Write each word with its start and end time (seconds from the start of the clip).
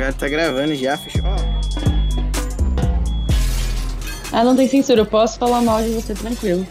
Agora 0.00 0.14
tá 0.14 0.28
gravando 0.30 0.74
já, 0.74 0.96
fechou. 0.96 1.20
Ah, 4.32 4.42
não 4.42 4.56
tem 4.56 4.66
censura, 4.66 5.02
eu 5.02 5.04
posso 5.04 5.38
falar 5.38 5.60
mal 5.60 5.82
de 5.82 5.90
você 5.90 6.14
tranquilo. 6.14 6.66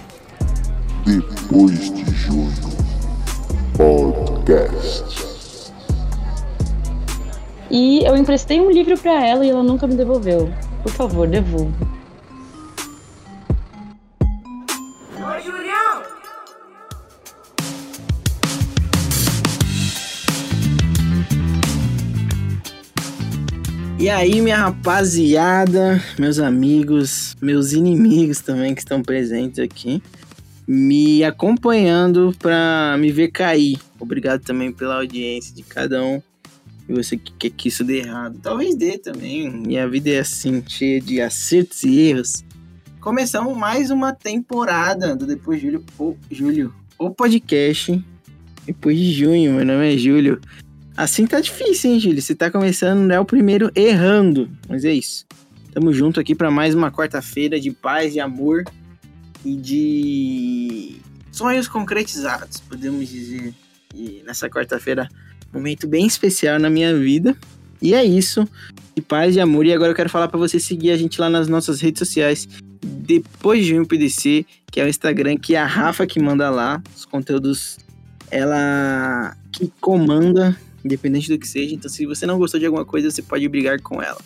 Depois 1.05 1.93
de 1.93 2.05
junho. 2.11 2.51
Podcast. 3.77 5.71
E 7.69 8.03
eu 8.03 8.17
emprestei 8.17 8.59
um 8.59 8.71
livro 8.71 8.97
pra 8.97 9.23
ela 9.23 9.45
e 9.45 9.51
ela 9.51 9.61
nunca 9.61 9.85
me 9.85 9.93
devolveu. 9.93 10.51
Por 10.81 10.91
favor, 10.91 11.27
devolva. 11.27 11.98
E 24.09 24.11
aí, 24.11 24.41
minha 24.41 24.57
rapaziada, 24.57 26.03
meus 26.17 26.39
amigos, 26.39 27.37
meus 27.39 27.73
inimigos 27.73 28.39
também 28.39 28.73
que 28.73 28.81
estão 28.81 29.03
presentes 29.03 29.59
aqui, 29.59 30.01
me 30.67 31.23
acompanhando 31.23 32.35
pra 32.39 32.97
me 32.97 33.11
ver 33.11 33.27
cair. 33.27 33.77
Obrigado 33.99 34.41
também 34.41 34.71
pela 34.71 34.95
audiência 34.95 35.53
de 35.53 35.61
cada 35.61 36.03
um. 36.03 36.19
E 36.89 36.93
você 36.93 37.17
que 37.17 37.31
quer 37.33 37.51
que 37.51 37.67
isso 37.67 37.83
dê 37.83 37.99
errado, 37.99 38.39
talvez 38.41 38.75
dê 38.75 38.97
também. 38.97 39.61
E 39.67 39.77
a 39.77 39.85
vida 39.85 40.09
é 40.09 40.17
assim, 40.17 40.63
cheia 40.67 40.99
de 40.99 41.21
acertos 41.21 41.83
e 41.83 41.99
erros. 41.99 42.43
Começamos 42.99 43.55
mais 43.55 43.91
uma 43.91 44.11
temporada 44.11 45.15
do 45.15 45.27
Depois 45.27 45.61
de 45.61 45.67
Julho, 45.67 45.85
o, 45.99 46.17
Julho, 46.31 46.73
o 46.97 47.11
podcast. 47.11 48.03
Depois 48.65 48.97
de 48.97 49.11
junho, 49.11 49.53
meu 49.53 49.65
nome 49.65 49.93
é 49.93 49.95
Júlio. 49.95 50.41
Assim 50.99 51.25
tá 51.25 51.39
difícil, 51.39 51.91
hein, 51.91 51.97
Júlio? 51.97 52.21
Você 52.21 52.35
tá 52.35 52.51
começando, 52.51 52.99
não 52.99 53.15
é 53.15 53.19
o 53.21 53.23
primeiro 53.23 53.71
errando. 53.73 54.49
Mas 54.67 54.83
é 54.83 54.91
isso. 54.91 55.25
Tamo 55.71 55.93
junto 55.93 56.19
aqui 56.19 56.35
para 56.35 56.51
mais 56.51 56.75
uma 56.75 56.91
quarta-feira 56.91 57.57
de 57.57 57.71
paz, 57.71 58.11
de 58.11 58.19
amor 58.19 58.65
e 59.45 59.55
de 59.55 60.97
sonhos 61.31 61.69
concretizados, 61.69 62.59
podemos 62.59 63.07
dizer. 63.07 63.53
E 63.95 64.21
nessa 64.25 64.49
quarta-feira, 64.49 65.07
momento 65.53 65.87
bem 65.87 66.05
especial 66.05 66.59
na 66.59 66.69
minha 66.69 66.93
vida. 66.93 67.33
E 67.81 67.93
é 67.93 68.03
isso. 68.03 68.45
De 68.93 69.01
paz, 69.01 69.35
de 69.35 69.39
amor. 69.39 69.65
E 69.65 69.71
agora 69.71 69.91
eu 69.91 69.95
quero 69.95 70.09
falar 70.09 70.27
para 70.27 70.37
você 70.37 70.59
seguir 70.59 70.91
a 70.91 70.97
gente 70.97 71.21
lá 71.21 71.29
nas 71.29 71.47
nossas 71.47 71.79
redes 71.79 71.99
sociais. 71.99 72.45
Depois 72.83 73.61
de 73.61 73.69
junho 73.69 73.87
PDC, 73.87 74.45
que 74.69 74.81
é 74.81 74.83
o 74.83 74.89
Instagram, 74.89 75.37
que 75.37 75.55
é 75.55 75.59
a 75.59 75.65
Rafa 75.65 76.05
que 76.05 76.19
manda 76.19 76.49
lá 76.49 76.83
os 76.93 77.05
conteúdos. 77.05 77.77
Ela 78.29 79.37
que 79.53 79.71
comanda 79.79 80.57
independente 80.83 81.29
do 81.29 81.37
que 81.37 81.47
seja. 81.47 81.73
Então, 81.75 81.89
se 81.89 82.05
você 82.05 82.25
não 82.25 82.37
gostou 82.37 82.59
de 82.59 82.65
alguma 82.65 82.85
coisa, 82.85 83.09
você 83.09 83.21
pode 83.21 83.47
brigar 83.47 83.81
com 83.81 84.01
ela. 84.01 84.19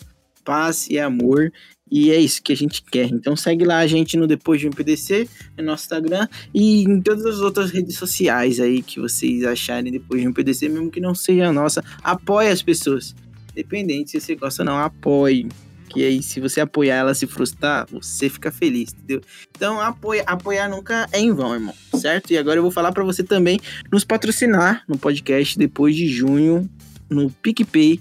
Paz 0.44 0.88
e 0.90 1.00
amor. 1.00 1.52
E 1.96 2.10
é 2.10 2.20
isso 2.20 2.42
que 2.42 2.52
a 2.52 2.56
gente 2.56 2.82
quer. 2.82 3.08
Então 3.10 3.36
segue 3.36 3.64
lá 3.64 3.78
a 3.78 3.86
gente 3.86 4.18
no 4.18 4.26
Depois 4.26 4.60
de 4.60 4.68
um 4.68 4.72
PDC, 4.72 5.30
no 5.56 5.64
nosso 5.64 5.84
Instagram 5.84 6.28
e 6.52 6.82
em 6.84 7.00
todas 7.00 7.24
as 7.24 7.40
outras 7.40 7.70
redes 7.70 7.98
sociais 7.98 8.60
aí 8.60 8.82
que 8.82 9.00
vocês 9.00 9.44
acharem 9.44 9.92
depois 9.92 10.20
de 10.20 10.28
um 10.28 10.34
PDC, 10.34 10.70
mesmo 10.70 10.90
que 10.90 11.00
não 11.00 11.14
seja 11.14 11.50
a 11.50 11.54
nossa. 11.54 11.84
Apoie 12.02 12.48
as 12.48 12.64
pessoas. 12.64 13.14
Independente 13.52 14.10
se 14.10 14.20
você 14.20 14.34
gosta 14.34 14.64
ou 14.64 14.66
não, 14.66 14.80
apoie. 14.80 15.48
Que 15.94 16.04
aí, 16.04 16.24
se 16.24 16.40
você 16.40 16.60
apoiar 16.60 16.96
ela 16.96 17.14
se 17.14 17.28
frustrar, 17.28 17.86
você 17.92 18.28
fica 18.28 18.52
feliz, 18.52 18.92
entendeu? 18.92 19.22
Então, 19.56 19.80
apoia, 19.80 20.24
apoiar 20.26 20.68
nunca 20.68 21.08
é 21.12 21.20
em 21.20 21.32
vão, 21.32 21.54
irmão, 21.54 21.76
certo? 21.94 22.32
E 22.32 22.38
agora 22.38 22.58
eu 22.58 22.64
vou 22.64 22.72
falar 22.72 22.92
para 22.92 23.04
você 23.04 23.24
também 23.24 23.60
nos 23.92 24.04
patrocinar 24.04 24.84
no 24.88 24.98
podcast 24.98 25.56
depois 25.56 25.96
de 25.96 26.08
junho, 26.08 26.68
no 27.08 27.30
PicPay. 27.30 28.00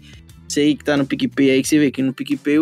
Sei 0.49 0.75
que 0.75 0.83
tá 0.83 0.97
no 0.97 1.07
PicPay 1.07 1.51
aí, 1.51 1.63
que 1.63 1.69
você 1.69 1.79
vê 1.79 1.91
que 1.91 2.03
no 2.03 2.15
PicPay 2.15 2.57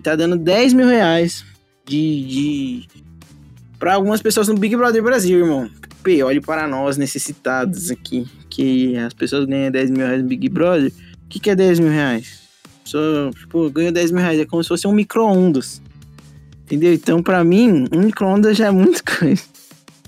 tá 0.00 0.14
dando 0.14 0.36
10 0.36 0.74
mil 0.74 0.86
reais 0.86 1.44
de, 1.84 2.24
de... 2.26 2.88
para 3.80 3.94
algumas 3.94 4.22
pessoas 4.22 4.46
no 4.46 4.54
Big 4.54 4.76
Brother 4.76 5.02
Brasil, 5.02 5.40
irmão. 5.40 5.68
PicPay, 5.80 6.22
olhe 6.22 6.40
para 6.40 6.68
nós 6.68 6.96
necessitados 6.96 7.90
aqui, 7.90 8.28
que 8.48 8.96
as 8.96 9.12
pessoas 9.12 9.44
ganham 9.44 9.72
10 9.72 9.90
mil 9.90 10.06
reais 10.06 10.22
no 10.22 10.28
Big 10.28 10.48
Brother. 10.48 10.92
O 11.24 11.28
que, 11.28 11.40
que 11.40 11.50
é 11.50 11.56
10 11.56 11.80
mil 11.80 11.90
reais? 11.90 12.47
Só, 12.88 13.30
tipo, 13.30 13.68
ganho 13.70 13.92
10 13.92 14.10
mil 14.10 14.22
reais. 14.22 14.40
É 14.40 14.46
como 14.46 14.62
se 14.62 14.68
fosse 14.68 14.86
um 14.86 14.92
micro-ondas. 14.92 15.82
Entendeu? 16.64 16.92
Então, 16.92 17.22
pra 17.22 17.44
mim, 17.44 17.84
um 17.92 18.00
micro-ondas 18.00 18.56
já 18.56 18.66
é 18.66 18.70
muita 18.70 19.02
coisa. 19.18 19.42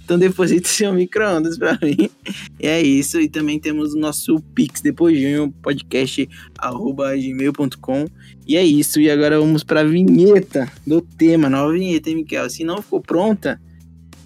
Então, 0.02 0.18
deposita 0.18 0.66
seu 0.66 0.92
micro-ondas 0.92 1.58
pra 1.58 1.78
mim. 1.82 2.10
E 2.58 2.66
é 2.66 2.80
isso. 2.80 3.20
E 3.20 3.28
também 3.28 3.60
temos 3.60 3.94
o 3.94 3.98
nosso 3.98 4.40
Pix 4.54 4.80
depois 4.80 5.16
de 5.18 5.38
um 5.38 5.50
podcast 5.50 6.28
arroba 6.58 7.14
gmail.com. 7.16 8.06
E 8.46 8.56
é 8.56 8.64
isso. 8.64 8.98
E 8.98 9.10
agora 9.10 9.38
vamos 9.38 9.62
pra 9.62 9.84
vinheta 9.84 10.70
do 10.86 11.00
tema. 11.00 11.48
Nova 11.48 11.72
vinheta, 11.72 12.08
hein, 12.08 12.16
Miquel? 12.16 12.48
Se 12.48 12.64
não 12.64 12.82
ficou 12.82 13.00
pronta, 13.00 13.60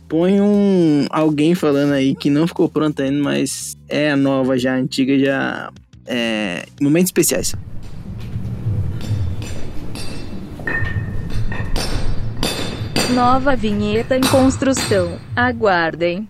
põe 0.08 0.40
um 0.40 1.06
alguém 1.10 1.54
falando 1.54 1.92
aí 1.92 2.14
que 2.14 2.30
não 2.30 2.46
ficou 2.46 2.68
pronta 2.68 3.02
ainda, 3.02 3.22
mas 3.22 3.76
é 3.88 4.10
a 4.10 4.16
nova 4.16 4.56
já, 4.56 4.74
a 4.74 4.78
antiga 4.78 5.18
já. 5.18 5.72
É, 6.06 6.66
momentos 6.80 7.08
especiais. 7.08 7.54
Nova 13.12 13.54
vinheta 13.54 14.16
em 14.16 14.22
construção. 14.22 15.18
Aguardem. 15.36 16.26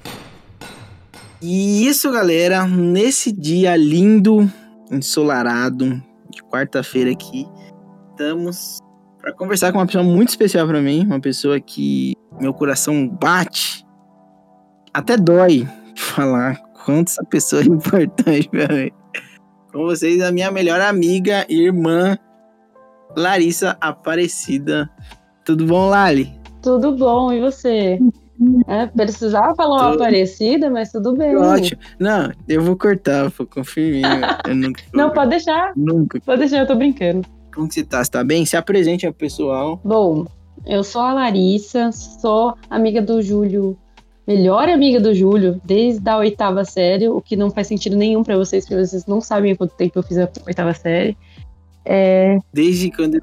E 1.41 1.87
isso, 1.87 2.11
galera, 2.11 2.67
nesse 2.67 3.31
dia 3.31 3.77
lindo, 3.77 4.51
ensolarado, 4.91 6.03
de 6.31 6.43
quarta-feira 6.43 7.13
aqui, 7.13 7.47
estamos 8.11 8.79
para 9.21 9.33
conversar 9.35 9.71
com 9.71 9.79
uma 9.79 9.87
pessoa 9.87 10.03
muito 10.03 10.31
especial 10.31 10.67
para 10.67 10.81
mim, 10.81 11.07
uma 11.07 11.21
pessoa 11.21 11.61
que 11.61 12.15
meu 12.41 12.53
coração 12.53 13.09
bate, 13.09 13.87
até 14.93 15.17
dói 15.17 15.69
falar 15.97 16.61
quanto 16.85 17.09
essa 17.09 17.25
pessoa 17.25 17.63
é 17.63 17.67
importante 17.67 18.49
para 18.49 18.75
mim. 18.75 18.91
Com 19.73 19.85
vocês, 19.85 20.21
a 20.21 20.33
minha 20.33 20.51
melhor 20.51 20.81
amiga, 20.81 21.47
irmã, 21.49 22.19
Larissa 23.17 23.77
Aparecida. 23.81 24.91
Tudo 25.45 25.67
bom, 25.67 25.89
Lali? 25.89 26.44
Tudo 26.65 26.97
bom, 26.97 27.31
e 27.31 27.41
você? 27.41 27.99
É, 28.67 28.87
precisava 28.87 29.55
falar 29.55 29.83
uma 29.83 29.91
Tudo. 29.93 29.99
parecida, 29.99 30.71
mas 30.71 30.91
tudo 30.91 31.15
bem. 31.15 31.37
Ótimo. 31.37 31.81
Não, 32.01 32.33
eu 32.49 32.63
vou 32.63 32.75
cortar, 32.77 33.29
vou 33.29 33.47
conferir. 33.47 34.03
Eu 34.49 34.55
nunca, 34.57 34.83
Não, 34.93 35.11
pode 35.11 35.31
deixar. 35.31 35.73
nunca. 35.77 36.19
Pode 36.25 36.39
deixar, 36.41 36.61
eu 36.61 36.67
tô 36.67 36.75
brincando. 36.75 37.23
Como 37.55 37.69
que 37.69 37.75
você 37.75 37.85
tá? 37.85 38.03
Você 38.03 38.11
tá 38.11 38.25
bem? 38.25 38.45
Se 38.47 38.57
apresente 38.57 39.07
ao 39.07 39.13
pessoal. 39.13 39.79
Bom, 39.85 40.27
eu 40.67 40.83
sou 40.83 41.03
a 41.03 41.13
Larissa, 41.13 41.93
sou 41.93 42.55
amiga 42.71 43.01
do 43.03 43.21
Júlio, 43.21 43.77
melhor 44.27 44.69
amiga 44.69 44.99
do 44.99 45.15
Júlio, 45.15 45.61
desde 45.65 46.09
a 46.09 46.17
oitava 46.17 46.65
série, 46.65 47.09
o 47.11 47.21
que 47.21 47.37
não 47.37 47.51
faz 47.51 47.67
sentido 47.67 47.95
nenhum 47.95 48.25
pra 48.25 48.37
vocês, 48.39 48.65
porque 48.65 48.85
vocês 48.87 49.07
não 49.07 49.21
sabem 49.21 49.55
quanto 49.55 49.77
tempo 49.77 49.99
eu 49.99 50.03
fiz 50.03 50.17
a 50.19 50.29
oitava 50.47 50.73
série. 50.75 51.15
É, 51.85 52.39
Desde 52.53 52.91
quando 52.91 53.17
eu 53.17 53.23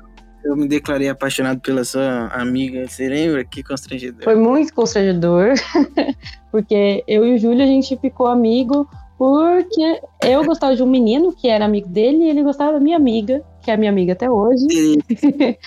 me 0.55 0.67
declarei 0.67 1.09
apaixonado 1.09 1.59
pela 1.59 1.83
sua 1.83 2.27
amiga, 2.27 2.87
você 2.87 3.07
lembra? 3.07 3.43
Que 3.45 3.63
constrangedor. 3.63 4.23
foi 4.23 4.35
muito 4.35 4.73
constrangedor, 4.73 5.53
porque 6.51 7.03
eu 7.07 7.25
e 7.25 7.35
o 7.35 7.37
Júlio 7.37 7.63
a 7.63 7.67
gente 7.67 7.97
ficou 7.97 8.27
amigo 8.27 8.87
porque 9.21 10.01
eu 10.23 10.43
gostava 10.43 10.75
de 10.75 10.81
um 10.81 10.87
menino 10.87 11.31
que 11.31 11.47
era 11.47 11.65
amigo 11.65 11.87
dele 11.87 12.23
e 12.23 12.29
ele 12.29 12.41
gostava 12.41 12.73
da 12.73 12.79
minha 12.79 12.97
amiga, 12.97 13.43
que 13.61 13.69
é 13.69 13.77
minha 13.77 13.91
amiga 13.91 14.13
até 14.13 14.27
hoje. 14.27 14.65
Ele 15.07 15.57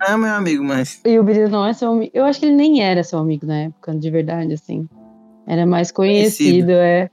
não 0.00 0.08
é 0.08 0.16
meu 0.16 0.34
amigo, 0.34 0.64
mas. 0.64 1.00
E 1.04 1.16
o 1.16 1.22
menino 1.22 1.48
não 1.48 1.64
é 1.64 1.72
seu 1.72 1.92
amigo. 1.92 2.10
Eu 2.12 2.24
acho 2.24 2.40
que 2.40 2.46
ele 2.46 2.56
nem 2.56 2.82
era 2.82 3.04
seu 3.04 3.20
amigo 3.20 3.46
na 3.46 3.58
época, 3.58 3.94
de 3.94 4.10
verdade, 4.10 4.52
assim. 4.54 4.88
Era 5.46 5.64
mais 5.64 5.92
conhecido, 5.92 6.66
Conhecido. 6.66 6.72
é. 6.72 7.08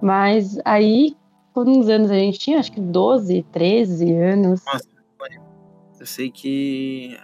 Mas 0.00 0.58
aí, 0.64 1.14
uns 1.54 1.86
anos 1.90 2.10
a 2.10 2.14
gente 2.14 2.38
tinha, 2.38 2.58
acho 2.58 2.72
que 2.72 2.80
12, 2.80 3.44
13 3.52 4.14
anos. 4.14 4.62
Eu 5.98 6.06
sei 6.06 6.30
que. 6.30 7.16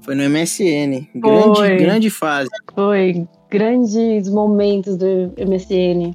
Foi 0.00 0.14
no 0.14 0.28
MSN. 0.28 1.08
Grande, 1.14 1.56
Foi. 1.56 1.76
grande 1.76 2.10
fase. 2.10 2.50
Foi 2.74 3.26
grandes 3.50 4.28
momentos 4.28 4.96
do 4.96 5.32
MSN. 5.38 6.14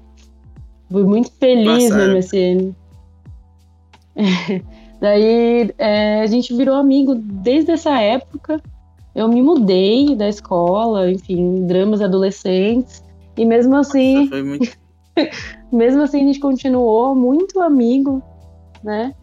Fui 0.91 1.03
muito 1.03 1.31
feliz 1.39 1.89
Passaram. 1.89 2.07
no 2.07 2.13
MSN. 2.17 2.75
Daí 4.99 5.73
é, 5.79 6.21
a 6.21 6.27
gente 6.27 6.55
virou 6.55 6.75
amigo 6.75 7.15
desde 7.15 7.71
essa 7.71 7.99
época. 7.99 8.61
Eu 9.15 9.27
me 9.27 9.41
mudei 9.41 10.15
da 10.15 10.29
escola, 10.29 11.11
enfim, 11.11 11.65
dramas 11.65 12.01
adolescentes. 12.01 13.03
E 13.35 13.45
mesmo 13.45 13.75
assim, 13.75 14.27
Foi 14.27 14.43
muito. 14.43 14.77
mesmo 15.71 16.01
assim 16.03 16.21
a 16.21 16.25
gente 16.27 16.39
continuou 16.39 17.15
muito 17.15 17.59
amigo, 17.59 18.21
né? 18.83 19.13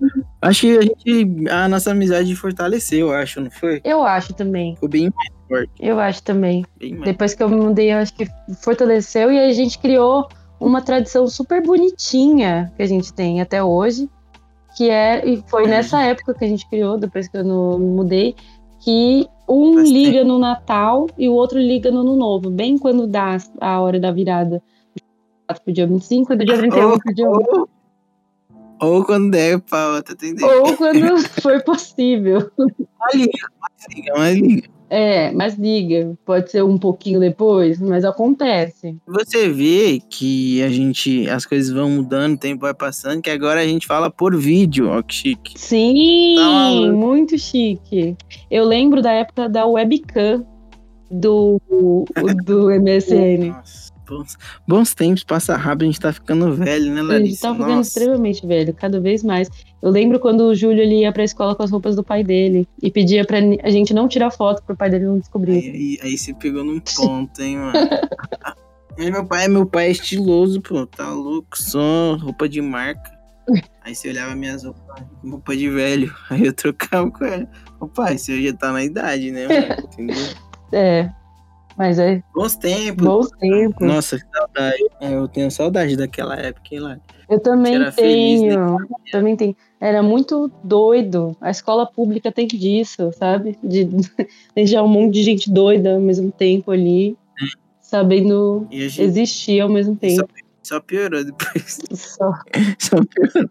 Acho 0.43 0.61
que 0.63 0.79
a 0.79 0.83
gente. 0.83 1.49
A 1.51 1.69
nossa 1.69 1.91
amizade 1.91 2.35
fortaleceu, 2.35 3.09
eu 3.09 3.15
acho, 3.15 3.41
não 3.41 3.51
foi? 3.51 3.81
Eu 3.85 4.03
acho 4.03 4.35
também. 4.35 4.75
Ficou 4.75 4.89
bem 4.89 5.13
mais 5.15 5.33
forte. 5.49 5.73
Eu 5.81 5.99
acho 5.99 6.23
também. 6.23 6.65
Depois 7.05 7.35
que 7.35 7.43
eu 7.43 7.49
me 7.49 7.57
mudei, 7.57 7.93
eu 7.93 7.99
acho 7.99 8.15
que 8.15 8.27
fortaleceu 8.63 9.33
e 9.33 9.39
a 9.39 9.53
gente 9.53 9.79
criou 9.79 10.29
uma 10.61 10.83
tradição 10.83 11.27
super 11.29 11.63
bonitinha 11.63 12.73
que 12.77 12.83
a 12.83 12.87
gente 12.87 13.13
tem 13.13 13.41
até 13.41 13.63
hoje, 13.63 14.09
Que 14.77 14.91
é, 14.91 15.27
e 15.27 15.43
foi 15.49 15.67
nessa 15.67 16.03
época 16.03 16.35
que 16.35 16.45
a 16.45 16.49
gente 16.49 16.69
criou, 16.69 16.99
depois 16.99 17.29
que 17.29 17.37
eu 17.37 17.45
não 17.45 17.79
mudei, 17.79 18.35
que 18.81 19.27
um 19.49 19.81
liga 19.81 20.25
no 20.25 20.39
Natal 20.39 21.07
e 21.17 21.29
o 21.29 21.33
outro 21.33 21.59
liga 21.59 21.91
no 21.91 22.01
Ano 22.01 22.17
Novo, 22.17 22.51
bem 22.51 22.77
quando 22.77 23.07
dá 23.07 23.37
a 23.61 23.81
hora 23.81 23.99
da 23.99 24.13
virada. 24.13 24.63
Pro 25.65 25.73
dia 25.73 25.87
25 25.87 26.33
e 26.33 26.37
do 26.37 26.45
dia 26.45 26.59
31 26.59 26.91
Ou, 26.91 26.99
pro 26.99 27.15
dia 27.15 27.31
1. 27.31 27.33
Ou, 28.81 29.05
quando 29.05 29.31
der 29.31 29.61
pau, 29.61 30.03
tá 30.03 30.13
entendendo? 30.13 30.45
Ou 30.45 30.77
quando 30.77 31.19
for 31.43 31.63
possível. 31.63 32.51
Mas 32.59 33.15
liga, 33.15 33.49
mas 33.61 33.95
liga, 33.95 34.13
mas 34.17 34.39
liga. 34.39 34.79
É, 34.91 35.31
mas 35.33 35.55
liga, 35.55 36.17
pode 36.25 36.51
ser 36.51 36.65
um 36.65 36.79
pouquinho 36.79 37.21
depois, 37.21 37.79
mas 37.79 38.05
acontece. 38.07 38.97
Você 39.07 39.49
vê 39.49 40.01
que 40.09 40.63
a 40.63 40.71
gente, 40.71 41.29
as 41.29 41.45
coisas 41.45 41.71
vão 41.71 41.91
mudando, 41.91 42.35
o 42.35 42.39
tempo 42.39 42.63
vai 42.63 42.73
passando, 42.73 43.21
que 43.21 43.29
agora 43.29 43.61
a 43.61 43.67
gente 43.67 43.87
fala 43.87 44.11
por 44.11 44.35
vídeo, 44.35 44.89
ó 44.89 45.03
que 45.03 45.15
chique. 45.15 45.61
Sim, 45.61 46.37
Tá 46.37 46.93
muito 46.93 47.39
chique. 47.39 48.17
Eu 48.51 48.65
lembro 48.65 49.03
da 49.03 49.13
época 49.13 49.47
da 49.47 49.67
webcam 49.67 50.47
do, 51.11 51.61
do 52.45 52.71
MSN. 52.71 53.49
Nossa, 53.51 53.93
bons, 54.09 54.37
bons 54.67 54.95
tempos, 54.95 55.23
passa 55.25 55.57
rápido, 55.57 55.83
a 55.83 55.87
gente 55.87 56.01
tá 56.01 56.13
ficando 56.13 56.53
velho, 56.55 56.93
né, 56.93 57.01
A 57.01 57.05
gente 57.05 57.09
Larissa? 57.09 57.49
tá 57.49 57.55
ficando 57.55 57.75
Nossa. 57.77 57.89
extremamente 57.89 58.47
velho, 58.47 58.75
cada 58.75 59.01
vez 59.01 59.23
mais. 59.23 59.49
Eu 59.81 59.91
lembro 59.91 60.19
quando 60.19 60.41
o 60.43 60.55
Júlio 60.55 60.83
ele 60.83 61.01
ia 61.01 61.13
pra 61.13 61.23
escola 61.23 61.55
com 61.55 61.63
as 61.63 61.71
roupas 61.71 61.95
do 61.95 62.03
pai 62.03 62.25
dele 62.25 62.67
e 62.83 62.91
pedia 62.91 63.25
pra 63.25 63.39
a 63.63 63.71
gente 63.71 63.95
não 63.95 64.09
tirar 64.09 64.31
foto 64.31 64.63
pro 64.63 64.77
pai 64.77 64.91
dele 64.91 65.05
não 65.05 65.19
descobrir. 65.19 65.53
Aí, 65.53 65.71
aí, 65.71 65.99
aí 66.03 66.19
você 66.19 66.35
pegou 66.35 66.65
num 66.65 66.81
ponto, 66.97 67.41
hein, 67.43 67.59
mano. 67.59 67.73
Aí 68.99 69.13
meu 69.13 69.25
pai, 69.25 69.47
meu 69.47 69.65
pai 69.65 69.87
é 69.87 69.91
estiloso, 69.93 70.61
pô, 70.61 70.85
tá 70.85 71.09
louco, 71.13 71.57
só 71.57 72.17
roupa 72.17 72.49
de 72.49 72.61
marca. 72.61 73.17
Aí 73.81 73.95
você 73.95 74.09
olhava 74.09 74.35
minhas 74.35 74.65
roupas, 74.65 75.05
roupa 75.25 75.57
de 75.57 75.71
velho, 75.71 76.13
aí 76.29 76.47
eu 76.47 76.53
trocava 76.53 77.09
com 77.09 77.25
ele. 77.25 77.47
Ô 77.79 77.87
pai, 77.87 78.19
você 78.19 78.43
já 78.43 78.53
tá 78.53 78.73
na 78.73 78.83
idade, 78.83 79.31
né, 79.31 79.47
mano? 79.47 79.89
Entendeu? 79.93 80.17
É, 80.73 81.09
mas 81.79 81.99
é 81.99 82.23
Bons 82.35 82.57
tempos. 82.57 83.07
bons 83.07 83.31
tempos. 83.39 83.87
Nossa, 83.87 84.19
que 84.19 84.25
saudade. 84.37 84.87
É, 85.01 85.15
eu 85.15 85.29
tenho 85.29 85.51
saudade 85.51 85.97
daquela 85.97 86.35
época, 86.37 86.67
hein, 86.73 86.81
lá. 86.81 86.99
Eu 87.31 87.39
também 87.41 87.75
Era 87.77 87.93
feliz, 87.93 88.43
né? 88.43 88.49
tenho. 88.49 88.77
Também 89.13 89.37
tenho. 89.37 89.57
Era 89.81 90.03
muito 90.03 90.51
doido. 90.65 91.37
A 91.41 91.51
escola 91.51 91.87
pública 91.87 92.33
tem 92.33 92.47
disso, 92.47 93.11
sabe? 93.17 93.57
De 93.63 93.87
deixar 94.55 94.83
um 94.83 94.89
monte 94.89 95.15
de 95.15 95.23
gente 95.23 95.51
doida 95.51 95.95
ao 95.95 96.01
mesmo 96.01 96.33
tempo 96.33 96.71
ali, 96.73 97.17
sabendo 97.81 98.67
E 98.71 98.85
a 98.85 98.89
gente 98.89 99.03
existir 99.03 99.61
ao 99.61 99.69
mesmo 99.69 99.95
tempo. 99.95 100.29
só 100.63 100.81
piorou 100.81 101.25
depois. 101.25 101.79
Só. 101.93 102.33
Só 102.79 102.97
piorou. 103.05 103.51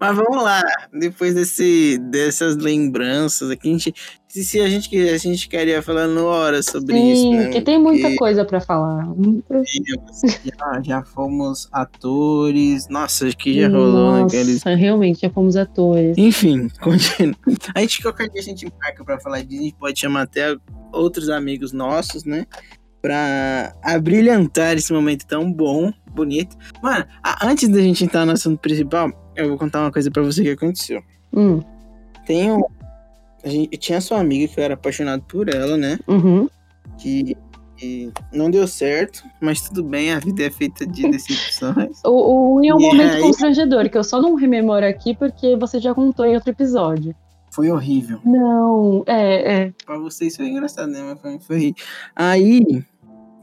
Mas 0.00 0.16
vamos 0.16 0.42
lá, 0.42 0.62
depois 0.92 1.34
desse, 1.34 1.98
dessas 2.10 2.56
lembranças 2.56 3.50
aqui, 3.50 3.68
a 3.68 3.72
gente, 3.72 3.94
se, 4.26 4.42
se 4.44 4.60
a 4.60 4.68
gente 4.68 4.96
a 5.08 5.18
gente 5.18 5.46
queria 5.48 5.82
falar 5.82 6.06
no 6.06 6.24
hora 6.24 6.62
sobre 6.62 6.96
isso, 6.98 7.22
Sim, 7.22 7.36
né? 7.36 7.42
porque 7.44 7.60
tem 7.60 7.78
muita 7.78 8.02
Porque 8.02 8.16
coisa 8.16 8.44
pra 8.44 8.60
falar. 8.60 9.06
Muita- 9.14 9.62
já, 10.24 10.82
já 10.82 11.02
fomos 11.04 11.68
atores, 11.72 12.88
nossa, 12.88 13.28
que 13.36 13.60
já 13.60 13.68
rolou 13.68 13.92
Nossa, 13.92 14.22
naqueles. 14.22 14.62
realmente, 14.62 15.20
já 15.20 15.30
fomos 15.30 15.56
atores. 15.56 16.16
Enfim, 16.16 16.68
continua. 16.80 17.36
A 17.74 17.80
gente 17.80 18.00
qualquer 18.02 18.30
dia 18.30 18.40
a 18.40 18.44
gente 18.44 18.66
marca 18.80 19.04
pra 19.04 19.20
falar 19.20 19.42
disso, 19.42 19.60
a 19.60 19.64
gente 19.64 19.76
pode 19.76 20.00
chamar 20.00 20.22
até 20.22 20.56
outros 20.92 21.28
amigos 21.28 21.72
nossos, 21.72 22.24
né? 22.24 22.46
Pra 23.00 23.74
abrilhantar 23.82 24.76
esse 24.76 24.92
momento 24.92 25.24
tão 25.26 25.52
bom, 25.52 25.92
bonito. 26.12 26.56
Mano, 26.82 27.04
antes 27.42 27.68
da 27.68 27.80
gente 27.80 28.04
entrar 28.04 28.26
no 28.26 28.32
assunto 28.32 28.58
principal, 28.58 29.10
eu 29.36 29.48
vou 29.48 29.56
contar 29.58 29.82
uma 29.82 29.92
coisa 29.92 30.10
pra 30.10 30.22
você 30.22 30.42
que 30.42 30.50
aconteceu. 30.50 31.00
Hum, 31.32 31.60
um. 32.28 32.60
A 33.44 33.48
gente, 33.48 33.68
eu 33.72 33.78
tinha 33.78 34.00
sua 34.00 34.18
amiga 34.18 34.52
que 34.52 34.58
eu 34.58 34.64
era 34.64 34.74
apaixonado 34.74 35.22
por 35.22 35.48
ela, 35.48 35.76
né? 35.76 35.98
uhum. 36.08 36.48
Que, 36.98 37.36
que 37.76 38.12
não 38.32 38.50
deu 38.50 38.66
certo, 38.66 39.22
mas 39.40 39.60
tudo 39.60 39.84
bem, 39.84 40.12
a 40.12 40.18
vida 40.18 40.42
é 40.42 40.50
feita 40.50 40.84
de 40.84 41.06
decepções. 41.08 42.00
O, 42.04 42.56
o 42.56 42.64
é 42.64 42.74
um 42.74 42.80
E 42.80 42.82
momento 42.82 43.14
aí? 43.14 43.20
constrangedor, 43.22 43.88
que 43.88 43.96
eu 43.96 44.02
só 44.02 44.20
não 44.20 44.34
rememoro 44.34 44.84
aqui 44.84 45.14
porque 45.14 45.56
você 45.56 45.78
já 45.78 45.94
contou 45.94 46.26
em 46.26 46.34
outro 46.34 46.50
episódio. 46.50 47.14
Foi 47.58 47.72
horrível. 47.72 48.20
Não, 48.24 49.02
é, 49.04 49.62
é. 49.64 49.72
Pra 49.84 49.98
vocês 49.98 50.36
foi 50.36 50.46
engraçado, 50.46 50.92
né? 50.92 51.02
Mas 51.02 51.18
pra 51.18 51.28
mim 51.32 51.40
foi 51.40 51.56
horrível. 51.56 51.84
Aí, 52.14 52.84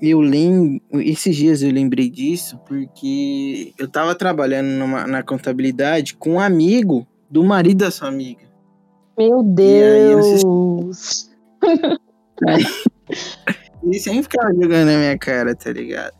eu 0.01 0.21
lembro. 0.21 0.81
Esses 0.93 1.35
dias 1.35 1.61
eu 1.61 1.69
lembrei 1.69 2.09
disso 2.09 2.57
porque 2.65 3.73
eu 3.77 3.89
tava 3.89 4.15
trabalhando 4.15 4.67
numa- 4.67 5.05
na 5.05 5.21
contabilidade 5.21 6.15
com 6.15 6.35
um 6.35 6.39
amigo 6.39 7.05
do 7.29 7.43
marido 7.43 7.79
da 7.79 7.91
sua 7.91 8.07
amiga. 8.07 8.45
Meu 9.17 9.39
aí, 9.39 10.11
eu 10.11 10.21
Deus. 10.23 11.29
E 13.83 13.99
sempre 13.99 14.23
ficava 14.23 14.51
jogando 14.53 14.87
na 14.87 14.97
minha 14.97 15.17
cara, 15.17 15.53
tá 15.53 15.71
ligado? 15.71 16.15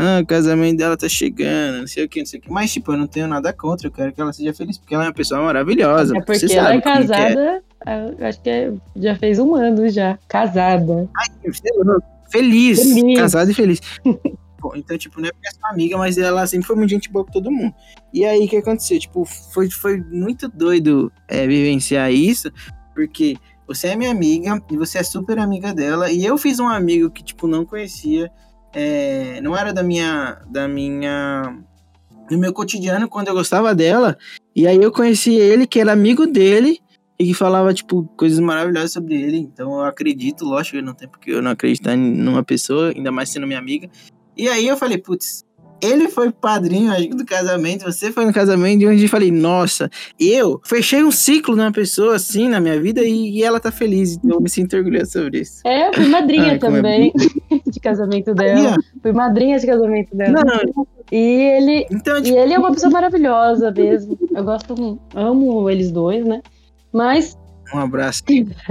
Ah, 0.00 0.20
o 0.22 0.26
casamento 0.26 0.78
dela 0.78 0.96
tá 0.96 1.08
chegando, 1.08 1.80
não 1.80 1.86
sei 1.88 2.04
o 2.04 2.08
que, 2.08 2.20
não 2.20 2.26
sei 2.26 2.38
o 2.38 2.42
que. 2.42 2.52
Mas, 2.52 2.72
tipo, 2.72 2.92
eu 2.92 2.96
não 2.96 3.08
tenho 3.08 3.26
nada 3.26 3.52
contra, 3.52 3.88
eu 3.88 3.90
quero 3.90 4.12
que 4.12 4.20
ela 4.20 4.32
seja 4.32 4.54
feliz, 4.54 4.78
porque 4.78 4.94
ela 4.94 5.02
é 5.02 5.06
uma 5.08 5.12
pessoa 5.12 5.42
maravilhosa. 5.42 6.16
É 6.16 6.20
porque 6.20 6.46
você 6.46 6.54
ela 6.54 6.66
sabe 6.68 6.78
é 6.78 6.80
casada, 6.80 7.62
eu 8.20 8.26
acho 8.26 8.40
que 8.40 8.48
é- 8.48 8.72
já 8.94 9.16
fez 9.16 9.40
um 9.40 9.56
ano 9.56 9.88
já. 9.88 10.16
Casada. 10.28 11.08
Feliz, 12.30 12.80
Feliz. 12.80 13.18
casado 13.18 13.50
e 13.50 13.54
feliz. 13.54 13.80
Então, 14.74 14.98
tipo, 14.98 15.20
não 15.20 15.28
é 15.28 15.30
porque 15.30 15.46
é 15.46 15.52
sua 15.52 15.70
amiga, 15.70 15.96
mas 15.96 16.18
ela 16.18 16.44
sempre 16.44 16.66
foi 16.66 16.74
muito 16.74 16.90
gente 16.90 17.08
boa 17.08 17.24
com 17.24 17.30
todo 17.30 17.48
mundo. 17.48 17.72
E 18.12 18.24
aí, 18.24 18.44
o 18.44 18.48
que 18.48 18.56
aconteceu? 18.56 18.98
Tipo, 18.98 19.24
foi, 19.24 19.70
foi 19.70 19.98
muito 20.10 20.48
doido 20.48 21.12
é, 21.28 21.46
vivenciar 21.46 22.12
isso, 22.12 22.50
porque 22.92 23.36
você 23.68 23.86
é 23.86 23.96
minha 23.96 24.10
amiga 24.10 24.60
e 24.68 24.76
você 24.76 24.98
é 24.98 25.04
super 25.04 25.38
amiga 25.38 25.72
dela, 25.72 26.10
e 26.10 26.26
eu 26.26 26.36
fiz 26.36 26.58
um 26.58 26.66
amigo 26.66 27.08
que, 27.08 27.22
tipo, 27.22 27.46
não 27.46 27.64
conhecia, 27.64 28.32
é, 28.80 29.40
não 29.40 29.56
era 29.56 29.72
da 29.72 29.82
minha, 29.82 30.40
da 30.48 30.68
minha, 30.68 31.58
do 32.30 32.38
meu 32.38 32.52
cotidiano 32.52 33.08
quando 33.08 33.26
eu 33.26 33.34
gostava 33.34 33.74
dela, 33.74 34.16
e 34.54 34.68
aí 34.68 34.80
eu 34.80 34.92
conheci 34.92 35.34
ele, 35.34 35.66
que 35.66 35.80
era 35.80 35.92
amigo 35.92 36.26
dele, 36.26 36.78
e 37.18 37.24
que 37.26 37.34
falava, 37.34 37.74
tipo, 37.74 38.04
coisas 38.16 38.38
maravilhosas 38.38 38.92
sobre 38.92 39.20
ele. 39.20 39.38
Então 39.38 39.72
eu 39.72 39.84
acredito, 39.84 40.44
lógico, 40.44 40.80
não 40.80 40.94
tem 40.94 41.08
porque 41.08 41.32
eu 41.32 41.42
não 41.42 41.50
acreditar 41.50 41.96
numa 41.96 42.44
pessoa, 42.44 42.92
ainda 42.94 43.10
mais 43.10 43.30
sendo 43.30 43.46
minha 43.46 43.58
amiga. 43.58 43.90
E 44.36 44.48
aí 44.48 44.68
eu 44.68 44.76
falei, 44.76 44.98
putz, 44.98 45.44
ele 45.80 46.08
foi 46.08 46.30
padrinho, 46.30 46.90
acho 46.92 47.08
do 47.10 47.24
casamento, 47.24 47.84
você 47.84 48.12
foi 48.12 48.24
no 48.24 48.32
casamento, 48.32 48.82
e 48.82 48.86
onde 48.86 49.04
eu 49.04 49.08
falei, 49.08 49.30
nossa, 49.30 49.90
eu 50.18 50.60
fechei 50.64 51.02
um 51.02 51.10
ciclo 51.10 51.56
numa 51.56 51.72
pessoa 51.72 52.16
assim 52.16 52.48
na 52.48 52.60
minha 52.60 52.80
vida 52.80 53.02
e, 53.02 53.38
e 53.38 53.42
ela 53.42 53.60
tá 53.60 53.70
feliz. 53.70 54.16
Então 54.16 54.36
eu 54.36 54.40
me 54.40 54.48
sinto 54.48 54.76
orgulhoso 54.76 55.12
sobre 55.12 55.40
isso. 55.40 55.60
É, 55.66 55.88
eu 55.88 55.94
fui 55.94 56.08
madrinha 56.08 56.44
Ai, 56.44 56.54
é 56.54 56.58
também 56.58 57.12
de 57.66 57.80
casamento 57.80 58.34
dela. 58.34 58.76
Fui 59.02 59.12
madrinha 59.12 59.58
de 59.58 59.66
casamento 59.66 60.16
dela. 60.16 60.42
Não, 60.44 60.84
E 61.10 61.16
ele, 61.16 61.86
então, 61.90 62.18
e 62.18 62.22
tipo, 62.22 62.36
ele 62.36 62.54
é 62.54 62.58
uma 62.58 62.72
pessoa 62.72 62.90
maravilhosa 62.90 63.70
mesmo. 63.70 64.18
Eu 64.34 64.44
gosto, 64.44 65.00
amo 65.14 65.70
eles 65.70 65.90
dois, 65.90 66.24
né? 66.24 66.40
Mas, 66.92 67.36
um 67.74 67.78
abraço, 67.78 68.22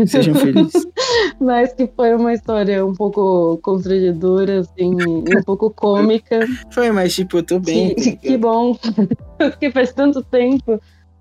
sejam 0.07 0.35
felizes. 0.35 0.85
mas 1.39 1.73
que 1.73 1.87
foi 1.95 2.15
uma 2.15 2.33
história 2.33 2.85
um 2.85 2.93
pouco 2.93 3.59
constrangedora, 3.61 4.59
assim, 4.61 4.95
um 4.95 5.43
pouco 5.45 5.69
cômica. 5.69 6.39
Foi, 6.71 6.91
mas 6.91 7.13
tipo, 7.15 7.37
eu 7.37 7.43
tô 7.43 7.59
bem. 7.59 7.93
Que, 7.95 8.15
que 8.15 8.37
bom. 8.37 8.75
Porque 9.37 9.71
faz 9.71 9.93
tanto 9.93 10.23
tempo. 10.23 10.79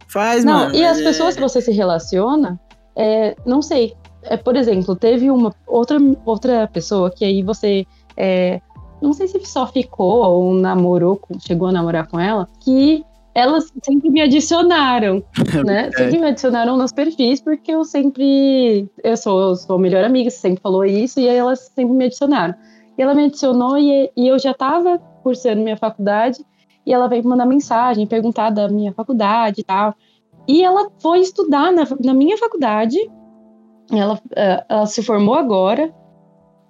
Faz, 0.09 0.45
Não, 0.45 0.55
mano. 0.67 0.75
e 0.75 0.85
as 0.85 0.99
é- 0.99 1.03
pessoas 1.05 1.35
que 1.35 1.41
você 1.43 1.61
se 1.61 1.73
relaciona, 1.73 2.59
é, 2.95 3.37
não 3.45 3.61
sei. 3.61 3.95
É, 4.23 4.37
por 4.37 4.57
exemplo, 4.57 4.97
teve 4.97 5.31
uma 5.31 5.55
outra, 5.67 5.99
outra 6.25 6.67
pessoa 6.69 7.11
que 7.11 7.25
aí 7.25 7.43
você. 7.43 7.87
é, 8.17 8.61
não 9.01 9.13
sei 9.13 9.29
se 9.29 9.39
só 9.45 9.67
ficou 9.67 10.25
ou 10.25 10.55
namorou, 10.55 11.21
chegou 11.47 11.69
a 11.69 11.73
namorar 11.73 12.07
com 12.09 12.19
ela, 12.19 12.49
que 12.61 13.05
elas 13.37 13.71
sempre 13.85 14.09
me 14.09 14.23
adicionaram, 14.23 15.23
né? 15.63 15.91
Sempre 15.93 16.19
me 16.19 16.29
adicionaram 16.29 16.75
nos 16.79 16.91
perfis, 16.91 17.39
porque 17.39 17.71
eu 17.71 17.85
sempre. 17.85 18.89
Eu 19.05 19.15
sou, 19.15 19.39
eu 19.39 19.55
sou 19.55 19.77
a 19.77 19.79
melhor 19.79 20.05
amiga, 20.05 20.31
você 20.31 20.39
sempre 20.39 20.63
falou 20.63 20.87
isso, 20.87 21.21
e 21.21 21.29
aí 21.29 21.37
elas 21.37 21.71
sempre 21.75 21.95
me 21.95 22.07
adicionaram. 22.07 22.55
E 22.97 23.03
ela 23.03 23.15
me 23.15 23.27
adicionou 23.27 23.77
e, 23.77 24.11
e 24.17 24.27
eu 24.27 24.39
já 24.39 24.53
estava 24.53 24.99
cursando 25.23 25.61
minha 25.61 25.77
faculdade, 25.77 26.43
e 26.87 26.95
ela 26.95 27.09
veio 27.09 27.25
me 27.25 27.29
mandar 27.29 27.45
mensagem, 27.45 28.07
perguntar 28.07 28.49
da 28.49 28.71
minha 28.71 28.95
faculdade 28.95 29.61
e 29.61 29.65
tal. 29.65 29.95
E 30.49 30.63
ela 30.63 30.89
foi 30.99 31.21
estudar 31.21 31.71
na, 31.73 31.87
na 32.03 32.15
minha 32.15 32.39
faculdade. 32.39 32.97
Ela, 33.93 34.19
eh, 34.35 34.65
ela 34.67 34.87
se 34.87 35.03
formou 35.03 35.35
agora, 35.35 35.95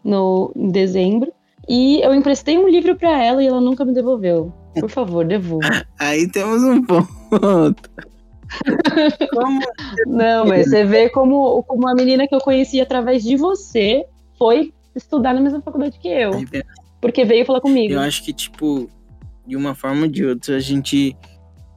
no, 0.02 0.50
em 0.56 0.72
dezembro. 0.72 1.32
E 1.68 2.00
eu 2.00 2.12
emprestei 2.12 2.58
um 2.58 2.68
livro 2.68 2.96
para 2.96 3.22
ela 3.22 3.40
e 3.40 3.46
ela 3.46 3.60
nunca 3.60 3.84
me 3.84 3.92
devolveu. 3.92 4.52
Por 4.80 4.90
favor, 4.90 5.24
devolva. 5.24 5.86
Aí 5.98 6.28
temos 6.30 6.62
um 6.62 6.82
ponto. 6.84 7.90
Como 9.32 9.60
Não, 10.06 10.46
mas 10.46 10.68
você 10.68 10.84
vê 10.84 11.08
como, 11.10 11.62
como 11.64 11.88
a 11.88 11.94
menina 11.94 12.26
que 12.28 12.34
eu 12.34 12.40
conheci 12.40 12.80
através 12.80 13.22
de 13.24 13.36
você 13.36 14.04
foi 14.38 14.72
estudar 14.94 15.34
na 15.34 15.40
mesma 15.40 15.60
faculdade 15.60 15.98
que 15.98 16.08
eu. 16.08 16.30
Porque 17.00 17.24
veio 17.24 17.44
falar 17.44 17.60
comigo. 17.60 17.94
Eu 17.94 18.00
acho 18.00 18.22
que, 18.24 18.32
tipo, 18.32 18.88
de 19.46 19.56
uma 19.56 19.74
forma 19.74 20.02
ou 20.02 20.08
de 20.08 20.24
outra, 20.24 20.56
a 20.56 20.60
gente. 20.60 21.16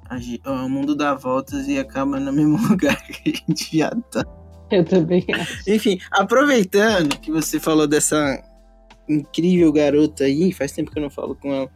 a 0.09 0.17
ge- 0.19 0.39
o 0.45 0.69
mundo 0.69 0.95
dá 0.95 1.13
voltas 1.15 1.67
e 1.67 1.77
acaba 1.77 2.19
no 2.19 2.31
mesmo 2.31 2.57
lugar 2.69 2.95
que 3.07 3.29
a 3.31 3.33
gente 3.51 3.77
já 3.77 3.89
tá. 4.11 4.23
Eu 4.71 4.85
também 4.85 5.25
acho. 5.33 5.69
Enfim, 5.69 5.99
aproveitando 6.11 7.17
que 7.19 7.31
você 7.31 7.59
falou 7.59 7.87
dessa 7.87 8.41
incrível 9.07 9.71
garota 9.73 10.25
aí, 10.25 10.51
faz 10.53 10.71
tempo 10.71 10.91
que 10.91 10.99
eu 10.99 11.03
não 11.03 11.09
falo 11.09 11.35
com 11.35 11.51
ela. 11.51 11.69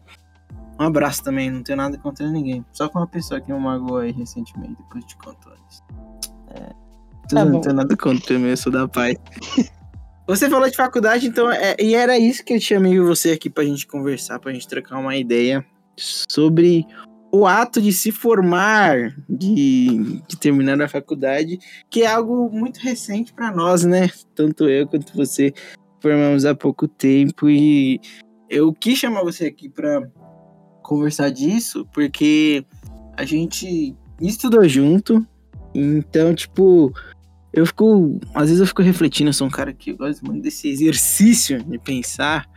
Um 0.79 0.83
abraço 0.85 1.23
também, 1.23 1.51
não 1.51 1.63
tenho 1.63 1.77
nada 1.77 1.97
contra 1.97 2.27
ninguém. 2.29 2.65
Só 2.71 2.89
com 2.89 2.99
uma 2.99 3.07
pessoa 3.07 3.39
que 3.39 3.51
me 3.51 3.59
magoou 3.59 3.99
aí 3.99 4.11
recentemente, 4.11 4.75
depois 4.81 5.05
te 5.05 5.15
conto 5.17 5.49
antes. 5.49 5.83
É, 6.49 6.83
Tá 7.29 7.45
não 7.45 7.61
tenho 7.61 7.75
nada 7.75 7.95
contra 7.95 8.35
eu 8.35 8.57
sou 8.57 8.71
da 8.71 8.87
paz. 8.87 9.15
Você 10.25 10.49
falou 10.49 10.69
de 10.69 10.75
faculdade, 10.77 11.27
então, 11.27 11.51
é, 11.51 11.75
e 11.77 11.95
era 11.95 12.17
isso 12.17 12.45
que 12.45 12.53
eu 12.53 12.59
chamei 12.59 12.97
você 12.97 13.31
aqui 13.31 13.49
pra 13.49 13.65
gente 13.65 13.85
conversar, 13.85 14.39
pra 14.39 14.53
gente 14.53 14.65
trocar 14.65 14.97
uma 14.97 15.17
ideia 15.17 15.65
sobre 15.97 16.87
o 17.29 17.45
ato 17.45 17.81
de 17.81 17.91
se 17.91 18.09
formar, 18.09 19.13
de, 19.27 20.21
de 20.25 20.37
terminar 20.39 20.81
a 20.81 20.87
faculdade, 20.87 21.59
que 21.89 22.03
é 22.03 22.07
algo 22.07 22.49
muito 22.49 22.77
recente 22.77 23.33
pra 23.33 23.51
nós, 23.51 23.83
né? 23.83 24.09
Tanto 24.33 24.69
eu 24.69 24.87
quanto 24.87 25.13
você 25.13 25.51
formamos 25.99 26.45
há 26.45 26.55
pouco 26.55 26.87
tempo 26.87 27.49
e 27.49 27.99
eu 28.49 28.71
quis 28.71 28.97
chamar 28.97 29.23
você 29.23 29.47
aqui 29.47 29.67
pra 29.67 30.07
conversar 30.83 31.29
disso, 31.29 31.87
porque 31.91 32.65
a 33.17 33.25
gente 33.25 33.95
estudou 34.21 34.67
junto, 34.67 35.25
então, 35.73 36.35
tipo, 36.35 36.93
eu 37.51 37.65
fico. 37.65 38.19
Às 38.33 38.45
vezes 38.45 38.59
eu 38.59 38.67
fico 38.67 38.81
refletindo, 38.81 39.29
eu 39.29 39.33
sou 39.33 39.47
um 39.47 39.51
cara 39.51 39.73
que 39.73 39.93
gosta 39.93 40.25
muito 40.25 40.43
desse 40.43 40.67
exercício 40.69 41.63
de 41.63 41.77
pensar. 41.79 42.47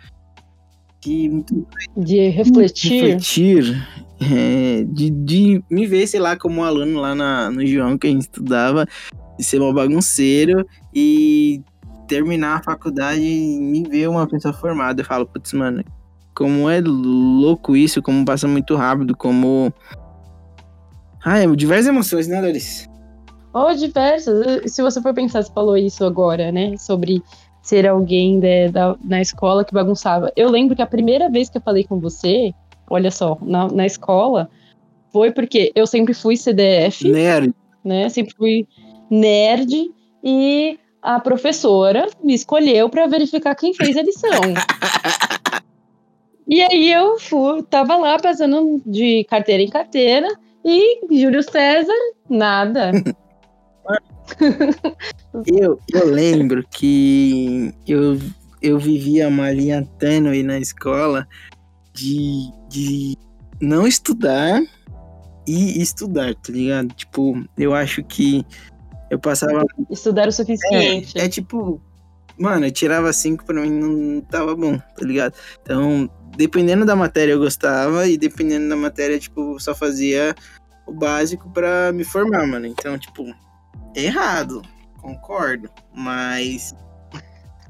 Que 1.01 1.29
muito 1.29 1.67
De 1.97 2.29
refletir. 2.29 3.03
refletir, 3.03 3.89
é, 4.21 4.83
de, 4.85 5.11
de 5.11 5.63
me 5.71 5.87
ver, 5.87 6.07
sei 6.07 6.19
lá, 6.19 6.37
como 6.37 6.61
um 6.61 6.65
aluno 6.65 7.01
lá 7.01 7.15
na, 7.15 7.51
no 7.51 7.65
João 7.67 7.99
que 7.99 8.07
a 8.07 8.11
gente 8.11 8.23
estudava, 8.23 8.87
de 9.39 9.45
ser 9.45 9.61
uma 9.61 9.73
bagunceiro 9.73 10.67
e 10.95 11.63
terminar 12.09 12.57
a 12.57 12.63
faculdade 12.63 13.23
e 13.23 13.59
me 13.61 13.83
ver 13.85 14.09
uma 14.09 14.27
pessoa 14.27 14.55
formada. 14.55 15.03
Eu 15.03 15.07
falo, 15.07 15.27
putz, 15.27 15.53
mano, 15.53 15.85
como 16.37 16.69
é 16.69 16.81
louco 16.81 17.75
isso, 17.75 18.03
como 18.03 18.25
passa 18.25 18.47
muito 18.47 18.77
rápido, 18.77 19.17
como. 19.17 19.73
Ah, 21.25 21.39
é 21.39 21.47
diversas 21.57 21.87
emoções, 21.89 22.29
né, 22.29 22.41
Larissa? 22.41 22.87
Ou 23.53 23.75
diversas. 23.75 24.71
Se 24.73 24.83
você 24.83 25.01
for 25.01 25.15
pensar, 25.15 25.43
você 25.43 25.51
falou 25.53 25.77
isso 25.77 26.05
agora, 26.05 26.53
né? 26.53 26.77
Sobre 26.77 27.23
ser 27.63 27.87
alguém 27.89 28.39
de- 28.39 28.69
da, 28.69 28.95
na 29.03 29.21
escola 29.21 29.65
que 29.65 29.73
bagunçava. 29.75 30.31
Eu 30.37 30.51
lembro 30.51 30.77
que 30.77 30.83
a 30.83 30.87
primeira 30.87 31.29
vez 31.31 31.49
que 31.49 31.57
eu 31.59 31.63
falei 31.63 31.83
com 31.85 31.99
você, 31.99 32.53
olha 32.89 33.11
só, 33.11 33.39
na, 33.43 33.67
na 33.69 33.87
escola, 33.87 34.49
foi 35.13 35.33
porque 35.33 35.73
eu 35.75 35.87
sempre 35.87 36.13
fui 36.15 36.37
CDF, 36.37 37.09
Nerd. 37.11 37.53
né? 37.83 38.09
Sempre 38.11 38.35
fui 38.37 38.69
nerd 39.11 39.91
e 40.23 40.79
a 41.03 41.19
professora 41.19 42.07
me 42.23 42.35
escolheu 42.35 42.89
para 42.91 43.07
verificar 43.07 43.55
quem 43.55 43.73
fez 43.75 43.97
a 43.97 44.03
lição. 44.03 44.31
e 46.47 46.63
aí 46.63 46.93
eu 46.93 47.19
fui, 47.19 47.63
tava 47.65 47.97
lá 47.97 48.19
passando 48.19 48.81
de 48.87 49.25
carteira 49.25 49.63
em 49.63 49.69
carteira 49.69 50.29
e 50.65 51.01
Júlio 51.11 51.43
César, 51.43 51.93
nada. 52.29 52.93
Eu, 55.47 55.79
eu 55.93 56.07
lembro 56.07 56.65
que 56.69 57.73
eu, 57.87 58.19
eu 58.61 58.79
vivia 58.79 59.29
uma 59.29 59.53
linha 59.53 59.87
tênue 59.99 60.43
na 60.43 60.59
escola 60.59 61.29
de, 61.93 62.51
de 62.69 63.17
não 63.61 63.87
estudar 63.87 64.61
e 65.47 65.81
estudar, 65.81 66.35
tá 66.35 66.53
ligado? 66.53 66.93
Tipo, 66.95 67.45
eu 67.57 67.75
acho 67.75 68.03
que 68.03 68.45
eu 69.11 69.19
passava. 69.19 69.65
Estudar 69.91 70.29
o 70.29 70.33
suficiente. 70.33 71.17
É, 71.19 71.27
é 71.27 71.29
tipo, 71.29 71.81
mano, 72.39 72.67
eu 72.67 72.73
tirava 72.73 73.13
cinco 73.13 73.45
pra 73.45 73.61
mim 73.61 73.71
não 73.71 74.21
tava 74.23 74.57
bom, 74.57 74.79
tá 74.79 75.05
ligado? 75.05 75.35
Então, 75.63 76.11
dependendo 76.37 76.85
da 76.85 76.97
matéria 76.97 77.33
eu 77.33 77.39
gostava 77.39 78.07
e 78.07 78.17
dependendo 78.17 78.69
da 78.69 78.77
matéria, 78.77 79.19
tipo, 79.19 79.55
eu 79.55 79.61
só 79.61 79.75
fazia 79.75 80.35
o 80.87 80.93
básico 80.93 81.51
pra 81.51 81.93
me 81.93 82.05
formar, 82.05 82.47
mano. 82.47 82.67
Então, 82.67 82.99
tipo, 82.99 83.25
é 83.95 84.05
errado, 84.05 84.63
concordo, 85.01 85.69
mas 85.95 86.75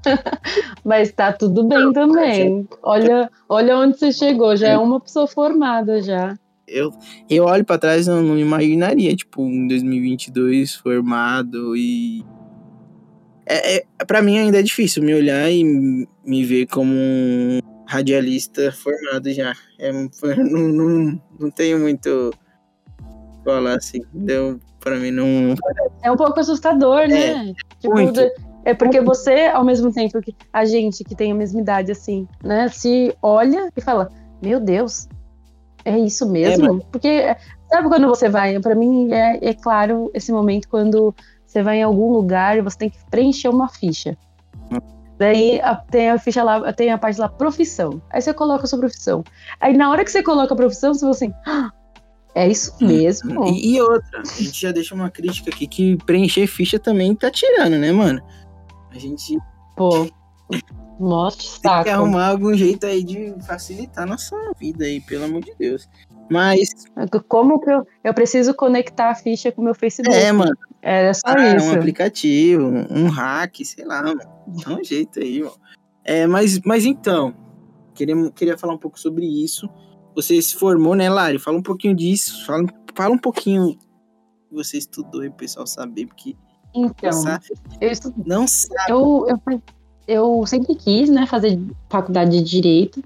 Mas 0.85 1.13
tá 1.13 1.33
tudo 1.33 1.65
bem 1.65 1.93
também. 1.93 2.69
Olha, 2.83 3.31
olha 3.49 3.77
onde 3.77 3.99
você 3.99 4.13
chegou, 4.13 4.57
já 4.57 4.69
é 4.69 4.79
uma 4.79 5.01
pessoa 5.01 5.27
formada 5.27 6.01
já. 6.03 6.37
eu, 6.67 6.93
eu 7.29 7.45
olho 7.45 7.65
pra 7.65 7.79
trás 7.79 8.07
e 8.07 8.11
não, 8.11 8.23
não 8.23 8.39
imaginaria, 8.39 9.15
tipo, 9.15 9.43
em 9.43 9.67
2022 9.67 10.75
formado 10.75 11.77
e. 11.77 12.25
É, 13.49 13.77
é, 13.77 13.85
pra 14.07 14.23
mim 14.23 14.39
ainda 14.39 14.59
é 14.59 14.63
difícil 14.63 15.03
me 15.05 15.15
olhar 15.15 15.49
e 15.51 15.63
me 16.25 16.45
ver 16.45 16.67
como 16.67 16.93
um 16.93 17.61
radialista 17.87 18.71
formado 18.73 19.33
já. 19.33 19.55
É, 19.79 19.91
não, 19.93 20.69
não, 20.69 21.23
não 21.39 21.51
tenho 21.51 21.79
muito. 21.79 22.33
Falar 23.45 23.77
assim, 23.77 24.01
deu 24.13 24.59
pra 24.81 24.97
mim 24.97 25.13
não. 25.13 25.55
É 26.03 26.11
um 26.11 26.17
pouco 26.17 26.41
assustador, 26.41 27.07
né? 27.09 27.55
Tipo, 27.79 27.95
muito. 27.95 28.15
de- 28.21 28.33
é 28.65 28.75
porque 28.75 29.01
você, 29.01 29.47
ao 29.47 29.65
mesmo 29.65 29.93
tempo 29.93 30.21
que 30.21 30.35
a 30.53 30.65
gente 30.65 31.05
que 31.05 31.15
tem 31.15 31.31
a 31.31 31.35
mesma 31.35 31.61
idade, 31.61 31.93
assim, 31.93 32.27
né, 32.43 32.69
se 32.69 33.17
olha 33.23 33.71
e 33.77 33.81
fala: 33.81 34.11
Meu 34.43 34.59
Deus, 34.59 35.09
é 35.85 35.97
isso 35.97 36.29
mesmo? 36.29 36.85
porque 36.91 37.37
sabe 37.71 37.89
quando 37.89 38.09
você 38.09 38.29
vai? 38.29 38.59
Pra 38.59 38.75
mim 38.75 39.13
é, 39.13 39.39
é 39.51 39.55
claro 39.55 40.11
esse 40.13 40.33
momento 40.33 40.69
quando 40.69 41.15
você 41.47 41.63
vai 41.63 41.79
em 41.79 41.83
algum 41.85 42.11
lugar 42.13 42.59
e 42.59 42.63
você 42.63 42.77
tem 42.77 42.91
que 42.91 42.99
preencher 43.09 43.49
uma 43.49 43.69
ficha. 43.69 44.19
Daí 45.19 45.61
a- 45.61 45.75
tem 45.77 46.11
a 46.11 46.19
ficha 46.19 46.43
lá, 46.43 46.73
tem 46.73 46.91
a 46.91 46.99
parte 46.99 47.19
lá, 47.21 47.29
profissão. 47.29 48.03
Aí 48.11 48.21
você 48.21 48.35
coloca 48.35 48.65
a 48.65 48.67
sua 48.67 48.79
profissão. 48.79 49.25
Aí 49.61 49.77
na 49.77 49.91
hora 49.91 50.05
que 50.05 50.11
você 50.11 50.23
coloca 50.23 50.53
a 50.53 50.57
profissão, 50.57 50.93
você 50.93 51.01
fala 51.01 51.13
assim: 51.13 51.33
"Ah, 51.47 51.71
é 52.35 52.49
isso 52.49 52.75
mesmo? 52.81 53.47
E, 53.49 53.75
e 53.77 53.81
outra, 53.81 54.21
a 54.21 54.25
gente 54.25 54.61
já 54.61 54.73
deixa 54.73 54.95
uma 54.95 55.11
crítica 55.11 55.51
aqui 55.51 55.67
que 55.67 55.97
preencher 56.05 56.47
ficha 56.47 56.79
também 56.79 57.15
tá 57.15 57.31
tirando, 57.31 57.79
né, 57.79 57.93
mano? 57.93 58.21
A 58.91 58.99
gente 58.99 59.39
Pô, 59.77 60.07
mostra 60.99 61.43
tem 61.43 61.83
que 61.83 61.91
saco. 61.91 61.91
arrumar 61.91 62.29
algum 62.29 62.55
jeito 62.55 62.87
aí 62.87 63.03
de 63.03 63.35
facilitar 63.47 64.05
a 64.05 64.07
nossa 64.07 64.37
vida 64.59 64.85
aí, 64.85 65.01
pelo 65.01 65.25
amor 65.25 65.43
de 65.43 65.55
Deus. 65.59 65.89
Mas, 66.31 66.69
Como 67.29 67.61
que 67.61 67.71
eu, 67.71 67.87
eu 68.03 68.13
preciso 68.15 68.53
conectar 68.55 69.11
a 69.11 69.15
ficha 69.15 69.53
com 69.53 69.61
o 69.63 69.65
meu 69.65 69.75
Facebook? 69.75 70.17
é, 70.17 70.33
mano, 70.33 70.57
Era 70.87 71.13
só 71.13 71.23
ah, 71.25 71.57
isso. 71.57 71.67
um 71.67 71.73
aplicativo, 71.73 72.65
um 72.65 73.09
hack, 73.09 73.57
sei 73.65 73.85
lá, 73.85 74.05
mano. 74.05 74.21
Dá 74.65 74.73
um 74.73 74.85
jeito 74.85 75.19
aí, 75.19 75.41
mano. 75.41 75.57
É, 76.05 76.29
mas, 76.29 76.61
mas 76.61 76.85
então, 76.85 77.35
queria, 77.93 78.15
queria 78.31 78.57
falar 78.57 78.75
um 78.75 78.79
pouco 78.79 79.01
sobre 79.01 79.27
isso. 79.27 79.69
Você 80.15 80.41
se 80.41 80.55
formou, 80.55 80.95
né, 80.95 81.11
Lari? 81.11 81.41
Fala 81.41 81.59
um 81.59 81.63
pouquinho 81.63 81.93
disso. 81.93 82.47
Fala, 82.47 82.65
fala 82.95 83.13
um 83.13 83.19
pouquinho 83.19 83.77
que 84.49 84.55
você 84.55 84.79
estudou 84.79 85.25
e 85.25 85.27
o 85.27 85.33
pessoal 85.33 85.67
saber, 85.67 86.07
porque 86.07 86.37
Então, 86.73 87.11
sabe, 87.11 87.47
eu, 87.81 87.91
estu- 87.91 88.15
não 88.25 88.47
sabe. 88.47 88.89
eu, 88.89 89.27
eu, 89.29 89.63
eu 90.07 90.47
sempre 90.47 90.77
quis 90.77 91.11
né, 91.11 91.27
fazer 91.27 91.61
faculdade 91.91 92.31
de 92.31 92.45
Direito 92.45 93.03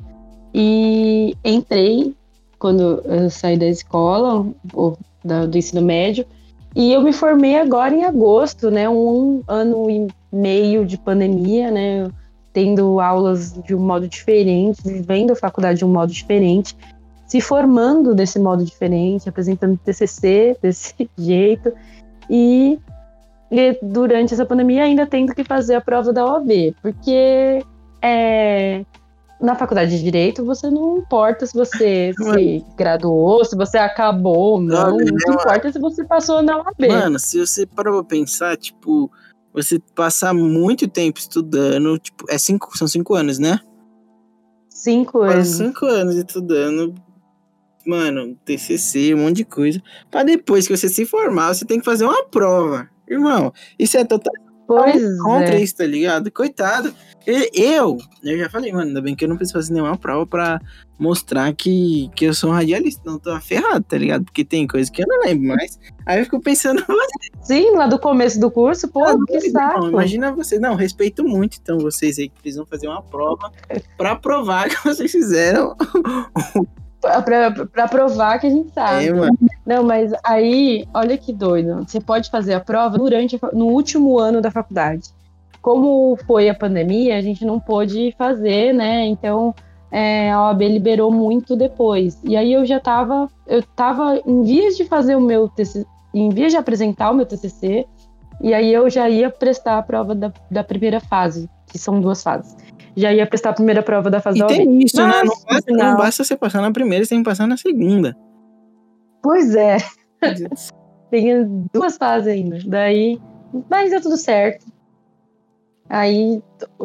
e 0.53 1.35
entrei 1.43 2.15
quando 2.59 3.01
eu 3.07 3.31
saí 3.31 3.57
da 3.57 3.67
escola, 3.67 4.47
ou 4.75 4.99
do 5.25 5.57
ensino 5.57 5.81
médio, 5.81 6.27
e 6.75 6.93
eu 6.93 7.03
me 7.03 7.13
formei 7.13 7.59
agora 7.59 7.95
em 7.95 8.05
agosto, 8.05 8.71
né? 8.71 8.89
Um 8.89 9.43
ano 9.49 9.91
e 9.91 10.07
meio 10.33 10.87
de 10.87 10.97
pandemia, 10.97 11.71
né? 11.71 12.11
Tendo 12.53 13.01
aulas 13.01 13.53
de 13.65 13.75
um 13.75 13.81
modo 13.81 14.09
diferente, 14.09 14.83
vivendo 14.85 15.33
a 15.33 15.37
faculdade 15.37 15.81
de 15.81 15.85
um 15.85 15.93
modo 15.93 16.13
diferente, 16.13 16.77
se 17.27 17.41
formando 17.41 18.15
desse 18.15 18.39
modo 18.39 18.65
diferente, 18.65 19.29
apresentando 19.29 19.79
TCC 19.85 20.57
desse 20.63 21.09
jeito, 21.19 21.73
e, 22.29 22.79
e 23.51 23.79
durante 23.83 24.35
essa 24.35 24.47
pandemia 24.47 24.85
ainda 24.85 25.07
tendo 25.07 25.35
que 25.35 25.45
fazer 25.45 25.75
a 25.75 25.81
prova 25.81 26.13
da 26.13 26.25
OAB, 26.25 26.75
porque 26.81 27.65
é, 28.03 28.85
na 29.41 29.55
faculdade 29.55 29.91
de 29.97 30.03
Direito 30.03 30.45
você 30.45 30.71
não 30.71 30.99
importa 30.99 31.47
se 31.47 31.55
você 31.55 32.13
se 32.35 32.65
graduou, 32.77 33.45
se 33.45 33.57
você 33.57 33.79
acabou 33.79 34.37
ou 34.55 34.61
não, 34.61 34.95
Olha, 34.97 35.05
o 35.05 35.17
que 35.17 35.29
eu- 35.31 35.35
importa 35.35 35.69
é 35.69 35.73
se 35.73 35.79
você 35.79 36.05
passou 36.05 36.43
na 36.43 36.59
OAB. 36.59 36.89
Mano, 36.89 37.19
se 37.19 37.39
você 37.39 37.67
parar 37.67 37.93
pra 37.93 38.05
pensar, 38.05 38.57
tipo, 38.57 39.11
você 39.53 39.79
passar 39.95 40.33
muito 40.35 40.87
tempo 40.89 41.19
estudando, 41.19 41.99
tipo, 41.99 42.25
é 42.29 42.39
cinco, 42.39 42.77
são 42.77 42.87
cinco 42.87 43.15
anos, 43.15 43.39
né? 43.39 43.59
Cinco 44.69 45.19
anos. 45.23 45.49
cinco 45.49 45.85
anos 45.87 46.15
estudando, 46.17 46.95
mano, 47.87 48.37
TCC, 48.45 49.15
um 49.15 49.19
monte 49.25 49.37
de 49.39 49.45
coisa. 49.45 49.83
Pra 50.11 50.23
depois 50.23 50.67
que 50.67 50.77
você 50.77 50.89
se 50.89 51.05
formar, 51.05 51.53
você 51.55 51.65
tem 51.65 51.79
que 51.79 51.85
fazer 51.85 52.05
uma 52.05 52.25
prova. 52.25 52.89
Irmão, 53.09 53.53
isso 53.79 53.99
é 53.99 54.05
total. 54.05 54.33
Pois 54.71 55.21
contra 55.21 55.57
é. 55.57 55.63
isso, 55.63 55.77
tá 55.77 55.85
ligado? 55.85 56.31
Coitado. 56.31 56.95
Eu, 57.27 57.99
eu 58.23 58.39
já 58.39 58.49
falei, 58.49 58.73
mano, 58.73 58.87
ainda 58.87 59.03
bem 59.03 59.17
que 59.17 59.25
eu 59.25 59.29
não 59.29 59.37
preciso 59.37 59.59
fazer 59.59 59.73
nenhuma 59.73 59.97
prova 59.97 60.25
pra 60.25 60.61
mostrar 60.97 61.53
que, 61.53 62.09
que 62.15 62.27
eu 62.27 62.33
sou 62.33 62.51
um 62.51 62.53
radialista. 62.53 63.03
Não 63.05 63.19
tô 63.19 63.39
ferrado, 63.41 63.85
tá 63.85 63.99
ligado? 63.99 64.25
Porque 64.25 64.45
tem 64.45 64.69
coisa 64.69 64.91
que 64.91 65.03
eu 65.03 65.07
não 65.09 65.23
lembro 65.23 65.49
mais. 65.49 65.77
Aí 66.07 66.21
eu 66.21 66.25
fico 66.25 66.41
pensando, 66.41 66.85
Sim, 67.43 67.73
lá 67.75 67.89
do 67.89 67.99
começo 67.99 68.39
do 68.39 68.49
curso, 68.49 68.87
pô, 68.87 69.03
que 69.25 69.51
não, 69.51 69.51
saco. 69.51 69.89
imagina 69.89 70.31
você. 70.31 70.57
Não, 70.59 70.77
respeito 70.77 71.25
muito, 71.25 71.59
então, 71.61 71.79
vocês 71.79 72.17
aí 72.19 72.29
que 72.29 72.41
precisam 72.41 72.65
fazer 72.65 72.87
uma 72.87 73.03
prova 73.03 73.51
pra 73.97 74.15
provar 74.15 74.69
que 74.69 74.85
vocês 74.85 75.11
fizeram. 75.11 75.75
Pra 77.01 77.89
provar 77.89 78.39
que 78.39 78.47
a 78.47 78.51
gente 78.51 78.71
sabe. 78.73 79.09
É. 79.09 79.13
Não, 79.65 79.85
mas 79.85 80.13
aí, 80.23 80.87
olha 80.93 81.17
que 81.17 81.33
doido. 81.33 81.85
Você 81.87 82.01
pode 82.01 82.31
fazer 82.31 82.55
a 82.55 82.61
prova 82.61 82.99
durante 82.99 83.37
a 83.37 83.49
no 83.53 83.67
último 83.67 84.19
ano 84.19 84.41
da 84.41 84.51
faculdade. 84.51 85.09
Como 85.63 86.17
foi 86.27 86.49
a 86.49 86.55
pandemia, 86.55 87.17
a 87.17 87.21
gente 87.21 87.45
não 87.45 87.61
pôde 87.61 88.15
fazer, 88.19 88.73
né? 88.73 89.07
Então 89.07 89.55
é, 89.91 90.31
a 90.31 90.47
OAB 90.47 90.63
liberou 90.63 91.13
muito 91.13 91.57
depois. 91.57 92.19
E 92.25 92.37
aí 92.37 92.53
eu 92.53 92.65
já 92.65 92.79
tava, 92.79 93.29
eu 93.47 93.63
tava 93.63 94.21
em 94.25 94.43
vias 94.43 94.77
de 94.77 94.85
fazer 94.85 95.17
o 95.17 95.21
meu 95.21 95.49
TCC, 95.49 95.87
em 96.15 96.29
vias 96.31 96.53
de 96.53 96.59
apresentar 96.59 97.11
o 97.11 97.15
meu 97.15 97.27
TCC, 97.27 97.87
e 98.41 98.55
aí 98.55 98.73
eu 98.73 98.89
já 98.89 99.09
ia 99.09 99.31
prestar 99.31 99.79
a 99.79 99.83
prova 99.83 100.15
da, 100.15 100.33
da 100.51 100.65
primeira 100.65 101.01
fase, 101.01 101.49
que 101.67 101.79
são 101.79 102.01
duas 102.01 102.23
fases. 102.23 102.57
Já 102.97 103.13
ia 103.13 103.27
prestar 103.27 103.51
a 103.51 103.55
primeira 103.55 103.83
prova 103.83 104.11
da 104.11 104.21
fase 104.21 104.43
E 104.43 104.47
tem 104.47 104.83
isso, 104.83 104.97
né? 104.97 105.23
Não 105.25 105.25
Mas, 105.25 105.45
basta, 105.45 105.73
não 105.73 105.97
basta 105.97 106.25
você 106.25 106.37
passar 106.37 106.61
na 106.61 106.73
primeira, 106.73 107.05
você 107.05 107.11
tem 107.11 107.23
que 107.23 107.29
passar 107.29 107.47
na 107.47 107.57
segunda. 107.57 108.17
Pois 109.23 109.55
é. 109.55 109.79
Tem 111.11 111.67
duas 111.73 111.97
fases 111.97 112.29
ainda. 112.29 112.61
Daí, 112.65 113.21
mas 113.69 113.91
deu 113.91 114.01
tudo 114.01 114.17
certo. 114.17 114.65
Aí 115.89 116.41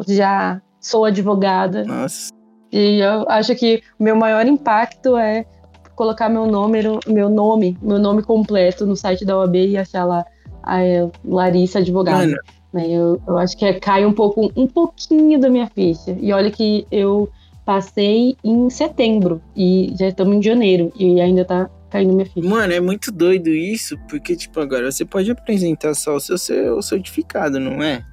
já 0.08 0.60
sou 0.80 1.04
advogada 1.04 1.84
Nossa. 1.84 2.32
e 2.72 2.98
eu 3.00 3.24
acho 3.28 3.54
que 3.54 3.82
o 3.98 4.02
meu 4.02 4.16
maior 4.16 4.44
impacto 4.46 5.16
é 5.16 5.46
colocar 5.94 6.28
meu 6.28 6.44
número, 6.44 6.98
meu 7.06 7.28
nome, 7.28 7.78
meu 7.80 8.00
nome 8.00 8.22
completo 8.22 8.84
no 8.84 8.96
site 8.96 9.24
da 9.24 9.38
OAB 9.38 9.54
e 9.54 9.78
achar 9.78 10.04
lá 10.04 10.24
a 10.62 10.82
eh, 10.84 11.08
Larissa 11.24 11.78
advogada. 11.78 12.18
Mano, 12.18 12.36
né? 12.76 12.86
Eu, 12.88 13.20
eu 13.26 13.38
acho 13.38 13.56
que 13.56 13.64
é- 13.64 13.80
cai 13.80 14.04
um 14.06 14.12
pouco, 14.12 14.52
um 14.56 14.66
pouquinho 14.66 15.40
da 15.40 15.48
minha 15.48 15.66
ficha. 15.68 16.16
E 16.20 16.32
olha 16.32 16.50
que 16.50 16.86
eu 16.90 17.28
passei 17.64 18.36
em 18.44 18.70
setembro 18.70 19.40
e 19.56 19.92
já 19.98 20.08
estamos 20.08 20.36
em 20.36 20.42
janeiro 20.42 20.92
e 20.96 21.20
ainda 21.20 21.44
tá 21.44 21.68
caindo 21.90 22.12
minha 22.12 22.26
ficha. 22.26 22.46
Mano, 22.48 22.72
é 22.72 22.80
muito 22.80 23.10
doido 23.10 23.48
isso, 23.48 23.96
porque, 24.08 24.36
tipo, 24.36 24.60
agora 24.60 24.90
você 24.92 25.04
pode 25.04 25.30
apresentar 25.30 25.94
só 25.94 26.14
o 26.16 26.20
seu, 26.20 26.38
seu 26.38 26.80
certificado, 26.82 27.58
não 27.58 27.82
é? 27.82 28.04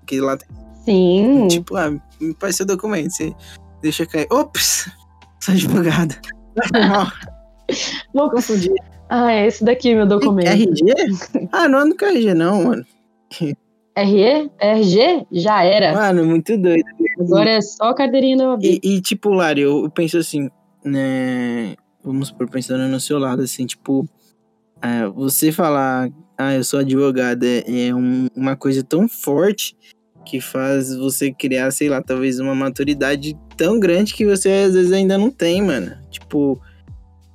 Porque 0.00 0.20
lá 0.20 0.36
tem, 0.36 0.46
Sim. 0.84 1.48
tipo, 1.48 1.76
ah, 1.76 1.90
me 2.20 2.34
faz 2.38 2.56
seu 2.56 2.66
documento, 2.66 3.10
você 3.12 3.32
deixa 3.80 4.04
cair. 4.06 4.26
Ops! 4.30 4.90
Sou 5.40 5.54
advogada. 5.54 6.14
Não, 6.72 7.06
Vou- 8.14 8.30
confundi. 8.30 8.70
Ah, 9.08 9.32
é 9.32 9.46
esse 9.46 9.62
daqui, 9.64 9.94
meu 9.94 10.06
documento. 10.06 10.48
RG? 10.48 11.48
Ah, 11.52 11.68
não 11.68 11.80
ando 11.80 11.96
com 11.96 12.06
RG, 12.06 12.32
não, 12.34 12.64
mano. 12.64 12.84
RE? 13.96 14.50
RG? 14.58 15.26
Já 15.30 15.62
era. 15.62 15.92
Mano, 15.94 16.24
muito 16.24 16.56
doido. 16.58 16.84
Agora 17.20 17.50
é 17.50 17.60
só 17.60 17.90
a 17.90 17.94
carteirinha 17.94 18.36
da 18.36 18.48
OAB. 18.50 18.64
E, 18.64 18.80
e, 18.82 19.00
tipo, 19.00 19.30
Lari, 19.30 19.60
eu, 19.62 19.88
penso 19.90 20.18
assim, 20.18 20.48
né? 20.84 21.74
Vamos 22.02 22.30
por 22.30 22.48
pensando 22.50 22.86
no 22.88 23.00
seu 23.00 23.18
lado, 23.18 23.42
assim, 23.42 23.64
tipo, 23.66 24.06
ah, 24.82 25.08
você 25.08 25.50
falar, 25.52 26.10
ah, 26.36 26.54
eu 26.54 26.64
sou 26.64 26.80
advogada, 26.80 27.46
é, 27.46 27.88
é 27.88 27.94
um- 27.94 28.26
uma 28.36 28.56
coisa 28.56 28.82
tão 28.82 29.08
forte 29.08 29.76
que 30.26 30.40
faz 30.40 30.94
você 30.94 31.32
criar, 31.32 31.70
sei 31.70 31.88
lá, 31.88 32.02
talvez 32.02 32.38
uma 32.40 32.54
maturidade 32.54 33.36
tão 33.56 33.78
grande 33.78 34.12
que 34.14 34.26
você 34.26 34.50
às 34.66 34.74
vezes 34.74 34.92
ainda 34.92 35.16
não 35.16 35.30
tem, 35.30 35.62
mano. 35.62 35.96
Tipo, 36.10 36.60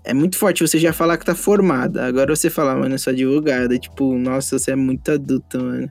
é 0.03 0.13
muito 0.13 0.37
forte 0.37 0.65
você 0.67 0.77
já 0.79 0.91
falar 0.91 1.17
que 1.17 1.25
tá 1.25 1.35
formada. 1.35 2.05
Agora 2.05 2.35
você 2.35 2.50
falar, 2.50 2.75
mano, 2.75 2.95
eu 2.95 3.00
sou 3.00 3.11
advogada. 3.13 3.77
Tipo, 3.77 4.15
nossa, 4.17 4.57
você 4.57 4.72
é 4.72 4.75
muito 4.75 5.09
adulta, 5.11 5.59
mano. 5.59 5.89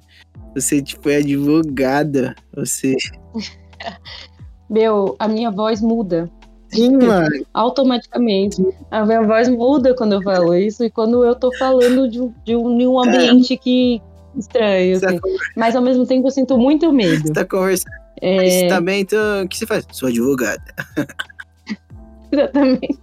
Você, 0.60 0.82
tipo, 0.82 1.08
é 1.08 1.16
advogada. 1.16 2.34
Você. 2.54 2.96
Meu, 4.68 5.16
a 5.18 5.26
minha 5.26 5.50
voz 5.50 5.80
muda 5.80 6.30
Sim, 6.68 6.98
mano. 6.98 7.46
automaticamente. 7.54 8.62
A 8.90 9.04
minha 9.06 9.22
voz 9.22 9.48
muda 9.48 9.94
quando 9.94 10.12
eu 10.14 10.22
falo 10.22 10.54
isso 10.54 10.84
e 10.84 10.90
quando 10.90 11.24
eu 11.24 11.34
tô 11.34 11.50
falando 11.56 12.08
de, 12.10 12.20
um- 12.20 12.34
de 12.44 12.54
um, 12.54 12.76
de 12.76 12.86
um 12.86 12.98
ambiente 13.00 13.56
que 13.56 14.02
estranho, 14.36 14.98
Você 14.98 15.06
assim. 15.06 15.18
Mas 15.56 15.74
ao 15.74 15.80
mesmo 15.82 16.06
tempo 16.06 16.26
eu 16.26 16.30
sinto 16.30 16.58
muito 16.58 16.92
medo. 16.92 17.26
Você 17.28 17.32
tá 17.32 17.44
conversando. 17.46 17.92
É, 18.20 18.50
Você 18.50 18.68
tá 18.68 18.80
bem, 18.80 19.00
então 19.00 19.44
o 19.44 19.48
que 19.48 19.56
você 19.56 19.66
faz? 19.66 19.86
Sou 19.92 20.08
advogada. 20.08 20.62
Exatamente. 22.30 22.98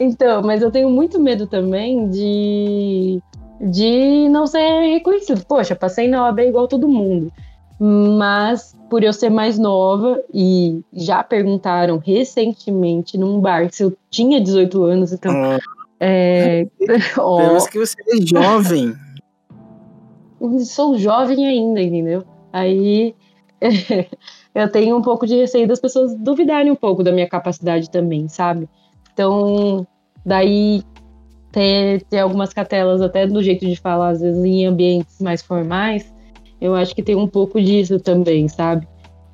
Então, 0.00 0.40
mas 0.42 0.62
eu 0.62 0.70
tenho 0.70 0.88
muito 0.88 1.20
medo 1.20 1.46
também 1.46 2.08
de, 2.08 3.20
de 3.62 4.28
não 4.28 4.46
ser 4.46 4.92
reconhecido. 4.92 5.44
Poxa, 5.46 5.76
passei 5.76 6.08
na 6.08 6.24
OAB 6.24 6.40
igual 6.40 6.66
todo 6.66 6.88
mundo. 6.88 7.32
Mas 7.78 8.76
por 8.90 9.02
eu 9.02 9.12
ser 9.12 9.30
mais 9.30 9.58
nova 9.58 10.22
e 10.32 10.80
já 10.92 11.22
perguntaram 11.24 11.98
recentemente 11.98 13.16
num 13.16 13.40
bar 13.40 13.68
se 13.72 13.82
eu 13.84 13.96
tinha 14.10 14.40
18 14.40 14.82
anos, 14.84 15.12
então. 15.12 15.32
Ó, 15.42 15.58
É, 16.04 16.66
Vemos 16.80 17.66
que 17.68 17.78
você 17.78 17.94
é 18.08 18.26
jovem. 18.26 18.92
sou 20.64 20.98
jovem 20.98 21.46
ainda, 21.46 21.80
entendeu? 21.80 22.24
Aí 22.52 23.14
eu 24.54 24.70
tenho 24.70 24.96
um 24.96 25.02
pouco 25.02 25.26
de 25.26 25.36
receio 25.36 25.66
das 25.68 25.80
pessoas 25.80 26.14
duvidarem 26.16 26.72
um 26.72 26.76
pouco 26.76 27.02
da 27.04 27.12
minha 27.12 27.28
capacidade 27.28 27.88
também, 27.88 28.28
sabe? 28.28 28.68
Então, 29.12 29.86
daí 30.26 30.82
ter, 31.52 32.02
ter 32.04 32.18
algumas 32.18 32.52
catelas 32.52 33.02
até 33.02 33.26
do 33.26 33.42
jeito 33.42 33.66
de 33.66 33.76
falar, 33.76 34.08
às 34.08 34.20
vezes 34.20 34.42
em 34.42 34.66
ambientes 34.66 35.20
mais 35.20 35.42
formais, 35.42 36.12
eu 36.60 36.74
acho 36.74 36.94
que 36.94 37.02
tem 37.02 37.14
um 37.14 37.28
pouco 37.28 37.60
disso 37.60 38.00
também, 38.00 38.48
sabe? 38.48 38.88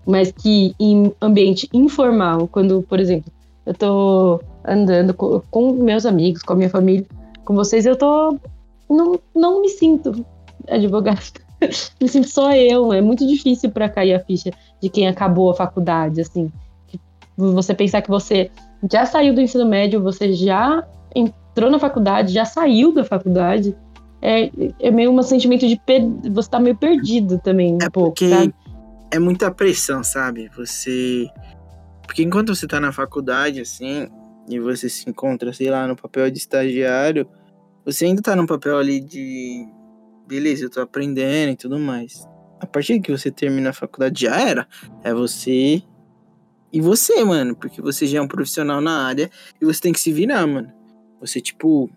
Mas 0.07 0.33
que 0.33 0.75
em 0.81 1.13
ambiente 1.23 1.69
informal, 1.73 2.49
quando, 2.49 2.83
por 2.83 2.99
exemplo, 2.99 3.31
eu 3.65 3.75
tô 3.75 4.41
andando 4.65 5.15
com, 5.15 5.41
com 5.51 5.73
meus 5.73 6.05
amigos, 6.05 6.43
com 6.43 6.55
a 6.55 6.57
minha 6.57 6.71
família, 6.71 7.07
com 7.45 7.55
vocês, 7.55 7.87
eu 7.87 7.97
tô. 7.97 8.39
Não, 8.89 9.21
não 9.35 9.61
me 9.61 9.69
sinto 9.69 10.25
advogada. 10.67 11.21
me 12.01 12.09
sinto 12.09 12.29
só 12.29 12.53
eu. 12.55 12.93
É 12.93 13.01
muito 13.01 13.27
difícil 13.27 13.71
para 13.71 13.89
cair 13.89 14.15
a 14.15 14.21
ficha 14.21 14.51
de 14.81 14.89
quem 14.89 15.07
acabou 15.07 15.51
a 15.51 15.55
faculdade, 15.55 16.21
assim. 16.21 16.51
Você 17.37 17.75
pensar 17.75 18.03
que 18.03 18.09
você 18.09 18.51
já 18.91 19.05
saiu 19.05 19.35
do 19.35 19.41
ensino 19.41 19.67
médio, 19.67 20.03
você 20.03 20.33
já 20.33 20.87
entrou 21.59 21.71
na 21.71 21.79
faculdade, 21.79 22.33
já 22.33 22.45
saiu 22.45 22.93
da 22.93 23.05
faculdade. 23.05 23.77
É, 24.23 24.51
é 24.81 24.91
meio 24.91 25.11
um 25.11 25.23
sentimento 25.23 25.67
de 25.67 25.77
per... 25.85 26.03
você 26.31 26.49
tá 26.49 26.61
meio 26.61 26.77
perdido 26.77 27.39
também, 27.41 27.75
um 27.75 27.79
É 27.83 27.91
pouco, 27.91 28.11
porque 28.11 28.29
sabe? 28.29 28.55
é 29.11 29.19
muita 29.19 29.51
pressão, 29.51 30.03
sabe? 30.05 30.49
Você. 30.57 31.29
Porque 32.07 32.23
enquanto 32.23 32.55
você 32.55 32.67
tá 32.67 32.81
na 32.81 32.93
faculdade, 32.93 33.61
assim, 33.61 34.09
e 34.49 34.59
você 34.59 34.89
se 34.89 35.09
encontra, 35.11 35.53
sei 35.53 35.69
lá, 35.69 35.87
no 35.87 35.95
papel 35.95 36.31
de 36.31 36.39
estagiário, 36.39 37.29
você 37.85 38.07
ainda 38.07 38.23
tá 38.23 38.35
no 38.37 38.47
papel 38.47 38.79
ali 38.79 39.01
de. 39.01 39.67
Beleza, 40.27 40.65
eu 40.65 40.71
tô 40.71 40.81
aprendendo 40.81 41.53
e 41.53 41.57
tudo 41.57 41.79
mais. 41.79 42.27
A 42.61 42.67
partir 42.67 43.01
que 43.01 43.11
você 43.11 43.31
termina 43.31 43.71
a 43.71 43.73
faculdade, 43.73 44.23
já 44.23 44.41
era. 44.41 44.67
É 45.03 45.13
você 45.13 45.83
e 46.73 46.81
você, 46.81 47.25
mano. 47.25 47.55
Porque 47.55 47.81
você 47.81 48.07
já 48.07 48.19
é 48.19 48.23
um 48.23 48.29
profissional 48.29 48.81
na 48.81 49.07
área 49.07 49.31
e 49.61 49.65
você 49.65 49.81
tem 49.81 49.93
que 49.93 50.01
se 50.01 50.13
virar, 50.13 50.47
mano. 50.47 50.78
Você, 51.21 51.41
tipo, 51.41 51.91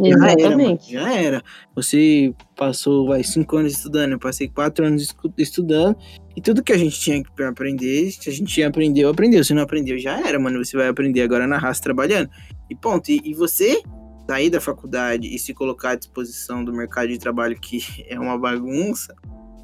já 0.00 0.10
era, 0.10 0.16
mano, 0.20 0.40
Exatamente. 0.40 0.92
já 0.92 1.12
era. 1.12 1.42
Você 1.74 2.34
passou, 2.56 3.06
vai, 3.06 3.22
cinco 3.22 3.56
anos 3.56 3.72
estudando, 3.72 4.12
eu 4.12 4.18
passei 4.18 4.48
quatro 4.48 4.84
anos 4.84 5.14
estudando, 5.38 5.96
e 6.36 6.40
tudo 6.40 6.62
que 6.62 6.72
a 6.72 6.78
gente 6.78 6.98
tinha 6.98 7.22
que 7.22 7.42
aprender, 7.42 8.10
se 8.10 8.28
a 8.28 8.32
gente 8.32 8.62
aprendeu, 8.62 9.08
aprendeu. 9.08 9.44
Se 9.44 9.54
não 9.54 9.62
aprendeu, 9.62 9.96
já 9.98 10.18
era, 10.26 10.38
mano. 10.38 10.64
Você 10.64 10.76
vai 10.76 10.88
aprender 10.88 11.22
agora 11.22 11.46
na 11.46 11.58
raça 11.58 11.82
trabalhando. 11.82 12.28
E 12.68 12.74
ponto. 12.74 13.08
E, 13.08 13.20
e 13.24 13.34
você 13.34 13.80
sair 14.28 14.50
da 14.50 14.60
faculdade 14.60 15.32
e 15.32 15.38
se 15.38 15.54
colocar 15.54 15.90
à 15.90 15.94
disposição 15.94 16.64
do 16.64 16.72
mercado 16.72 17.08
de 17.08 17.18
trabalho, 17.18 17.58
que 17.60 17.80
é 18.08 18.18
uma 18.18 18.36
bagunça, 18.36 19.14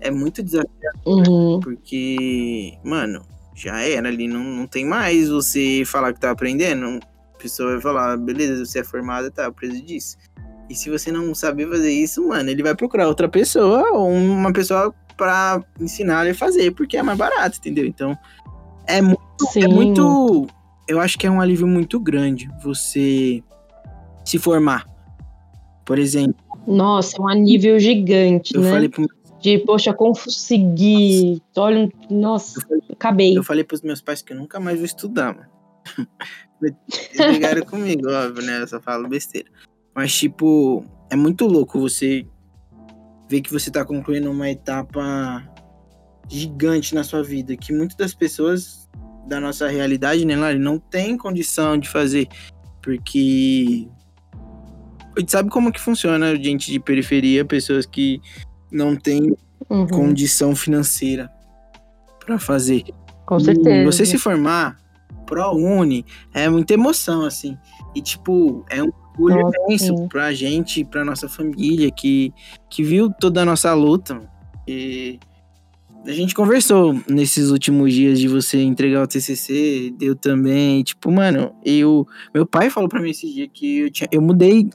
é 0.01 0.11
muito 0.11 0.43
desafiador. 0.43 1.05
Uhum. 1.07 1.61
Porque, 1.61 2.79
mano, 2.85 3.23
já 3.55 3.81
era 3.83 4.09
ali, 4.09 4.29
não, 4.29 4.45
não 4.45 4.67
tem 4.67 4.85
mais 4.85 5.29
você 5.29 5.83
falar 5.85 6.13
que 6.13 6.21
tá 6.21 6.31
aprendendo. 6.31 7.01
Pessoa 7.41 7.73
vai 7.73 7.81
falar, 7.81 8.17
beleza, 8.19 8.65
você 8.65 8.81
é 8.81 8.85
formada, 8.85 9.31
tá, 9.31 9.45
eu 9.45 9.53
preciso 9.53 9.83
disso. 9.83 10.17
E 10.69 10.75
se 10.75 10.91
você 10.91 11.11
não 11.11 11.35
saber 11.35 11.69
fazer 11.69 11.91
isso, 11.91 12.27
mano, 12.29 12.51
ele 12.51 12.63
vai 12.63 12.75
procurar 12.75 13.09
outra 13.09 13.29
pessoa 13.29 13.91
ou 13.93 14.11
uma 14.11 14.53
pessoa 14.53 14.95
pra 15.17 15.63
ensinar 15.81 16.23
ele 16.23 16.31
a 16.31 16.35
fazer, 16.35 16.73
porque 16.73 16.97
é 16.97 17.03
mais 17.03 17.19
barato, 17.19 17.59
entendeu? 17.59 17.87
Então, 17.87 18.17
é, 18.87 19.01
mu- 19.01 19.19
Sim. 19.53 19.65
é 19.65 19.69
muito. 19.69 20.47
Eu 20.87 21.01
acho 21.01 21.19
que 21.19 21.27
é 21.27 21.31
um 21.31 21.41
alívio 21.41 21.67
muito 21.67 21.99
grande 21.99 22.49
você 22.63 23.43
se 24.25 24.39
formar. 24.39 24.87
Por 25.85 25.99
exemplo, 25.99 26.37
Nossa, 26.67 27.17
é 27.19 27.21
um 27.23 27.35
nível 27.41 27.79
gigante, 27.79 28.55
eu 28.55 28.61
né? 28.61 28.71
falei 28.71 28.89
pro 28.89 29.07
De, 29.41 29.59
poxa, 29.61 29.93
consegui. 29.95 31.43
Olha, 31.57 31.91
nossa, 32.11 32.61
acabei. 32.93 33.37
Eu 33.37 33.43
falei 33.43 33.65
pros 33.65 33.81
meus 33.83 34.01
pais 34.01 34.21
que 34.23 34.33
eu 34.33 34.37
nunca 34.37 34.61
mais 34.61 34.77
vou 34.77 34.85
estudar, 34.85 35.35
mano. 35.35 35.49
Brigaram 37.17 37.63
comigo, 37.65 38.11
óbvio, 38.11 38.45
né? 38.45 38.63
Eu 38.63 38.69
só 38.69 38.81
falo 38.81 39.09
besteira. 39.09 39.49
Mas, 39.95 40.13
tipo, 40.13 40.85
é 41.11 41.17
muito 41.17 41.47
louco 41.47 41.81
você 41.81 42.27
ver 43.29 43.41
que 43.41 43.53
você 43.53 43.71
tá 43.71 43.85
concluindo 43.85 44.31
uma 44.31 44.51
etapa 44.51 45.43
gigante 46.29 46.95
na 46.95 47.03
sua 47.05 47.23
vida, 47.23 47.57
que 47.57 47.73
muitas 47.73 47.97
das 47.97 48.15
pessoas 48.15 48.89
da 49.27 49.41
nossa 49.41 49.69
realidade, 49.69 50.25
né, 50.25 50.37
Lari, 50.37 50.59
não 50.59 50.79
tem 50.79 51.17
condição 51.17 51.79
de 51.79 51.89
fazer, 51.89 52.29
porque 52.83 53.89
a 55.17 55.21
gente 55.21 55.31
sabe 55.31 55.51
como 55.51 55.73
que 55.73 55.81
funciona 55.81 56.35
gente 56.37 56.71
de 56.71 56.81
periferia, 56.81 57.45
pessoas 57.45 57.87
que 57.87 58.21
não 58.71 58.97
têm 58.97 59.37
Uhum, 59.69 59.87
condição 59.87 60.57
financeira 60.57 61.31
para 62.19 62.39
fazer. 62.39 62.83
com 63.25 63.37
E 63.37 63.45
certeza. 63.45 63.85
Você 63.85 64.05
se 64.05 64.19
formar 64.19 64.77
ProUni 65.31 66.05
é 66.35 66.49
muita 66.49 66.75
emoção, 66.75 67.25
assim. 67.25 67.57
E, 67.95 68.03
tipo, 68.03 68.65
é 68.69 68.83
um 68.83 68.91
orgulho 69.13 69.41
Nossa, 69.41 69.57
imenso 69.67 69.97
sim. 69.97 70.09
pra 70.09 70.33
gente, 70.33 70.85
pra 70.85 71.05
nossa 71.05 71.29
família, 71.29 71.91
que, 71.91 72.35
que 72.69 72.83
viu 72.83 73.09
toda 73.21 73.43
a 73.43 73.45
nossa 73.45 73.73
luta. 73.73 74.21
E 74.67 75.21
a 76.05 76.13
gente 76.13 76.35
conversou 76.35 76.99
nesses 77.09 77.51
últimos 77.51 77.93
dias 77.93 78.19
de 78.19 78.27
você 78.27 78.61
entregar 78.61 79.05
o 79.05 79.07
TCC, 79.07 79.95
deu 79.97 80.17
também. 80.17 80.83
Tipo, 80.83 81.13
mano, 81.13 81.55
eu... 81.65 82.07
Meu 82.35 82.45
pai 82.45 82.69
falou 82.69 82.89
pra 82.89 83.01
mim 83.01 83.11
esse 83.11 83.33
dia 83.33 83.49
que 83.49 83.79
eu, 83.79 83.91
tinha, 83.91 84.09
eu 84.11 84.21
mudei 84.21 84.69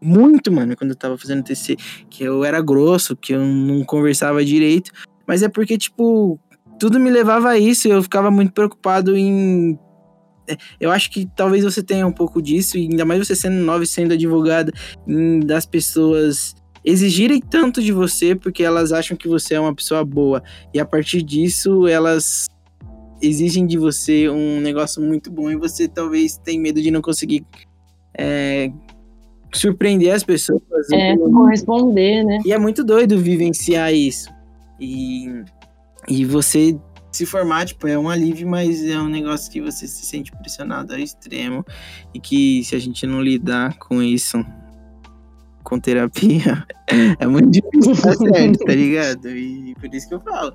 muito, 0.00 0.52
mano, 0.52 0.76
quando 0.76 0.90
eu 0.90 0.96
tava 0.96 1.18
fazendo 1.18 1.42
TCC. 1.42 1.76
Que 2.08 2.22
eu 2.24 2.44
era 2.44 2.60
grosso, 2.60 3.16
que 3.16 3.32
eu 3.32 3.44
não 3.44 3.82
conversava 3.84 4.44
direito. 4.44 4.92
Mas 5.26 5.42
é 5.42 5.48
porque, 5.48 5.76
tipo, 5.76 6.38
tudo 6.80 6.98
me 6.98 7.10
levava 7.10 7.50
a 7.50 7.58
isso. 7.58 7.86
Eu 7.86 8.02
ficava 8.02 8.30
muito 8.30 8.52
preocupado 8.52 9.14
em. 9.16 9.78
é, 10.48 10.56
Eu 10.80 10.90
acho 10.90 11.10
que 11.10 11.28
talvez 11.36 11.62
você 11.62 11.82
tenha 11.82 12.06
um 12.06 12.12
pouco 12.12 12.40
disso, 12.40 12.78
e 12.78 12.88
ainda 12.88 13.04
mais 13.04 13.24
você 13.24 13.36
sendo 13.36 13.62
nova 13.62 13.84
e 13.84 13.86
sendo 13.86 14.14
advogada, 14.14 14.72
das 15.44 15.66
pessoas 15.66 16.56
exigirem 16.82 17.40
tanto 17.40 17.82
de 17.82 17.92
você 17.92 18.34
porque 18.34 18.64
elas 18.64 18.90
acham 18.90 19.14
que 19.14 19.28
você 19.28 19.54
é 19.54 19.60
uma 19.60 19.74
pessoa 19.74 20.02
boa. 20.02 20.42
E 20.72 20.80
a 20.80 20.84
partir 20.84 21.22
disso, 21.22 21.86
elas 21.86 22.48
exigem 23.22 23.66
de 23.66 23.76
você 23.76 24.30
um 24.30 24.60
negócio 24.60 25.02
muito 25.02 25.30
bom 25.30 25.50
e 25.50 25.56
você 25.56 25.86
talvez 25.86 26.38
tem 26.38 26.58
medo 26.58 26.80
de 26.80 26.90
não 26.90 27.02
conseguir 27.02 27.44
é, 28.16 28.72
surpreender 29.52 30.14
as 30.14 30.24
pessoas. 30.24 30.62
É, 30.90 31.14
corresponder, 31.18 32.24
né? 32.24 32.38
E 32.46 32.52
é 32.52 32.58
muito 32.58 32.82
doido 32.82 33.18
vivenciar 33.18 33.92
isso. 33.92 34.30
E, 34.80 35.26
e 36.08 36.24
você 36.24 36.78
se 37.12 37.26
formar, 37.26 37.66
tipo, 37.66 37.86
é 37.88 37.98
um 37.98 38.08
alívio, 38.08 38.48
mas 38.48 38.84
é 38.84 38.98
um 38.98 39.08
negócio 39.08 39.50
que 39.50 39.60
você 39.60 39.86
se 39.86 40.06
sente 40.06 40.30
pressionado 40.32 40.92
ao 40.92 40.98
extremo. 40.98 41.64
E 42.14 42.20
que 42.20 42.62
se 42.64 42.74
a 42.74 42.78
gente 42.78 43.06
não 43.06 43.20
lidar 43.20 43.76
com 43.78 44.02
isso 44.02 44.44
com 45.64 45.78
terapia, 45.78 46.64
é 47.18 47.26
muito 47.26 47.50
difícil 47.50 47.94
dar 48.02 48.16
certo, 48.16 48.64
tá 48.64 48.72
ligado? 48.72 49.28
E 49.28 49.74
por 49.74 49.92
isso 49.94 50.08
que 50.08 50.14
eu 50.14 50.20
falo. 50.20 50.54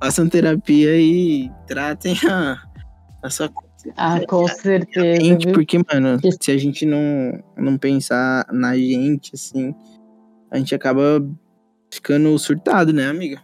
Façam 0.00 0.28
terapia 0.28 0.96
e 0.96 1.50
tratem 1.66 2.16
a, 2.28 2.62
a 3.22 3.30
sua 3.30 3.50
Ah, 3.96 4.20
com 4.26 4.46
certeza. 4.46 5.20
gente, 5.20 5.50
porque, 5.52 5.78
mano, 5.78 6.18
se 6.40 6.50
a 6.50 6.58
gente 6.58 6.84
não, 6.84 7.42
não 7.56 7.78
pensar 7.78 8.46
na 8.52 8.76
gente, 8.76 9.32
assim, 9.34 9.74
a 10.50 10.58
gente 10.58 10.74
acaba 10.74 11.24
ficando 11.90 12.38
surtado, 12.38 12.92
né, 12.92 13.08
amiga? 13.08 13.42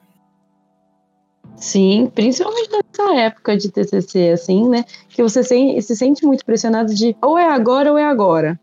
Sim, 1.57 2.11
principalmente 2.13 2.71
nessa 2.71 3.15
época 3.15 3.57
de 3.57 3.71
TCC, 3.71 4.31
assim, 4.31 4.69
né? 4.69 4.85
Que 5.09 5.23
você 5.23 5.45
se, 5.45 5.81
se 5.81 5.97
sente 5.97 6.27
muito 6.27 6.45
pressionado 6.45 6.95
de 6.95 7.17
ou 7.23 7.39
é 7.39 7.49
agora 7.49 7.93
ou 7.93 7.99
é 7.99 8.05
agora, 8.05 8.59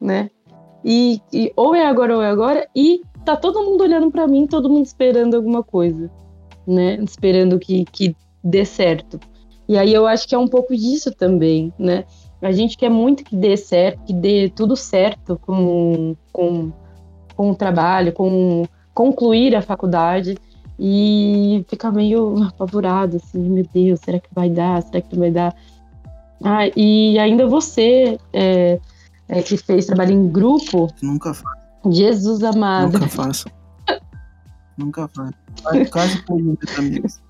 né? 0.00 0.30
E, 0.84 1.20
e 1.32 1.52
ou 1.56 1.74
é 1.74 1.86
agora 1.86 2.16
ou 2.16 2.22
é 2.22 2.28
agora 2.28 2.68
e 2.76 3.02
tá 3.24 3.34
todo 3.36 3.64
mundo 3.64 3.82
olhando 3.82 4.10
pra 4.10 4.28
mim, 4.28 4.46
todo 4.46 4.68
mundo 4.68 4.84
esperando 4.84 5.34
alguma 5.34 5.62
coisa, 5.62 6.10
né? 6.66 6.96
Esperando 7.02 7.58
que, 7.58 7.84
que 7.86 8.14
dê 8.42 8.64
certo. 8.64 9.18
E 9.66 9.78
aí 9.78 9.92
eu 9.92 10.06
acho 10.06 10.28
que 10.28 10.34
é 10.34 10.38
um 10.38 10.48
pouco 10.48 10.76
disso 10.76 11.10
também, 11.10 11.72
né? 11.78 12.04
A 12.42 12.52
gente 12.52 12.76
quer 12.76 12.90
muito 12.90 13.24
que 13.24 13.34
dê 13.34 13.56
certo, 13.56 14.04
que 14.04 14.12
dê 14.12 14.52
tudo 14.54 14.76
certo 14.76 15.38
com, 15.40 16.14
com, 16.30 16.70
com 17.34 17.50
o 17.50 17.54
trabalho, 17.54 18.12
com 18.12 18.64
concluir 18.92 19.56
a 19.56 19.62
faculdade 19.62 20.36
e 20.78 21.64
fica 21.68 21.90
meio 21.90 22.42
apavorado, 22.44 23.16
assim, 23.16 23.38
meu 23.38 23.66
Deus, 23.72 24.00
será 24.00 24.18
que 24.18 24.28
vai 24.34 24.50
dar? 24.50 24.82
Será 24.82 25.00
que 25.00 25.14
não 25.14 25.20
vai 25.20 25.30
dar? 25.30 25.54
Ah, 26.42 26.66
e 26.76 27.18
ainda 27.18 27.46
você, 27.46 28.18
é, 28.32 28.78
é, 29.28 29.42
que 29.42 29.56
fez 29.56 29.86
trabalho 29.86 30.12
em 30.12 30.28
grupo, 30.28 30.88
Nunca 31.02 31.32
faço, 31.32 31.56
Jesus 31.90 32.42
amado. 32.42 32.92
nunca 32.92 33.08
faço. 33.08 33.46
nunca 34.76 35.08
faço. 35.08 35.34
Quase, 35.62 35.84
quase 35.86 36.22
por 36.24 36.42
muitos 36.42 36.78
amigos. 36.78 37.20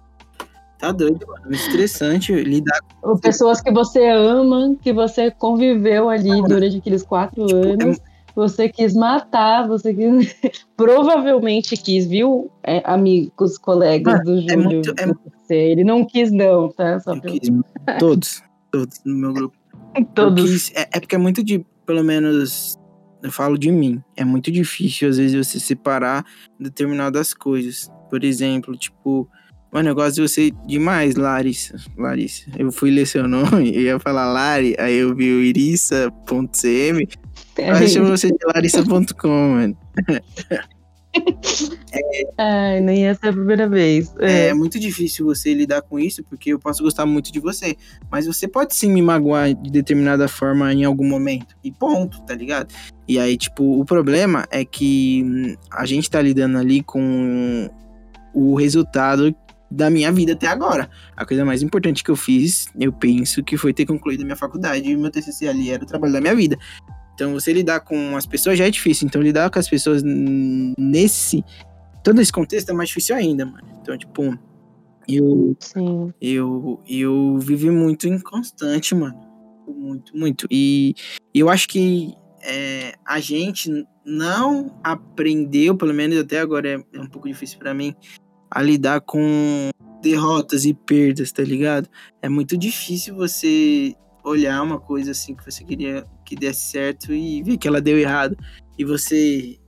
Tá 0.78 0.90
doido, 0.92 1.24
mano. 1.26 1.46
É 1.50 1.54
estressante 1.54 2.32
lidar 2.32 2.78
Ou 3.02 3.16
Pessoas 3.18 3.60
que 3.60 3.72
você 3.72 4.08
ama, 4.08 4.74
que 4.82 4.92
você 4.92 5.30
conviveu 5.30 6.08
ali 6.10 6.42
durante 6.42 6.78
aqueles 6.78 7.02
quatro 7.02 7.46
Tipo, 7.46 7.84
anos. 7.84 7.98
Você 8.34 8.68
quis 8.68 8.94
matar, 8.94 9.66
você 9.68 9.94
quis... 9.94 10.34
provavelmente 10.76 11.76
quis, 11.76 12.06
viu, 12.06 12.50
é, 12.62 12.82
amigos, 12.84 13.56
colegas 13.58 14.14
Mano, 14.18 14.24
do 14.24 14.40
Júlio? 14.40 14.62
muito- 14.64 14.94
é 14.98 15.06
do 15.06 15.14
TCC. 15.14 15.54
Ele 15.54 15.84
não 15.84 16.04
quis, 16.04 16.32
não, 16.32 16.68
tá? 16.70 16.98
Só 17.00 17.14
Eu 17.14 17.20
quis, 17.20 17.48
todos, 17.98 18.42
todos 18.70 19.00
no 19.04 19.14
meu 19.14 19.32
grupo. 19.32 19.56
Todos. 20.14 20.50
quis- 20.50 20.72
é, 20.74 20.88
é 20.94 21.00
porque 21.00 21.14
é 21.14 21.18
muito 21.18 21.42
de, 21.44 21.64
pelo 21.86 22.02
menos, 22.02 22.76
eu 23.22 23.30
falo 23.30 23.56
de 23.56 23.70
mim. 23.70 24.02
É 24.16 24.24
muito 24.24 24.50
difícil, 24.50 25.08
às 25.08 25.16
vezes, 25.18 25.46
você 25.46 25.60
separar 25.60 26.24
determinadas 26.58 27.32
coisas. 27.32 27.88
Por 28.10 28.24
exemplo, 28.24 28.76
tipo, 28.76 29.28
mano, 29.72 29.88
eu 29.90 29.94
gosto 29.94 30.16
de 30.16 30.22
você 30.22 30.50
demais, 30.66 31.14
Larissa. 31.14 31.76
Larissa. 31.96 32.50
Eu 32.58 32.72
fui 32.72 32.90
ler 32.90 33.06
seu 33.06 33.28
nome, 33.28 33.72
eu 33.74 33.82
ia 33.82 33.98
falar 34.00 34.26
Lari, 34.32 34.74
aí 34.80 34.96
eu 34.96 35.14
vi 35.14 35.30
o 35.32 35.40
irissa.cm, 35.42 37.06
eu 37.56 37.88
chamo 37.88 38.08
você 38.08 38.28
de 38.28 38.38
larissa.com, 38.54 39.28
mano. 39.28 39.76
Ai, 42.36 42.80
nem 42.80 43.06
essa 43.06 43.26
é 43.26 43.28
a 43.28 43.32
primeira 43.32 43.68
vez. 43.68 44.12
É, 44.18 44.48
É. 44.48 44.54
muito 44.54 44.78
difícil 44.80 45.24
você 45.24 45.54
lidar 45.54 45.82
com 45.82 45.98
isso, 45.98 46.24
porque 46.24 46.52
eu 46.52 46.58
posso 46.58 46.82
gostar 46.82 47.06
muito 47.06 47.32
de 47.32 47.38
você. 47.38 47.76
Mas 48.10 48.26
você 48.26 48.48
pode 48.48 48.74
sim 48.74 48.90
me 48.90 49.00
magoar 49.00 49.54
de 49.54 49.70
determinada 49.70 50.26
forma 50.26 50.72
em 50.72 50.84
algum 50.84 51.06
momento. 51.06 51.54
E 51.62 51.70
ponto, 51.70 52.20
tá 52.22 52.34
ligado? 52.34 52.74
E 53.06 53.18
aí, 53.18 53.36
tipo, 53.36 53.80
o 53.80 53.84
problema 53.84 54.46
é 54.50 54.64
que 54.64 55.22
hum, 55.24 55.56
a 55.70 55.86
gente 55.86 56.10
tá 56.10 56.20
lidando 56.20 56.58
ali 56.58 56.82
com 56.82 57.70
o 58.32 58.54
resultado 58.56 59.34
da 59.70 59.88
minha 59.90 60.10
vida 60.12 60.32
até 60.32 60.46
agora. 60.46 60.88
A 61.16 61.24
coisa 61.24 61.44
mais 61.44 61.62
importante 61.62 62.02
que 62.02 62.10
eu 62.10 62.16
fiz, 62.16 62.66
eu 62.78 62.92
penso 62.92 63.42
que 63.42 63.56
foi 63.56 63.72
ter 63.72 63.86
concluído 63.86 64.22
a 64.22 64.24
minha 64.24 64.36
faculdade 64.36 64.88
e 64.88 64.96
meu 64.96 65.10
TCC 65.10 65.48
ali 65.48 65.70
era 65.70 65.82
o 65.82 65.86
trabalho 65.86 66.12
da 66.12 66.20
minha 66.20 66.34
vida. 66.34 66.56
Então, 67.14 67.32
você 67.32 67.52
lidar 67.52 67.80
com 67.80 68.16
as 68.16 68.26
pessoas 68.26 68.58
já 68.58 68.66
é 68.66 68.70
difícil. 68.70 69.06
Então, 69.06 69.22
lidar 69.22 69.50
com 69.50 69.58
as 69.58 69.68
pessoas 69.68 70.02
nesse 70.04 71.44
todo 72.04 72.20
esse 72.20 72.30
contexto 72.30 72.68
é 72.68 72.72
mais 72.74 72.90
difícil 72.90 73.16
ainda, 73.16 73.46
mano. 73.46 73.66
Então, 73.80 73.96
tipo, 73.96 74.38
eu, 75.08 75.56
Sim. 75.58 76.12
eu, 76.20 76.80
eu 76.86 77.38
vivi 77.38 77.70
muito 77.70 78.06
inconstante, 78.06 78.94
mano. 78.94 79.18
Muito, 79.66 80.16
muito. 80.16 80.46
E 80.50 80.94
eu 81.34 81.48
acho 81.48 81.66
que 81.66 82.14
é, 82.42 82.94
a 83.04 83.18
gente 83.18 83.86
não 84.04 84.78
aprendeu, 84.84 85.74
pelo 85.74 85.94
menos 85.94 86.18
até 86.18 86.38
agora 86.38 86.68
é, 86.68 86.84
é 86.92 87.00
um 87.00 87.08
pouco 87.08 87.26
difícil 87.26 87.58
pra 87.58 87.72
mim, 87.72 87.94
a 88.50 88.62
lidar 88.62 89.00
com 89.00 89.70
derrotas 90.02 90.66
e 90.66 90.74
perdas, 90.74 91.32
tá 91.32 91.42
ligado? 91.42 91.88
É 92.20 92.28
muito 92.28 92.58
difícil 92.58 93.16
você 93.16 93.94
olhar 94.22 94.62
uma 94.62 94.78
coisa 94.78 95.12
assim 95.12 95.34
que 95.34 95.44
você 95.44 95.64
queria 95.64 96.06
que 96.34 96.40
desse 96.40 96.70
certo 96.70 97.12
e 97.12 97.42
ver 97.42 97.56
que 97.56 97.68
ela 97.68 97.80
deu 97.80 97.98
errado. 97.98 98.36
E 98.78 98.84
você 98.84 99.58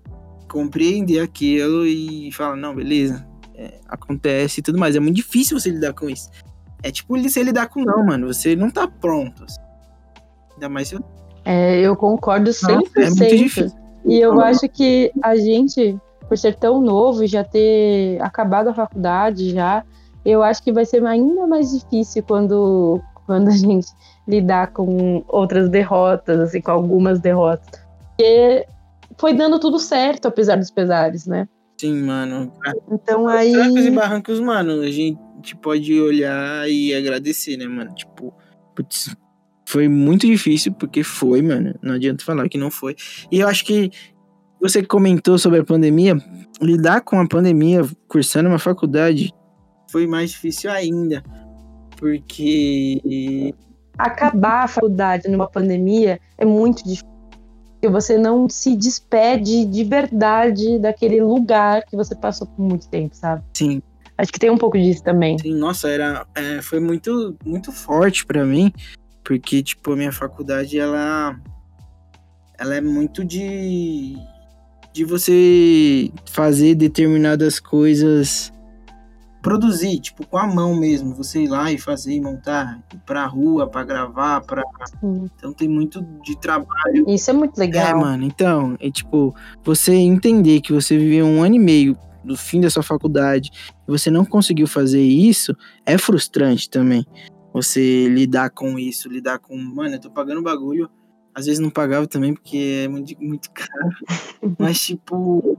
compreender 0.50 1.20
aquilo 1.20 1.87
e 1.87 2.31
falar, 2.33 2.57
não, 2.57 2.74
beleza, 2.74 3.26
é, 3.55 3.79
acontece 3.88 4.61
e 4.61 4.62
tudo 4.62 4.79
mais. 4.79 4.96
É 4.96 5.00
muito 5.00 5.16
difícil 5.16 5.59
você 5.59 5.70
lidar 5.70 5.92
com 5.92 6.09
isso. 6.09 6.29
É 6.83 6.90
tipo 6.90 7.16
você 7.20 7.42
lidar 7.42 7.68
com 7.68 7.83
não, 7.83 8.05
mano. 8.05 8.33
Você 8.33 8.55
não 8.55 8.70
tá 8.70 8.87
pronto. 8.87 9.44
assim. 9.44 9.61
Ainda 10.55 10.68
mais 10.68 10.88
se 10.88 10.94
eu... 10.94 11.05
É, 11.44 11.81
eu 11.81 11.94
concordo 11.94 12.50
100%. 12.50 12.90
é 12.96 13.11
muito 13.11 13.37
difícil. 13.37 13.87
E 14.05 14.20
eu 14.20 14.35
Não. 14.35 14.40
acho 14.40 14.68
que 14.68 15.12
a 15.22 15.37
gente, 15.37 15.98
por 16.29 16.38
ser 16.38 16.55
tão 16.57 16.81
novo 16.81 17.24
e 17.24 17.26
já 17.26 17.42
ter 17.42 18.20
acabado 18.22 18.68
a 18.68 18.74
faculdade 18.74 19.50
já, 19.50 19.85
eu 20.24 20.42
acho 20.42 20.62
que 20.62 20.72
vai 20.72 20.85
ser 20.85 21.05
ainda 21.05 21.46
mais 21.46 21.72
difícil 21.72 22.22
quando, 22.22 23.00
quando 23.26 23.48
a 23.48 23.52
gente 23.57 23.87
lidar 24.26 24.72
com 24.72 25.24
outras 25.28 25.68
derrotas, 25.68 26.40
assim, 26.40 26.60
com 26.60 26.70
algumas 26.70 27.20
derrotas. 27.20 27.66
Porque 28.16 28.66
foi 29.18 29.34
dando 29.34 29.58
tudo 29.58 29.78
certo, 29.78 30.28
apesar 30.28 30.56
dos 30.56 30.70
pesares, 30.70 31.26
né? 31.26 31.48
Sim, 31.80 32.02
mano. 32.02 32.52
Então 32.90 33.28
aí. 33.28 33.52
Trancos 33.52 33.84
e 33.84 33.90
barrancos, 33.90 34.40
mano, 34.40 34.80
a 34.80 34.90
gente 34.90 35.56
pode 35.62 35.98
olhar 36.00 36.68
e 36.68 36.94
agradecer, 36.94 37.56
né, 37.56 37.66
mano? 37.66 37.94
Tipo, 37.94 38.34
putz, 38.74 39.14
foi 39.66 39.88
muito 39.88 40.26
difícil, 40.26 40.72
porque 40.72 41.02
foi, 41.02 41.42
mano. 41.42 41.74
Não 41.82 41.94
adianta 41.94 42.24
falar 42.24 42.48
que 42.48 42.58
não 42.58 42.70
foi. 42.70 42.96
E 43.30 43.40
eu 43.40 43.48
acho 43.48 43.64
que 43.64 43.90
você 44.60 44.82
comentou 44.82 45.38
sobre 45.38 45.60
a 45.60 45.64
pandemia, 45.64 46.16
lidar 46.60 47.02
com 47.02 47.20
a 47.20 47.28
pandemia 47.28 47.82
cursando 48.08 48.48
uma 48.48 48.58
faculdade 48.58 49.32
foi 49.88 50.06
mais 50.06 50.30
difícil 50.30 50.70
ainda. 50.70 51.22
Porque. 51.96 53.54
Acabar 53.98 54.64
a 54.64 54.68
faculdade 54.68 55.28
numa 55.28 55.48
pandemia 55.48 56.20
é 56.37 56.44
muito 56.44 56.82
difícil. 56.85 57.06
Porque 57.72 57.88
você 57.88 58.16
não 58.16 58.48
se 58.48 58.74
despede 58.74 59.66
de 59.66 59.85
verdade 59.85 60.78
daquele 60.78 61.20
lugar 61.22 61.85
que 61.85 61.94
você 61.94 62.14
passou 62.14 62.46
por 62.46 62.62
muito 62.62 62.88
tempo, 62.88 63.14
sabe? 63.14 63.42
Sim, 63.52 63.82
Acho 64.18 64.32
que 64.32 64.38
tem 64.38 64.50
um 64.50 64.56
pouco 64.56 64.78
disso 64.78 65.02
também. 65.02 65.38
Sim, 65.38 65.54
nossa, 65.54 65.88
era, 65.88 66.26
é, 66.35 66.62
foi 66.62 66.80
muito, 66.80 67.37
muito 67.44 67.70
forte 67.70 68.24
pra 68.24 68.44
mim, 68.44 68.72
porque, 69.22 69.62
tipo, 69.62 69.92
a 69.92 69.96
minha 69.96 70.12
faculdade, 70.12 70.78
ela, 70.78 71.38
ela 72.59 72.74
é 72.74 72.80
muito 72.80 73.22
de, 73.22 74.16
de 74.92 75.04
você 75.04 76.11
fazer 76.24 76.74
determinadas 76.74 77.61
coisas, 77.61 78.50
produzir, 79.46 80.00
tipo, 80.00 80.26
com 80.26 80.38
a 80.38 80.44
mão 80.44 80.74
mesmo, 80.74 81.14
você 81.14 81.44
ir 81.44 81.46
lá 81.46 81.70
e 81.70 81.78
fazer 81.78 82.14
e 82.14 82.20
montar, 82.20 82.82
ir 82.92 82.98
pra 83.06 83.24
rua, 83.26 83.68
pra 83.68 83.85
gravar, 83.85 84.40
pra... 84.40 84.61
Sim. 85.00 85.30
Então 85.37 85.52
tem 85.52 85.68
muito 85.68 86.02
de 86.24 86.37
trabalho 86.40 87.04
Isso 87.06 87.30
é 87.30 87.32
muito 87.32 87.56
é, 87.56 87.64
legal. 87.64 88.00
mano, 88.00 88.24
então, 88.24 88.76
é 88.80 88.90
tipo, 88.90 89.32
você 89.62 89.94
entender 89.94 90.61
que 90.61 90.72
você 90.72 90.98
viveu 90.98 91.24
um 91.26 91.44
ano 91.44 91.54
e 91.54 91.61
meio 91.61 91.96
do 92.24 92.37
fim 92.37 92.61
da 92.61 92.68
sua 92.68 92.82
faculdade 92.82 93.52
e 93.87 93.88
você 93.88 94.11
não 94.11 94.24
conseguiu 94.24 94.66
fazer 94.66 95.00
isso, 95.00 95.56
é 95.87 95.96
frustrante 95.96 96.68
também. 96.68 97.06
Você 97.52 98.09
lidar 98.09 98.50
com 98.50 98.76
isso, 98.76 99.09
lidar 99.09 99.38
com, 99.38 99.56
mano, 99.56 99.94
eu 99.94 100.00
tô 100.00 100.11
pagando 100.11 100.42
bagulho, 100.42 100.90
às 101.32 101.46
vezes 101.46 101.61
não 101.61 101.70
pagava 101.70 102.09
também 102.09 102.35
porque 102.35 102.82
é 102.82 102.88
muito, 102.88 103.14
muito 103.22 103.48
caro, 103.52 103.94
mas 104.59 104.80
tipo, 104.80 105.56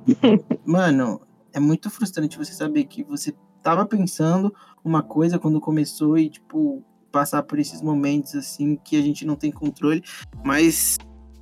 mano, 0.66 1.22
é 1.54 1.60
muito 1.60 1.90
frustrante 1.90 2.38
você 2.38 2.52
saber 2.52 2.84
que 2.84 3.02
você 3.02 3.34
tava 3.68 3.86
pensando 3.86 4.56
uma 4.82 5.04
coisa 5.04 5.38
quando 5.38 5.60
começou 5.60 6.18
e, 6.18 6.30
tipo, 6.30 6.82
passar 7.12 7.44
por 7.44 7.60
esses 7.60 7.82
momentos 7.82 8.34
assim 8.34 8.78
que 8.82 8.96
a 8.96 9.02
gente 9.02 9.26
não 9.26 9.36
tem 9.36 9.52
controle, 9.52 10.02
mas 10.42 10.98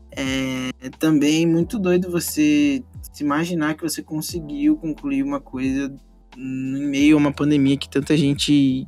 é 0.09 0.89
também 0.97 1.45
muito 1.45 1.77
doido 1.77 2.09
você 2.09 2.83
se 3.13 3.23
imaginar 3.23 3.75
que 3.75 3.83
você 3.83 4.01
conseguiu 4.01 4.75
concluir 4.75 5.21
uma 5.21 5.39
coisa 5.39 5.95
em 6.35 6.87
meio 6.87 7.15
a 7.15 7.19
uma 7.19 7.31
pandemia 7.31 7.77
que 7.77 7.87
tanta 7.87 8.17
gente 8.17 8.87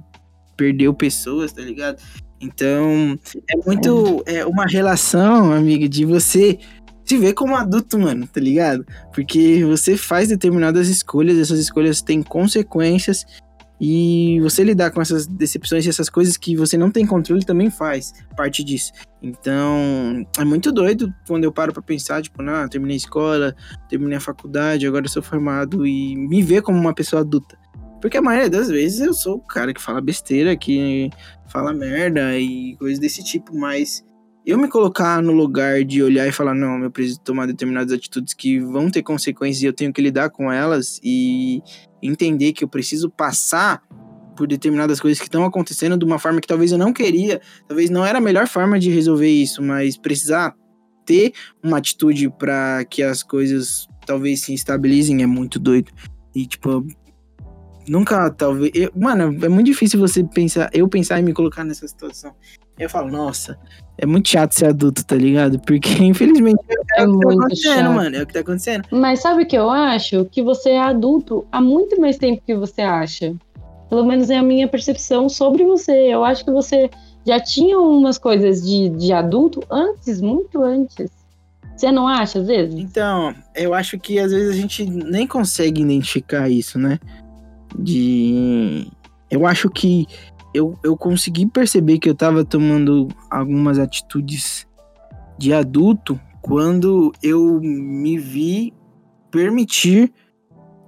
perdeu 0.55 0.91
pessoas, 0.91 1.51
tá 1.51 1.61
ligado? 1.61 2.01
Então, 2.41 3.19
é 3.47 3.55
muito. 3.67 4.23
É 4.25 4.43
uma 4.47 4.65
relação, 4.65 5.51
amiga, 5.51 5.87
de 5.87 6.05
você 6.05 6.57
se 7.07 7.17
ver 7.17 7.33
como 7.33 7.55
adulto, 7.55 7.97
mano, 7.97 8.27
tá 8.27 8.41
ligado? 8.41 8.85
Porque 9.13 9.63
você 9.63 9.95
faz 9.95 10.27
determinadas 10.27 10.89
escolhas, 10.89 11.37
essas 11.37 11.59
escolhas 11.59 12.01
têm 12.01 12.21
consequências. 12.21 13.25
E 13.79 14.39
você 14.41 14.63
lidar 14.63 14.89
com 14.89 14.99
essas 14.99 15.27
decepções 15.27 15.85
e 15.85 15.89
essas 15.89 16.09
coisas 16.09 16.35
que 16.35 16.55
você 16.55 16.75
não 16.77 16.89
tem 16.89 17.05
controle 17.05 17.45
também 17.45 17.69
faz 17.69 18.11
parte 18.35 18.63
disso. 18.63 18.91
Então, 19.21 20.25
é 20.37 20.43
muito 20.43 20.71
doido 20.71 21.13
quando 21.27 21.43
eu 21.43 21.51
paro 21.51 21.71
pra 21.71 21.81
pensar, 21.81 22.23
tipo, 22.23 22.41
não, 22.41 22.67
terminei 22.67 22.95
a 22.95 22.97
escola, 22.97 23.55
terminei 23.87 24.17
a 24.17 24.21
faculdade, 24.21 24.87
agora 24.87 25.07
sou 25.07 25.21
formado 25.21 25.85
e 25.85 26.15
me 26.15 26.41
ver 26.41 26.63
como 26.63 26.79
uma 26.79 26.93
pessoa 26.93 27.21
adulta. 27.21 27.55
Porque 28.01 28.17
a 28.17 28.21
maioria 28.21 28.49
das 28.49 28.67
vezes 28.67 28.99
eu 28.99 29.13
sou 29.13 29.35
o 29.35 29.41
cara 29.41 29.71
que 29.73 29.81
fala 29.81 30.01
besteira, 30.01 30.55
que 30.57 31.11
fala 31.47 31.71
merda 31.71 32.37
e 32.37 32.75
coisas 32.77 32.99
desse 32.99 33.23
tipo, 33.23 33.55
mas 33.55 34.03
eu 34.47 34.57
me 34.57 34.69
colocar 34.69 35.21
no 35.21 35.33
lugar 35.33 35.83
de 35.83 36.01
olhar 36.01 36.25
e 36.25 36.31
falar, 36.31 36.55
não, 36.55 36.81
eu 36.81 36.89
preciso 36.89 37.19
tomar 37.19 37.45
determinadas 37.47 37.91
atitudes 37.91 38.33
que 38.33 38.61
vão 38.61 38.89
ter 38.89 39.03
consequências 39.03 39.61
e 39.61 39.65
eu 39.65 39.73
tenho 39.73 39.91
que 39.91 40.01
lidar 40.01 40.29
com 40.29 40.49
elas 40.49 41.01
e 41.03 41.61
entender 42.01 42.53
que 42.53 42.63
eu 42.63 42.67
preciso 42.69 43.09
passar 43.09 43.83
por 44.37 44.47
determinadas 44.47 45.01
coisas 45.01 45.19
que 45.19 45.27
estão 45.27 45.43
acontecendo 45.43 45.97
de 45.97 46.05
uma 46.05 46.17
forma 46.17 46.39
que 46.39 46.47
talvez 46.47 46.71
eu 46.71 46.77
não 46.77 46.93
queria, 46.93 47.41
talvez 47.67 47.89
não 47.89 48.05
era 48.05 48.19
a 48.19 48.21
melhor 48.21 48.47
forma 48.47 48.79
de 48.79 48.89
resolver 48.89 49.27
isso, 49.27 49.61
mas 49.61 49.97
precisar 49.97 50.55
ter 51.05 51.33
uma 51.61 51.79
atitude 51.79 52.29
para 52.29 52.85
que 52.85 53.03
as 53.03 53.21
coisas 53.21 53.85
talvez 54.05 54.43
se 54.43 54.53
estabilizem 54.53 55.23
é 55.23 55.27
muito 55.27 55.59
doido. 55.59 55.91
E 56.33 56.45
tipo, 56.45 56.87
nunca 57.87 58.29
talvez, 58.31 58.71
eu- 58.73 58.91
mano, 58.95 59.23
é 59.43 59.49
muito 59.49 59.65
difícil 59.67 59.99
você 59.99 60.23
pensar, 60.23 60.69
eu 60.73 60.87
pensar 60.87 61.19
em 61.19 61.23
me 61.23 61.33
colocar 61.33 61.63
nessa 61.63 61.87
situação. 61.87 62.31
Eu 62.77 62.89
falo, 62.89 63.09
nossa, 63.11 63.57
é 63.97 64.05
muito 64.05 64.29
chato 64.29 64.51
ser 64.53 64.67
adulto, 64.67 65.03
tá 65.03 65.15
ligado? 65.15 65.59
Porque 65.59 65.89
infelizmente 66.03 66.59
é, 66.69 66.73
É 66.73 66.77
o 66.77 66.81
que 66.83 66.87
tá 66.95 67.07
muito 67.07 67.31
acontecendo, 67.39 67.75
chato. 67.75 67.93
mano, 67.95 68.15
é 68.15 68.21
o 68.21 68.27
que 68.27 68.33
tá 68.33 68.39
acontecendo. 68.41 68.87
Mas 68.91 69.19
sabe 69.21 69.43
o 69.43 69.47
que 69.47 69.57
eu 69.57 69.69
acho? 69.69 70.25
Que 70.25 70.43
você 70.43 70.69
é 70.71 70.79
adulto 70.79 71.45
há 71.51 71.59
muito 71.59 71.99
mais 71.99 72.17
tempo 72.17 72.41
que 72.45 72.55
você 72.55 72.81
acha. 72.81 73.33
Pelo 73.89 74.05
menos 74.05 74.29
é 74.29 74.37
a 74.37 74.43
minha 74.43 74.67
percepção 74.67 75.27
sobre 75.29 75.63
você. 75.63 75.91
Eu 76.13 76.23
acho 76.23 76.43
que 76.45 76.51
você 76.51 76.89
já 77.25 77.39
tinha 77.39 77.79
umas 77.79 78.17
coisas 78.17 78.61
de, 78.61 78.89
de 78.89 79.11
adulto 79.13 79.63
antes, 79.71 80.21
muito 80.21 80.61
antes. 80.61 81.09
Você 81.75 81.91
não 81.91 82.07
acha, 82.07 82.39
às 82.39 82.47
vezes? 82.47 82.75
Então, 82.75 83.33
eu 83.55 83.73
acho 83.73 83.97
que 83.99 84.19
às 84.19 84.31
vezes 84.31 84.49
a 84.49 84.59
gente 84.59 84.85
nem 84.85 85.25
consegue 85.27 85.81
identificar 85.81 86.49
isso, 86.49 86.77
né? 86.79 86.99
De. 87.75 88.87
Eu 89.29 89.45
acho 89.45 89.69
que 89.69 90.05
eu, 90.53 90.77
eu 90.83 90.95
consegui 90.95 91.45
perceber 91.45 91.99
que 91.99 92.09
eu 92.09 92.15
tava 92.15 92.43
tomando 92.45 93.07
algumas 93.29 93.77
atitudes 93.77 94.65
de 95.37 95.53
adulto 95.53 96.19
quando 96.41 97.11
eu 97.21 97.59
me 97.61 98.17
vi 98.17 98.73
permitir 99.29 100.13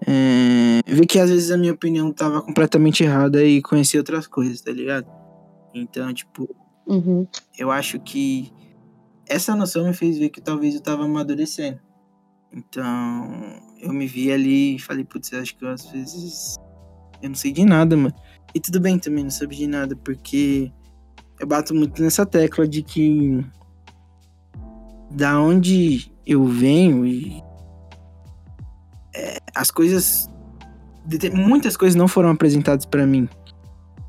é, 0.07 0.79
ver 0.87 1.05
que 1.05 1.19
às 1.19 1.29
vezes 1.29 1.51
a 1.51 1.57
minha 1.57 1.73
opinião 1.73 2.11
tava 2.11 2.41
completamente 2.41 3.03
errada 3.03 3.43
e 3.43 3.61
conhecer 3.61 3.97
outras 3.97 4.25
coisas, 4.25 4.61
tá 4.61 4.71
ligado? 4.71 5.05
Então, 5.73 6.13
tipo, 6.13 6.49
Uhum. 6.87 7.27
eu 7.57 7.69
acho 7.69 7.99
que 7.99 8.51
essa 9.27 9.55
noção 9.55 9.85
me 9.85 9.93
fez 9.93 10.17
ver 10.17 10.29
que 10.29 10.41
talvez 10.41 10.73
eu 10.73 10.81
tava 10.81 11.03
amadurecendo. 11.03 11.79
Então, 12.51 13.29
eu 13.79 13.93
me 13.93 14.07
vi 14.07 14.31
ali 14.31 14.75
e 14.75 14.79
falei, 14.79 15.03
putz, 15.03 15.31
acho 15.33 15.55
que 15.55 15.63
eu, 15.63 15.69
às 15.69 15.85
vezes 15.91 16.55
eu 17.21 17.29
não 17.29 17.36
sei 17.36 17.51
de 17.51 17.65
nada, 17.65 17.95
mano. 17.95 18.13
E 18.53 18.60
tudo 18.60 18.79
bem 18.79 18.97
também 18.97 19.23
não 19.23 19.32
saber 19.32 19.55
de 19.55 19.67
nada, 19.67 19.95
porque 19.95 20.71
eu 21.39 21.47
bato 21.47 21.73
muito 21.73 22.01
nessa 22.01 22.25
tecla 22.25 22.67
de 22.67 22.82
que 22.84 23.45
da 25.12 25.39
onde 25.39 26.12
eu 26.25 26.45
venho 26.45 27.05
e 27.05 27.43
é, 29.15 29.38
as 29.55 29.71
coisas 29.71 30.29
muitas 31.34 31.75
coisas 31.75 31.95
não 31.95 32.08
foram 32.08 32.29
apresentadas 32.29 32.86
pra 32.86 33.05
mim. 33.05 33.27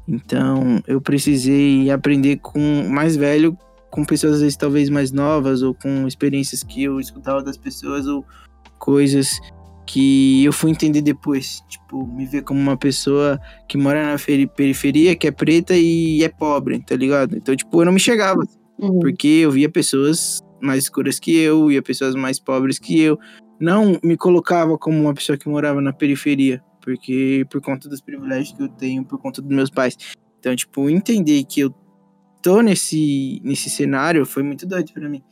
Então, 0.06 0.82
eu 0.86 1.00
precisei 1.00 1.90
aprender 1.90 2.38
com 2.38 2.88
mais 2.88 3.16
velho, 3.16 3.56
com 3.90 4.04
pessoas 4.04 4.34
às 4.34 4.40
vezes 4.40 4.56
talvez 4.56 4.90
mais 4.90 5.12
novas 5.12 5.62
ou 5.62 5.72
com 5.72 6.06
experiências 6.06 6.62
que 6.62 6.82
eu 6.82 7.00
escutava 7.00 7.42
das 7.42 7.56
pessoas 7.56 8.06
ou 8.06 8.24
coisas 8.78 9.40
que 9.92 10.44
eu 10.44 10.52
fui 10.52 10.70
entender 10.70 11.02
depois, 11.02 11.62
tipo, 11.68 12.06
me 12.06 12.24
ver 12.24 12.42
como 12.42 12.60
uma 12.60 12.76
pessoa 12.76 13.40
que 13.68 13.76
mora 13.76 14.04
na 14.12 14.18
feri- 14.18 14.46
periferia, 14.46 15.16
que 15.16 15.26
é 15.26 15.32
preta 15.32 15.74
e 15.76 16.22
é 16.22 16.28
pobre, 16.28 16.78
tá 16.80 16.94
ligado? 16.94 17.36
Então, 17.36 17.56
tipo, 17.56 17.80
eu 17.80 17.86
não 17.86 17.92
me 17.92 17.98
chegava 17.98 18.42
Uhum. 18.78 19.00
porque 19.00 19.26
eu 19.26 19.50
via 19.50 19.68
pessoas 19.68 20.38
mais 20.62 20.84
escuras 20.84 21.18
que 21.18 21.36
eu, 21.36 21.66
via 21.66 21.82
pessoas 21.82 22.14
mais 22.14 22.38
pobres 22.38 22.78
que 22.78 23.00
eu. 23.00 23.18
Não 23.58 23.98
me 24.02 24.16
colocava 24.16 24.78
como 24.78 24.96
uma 25.00 25.12
pessoa 25.12 25.36
que 25.36 25.48
morava 25.48 25.80
na 25.80 25.92
periferia, 25.92 26.62
porque 26.82 27.44
por 27.50 27.60
conta 27.60 27.88
dos 27.88 28.00
privilégios 28.00 28.56
que 28.56 28.62
eu 28.62 28.68
tenho, 28.68 29.04
por 29.04 29.18
conta 29.20 29.42
dos 29.42 29.50
meus 29.54 29.70
pais. 29.70 29.96
Então, 30.38 30.54
tipo, 30.54 30.88
entender 30.88 31.42
que 31.44 31.60
eu 31.60 31.74
tô 32.42 32.62
nesse, 32.62 33.40
nesse 33.44 33.68
cenário 33.68 34.24
foi 34.24 34.42
muito 34.44 34.66
doido 34.66 34.92
pra 34.92 35.08
mim. 35.08 35.22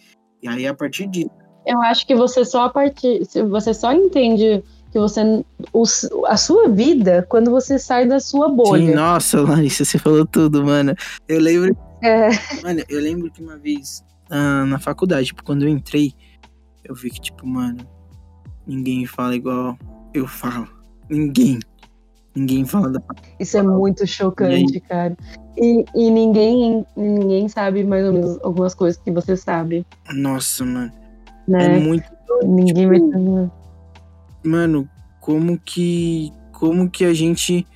E 0.42 0.48
aí, 0.48 0.66
a 0.66 0.74
partir 0.74 1.06
disso, 1.06 1.30
Eu 1.68 1.82
acho 1.82 2.06
que 2.06 2.14
você 2.16 2.46
só 2.46 2.62
a 2.64 2.70
partir, 2.70 3.20
você 3.50 3.74
só 3.74 3.92
entende 3.92 4.64
que 4.90 4.98
você 4.98 5.44
o- 5.70 5.84
a 6.26 6.34
sua 6.38 6.66
vida 6.70 7.26
quando 7.28 7.50
você 7.50 7.78
sai 7.78 8.06
da 8.08 8.18
sua 8.18 8.48
sim, 8.48 8.56
bolha. 8.56 8.94
nossa, 8.96 9.38
Larissa, 9.42 9.84
você 9.84 9.98
falou 9.98 10.24
tudo, 10.24 10.64
mano. 10.64 10.94
Eu 11.28 11.38
lembro 11.40 11.76
É, 12.02 12.30
Mano, 12.62 12.82
eu 12.88 13.00
lembro 13.00 13.30
que 13.30 13.42
uma 13.42 13.58
vez 13.58 14.02
ah, 14.30 14.64
na 14.64 14.78
faculdade, 14.78 15.26
tipo, 15.26 15.44
quando 15.44 15.64
eu 15.64 15.68
entrei, 15.68 16.14
eu 16.84 16.94
vi 16.94 17.10
que, 17.10 17.20
tipo, 17.20 17.46
mano, 17.46 17.78
ninguém 18.66 19.04
fala 19.04 19.36
igual 19.36 19.76
eu 20.14 20.26
falo. 20.26 20.68
Ninguém. 21.10 21.58
Ninguém 22.34 22.64
fala 22.64 22.90
da. 22.92 23.00
isso 23.38 23.58
é 23.58 23.62
muito 23.62 24.06
chocante, 24.06 24.80
cara. 24.80 25.14
E, 25.56 25.84
e 25.94 26.10
ninguém 26.10 26.86
ninguém 26.96 27.48
sabe 27.48 27.82
mais 27.84 28.06
ou 28.06 28.12
menos 28.12 28.38
algumas 28.42 28.74
coisas 28.74 28.98
que 29.02 29.10
você 29.10 29.36
sabe, 29.36 29.84
Nossa, 30.14 30.64
mano. 30.64 30.92
É 31.48 31.68
né? 31.68 31.78
muito. 31.78 32.04
Ninguém 32.44 32.86
vai 32.86 33.00
tipo, 33.00 33.50
Mano, 34.44 34.88
como 35.20 35.58
que 35.58 36.32
como 36.52 36.90
que 36.90 37.04
a 37.04 37.14
gente 37.14 37.66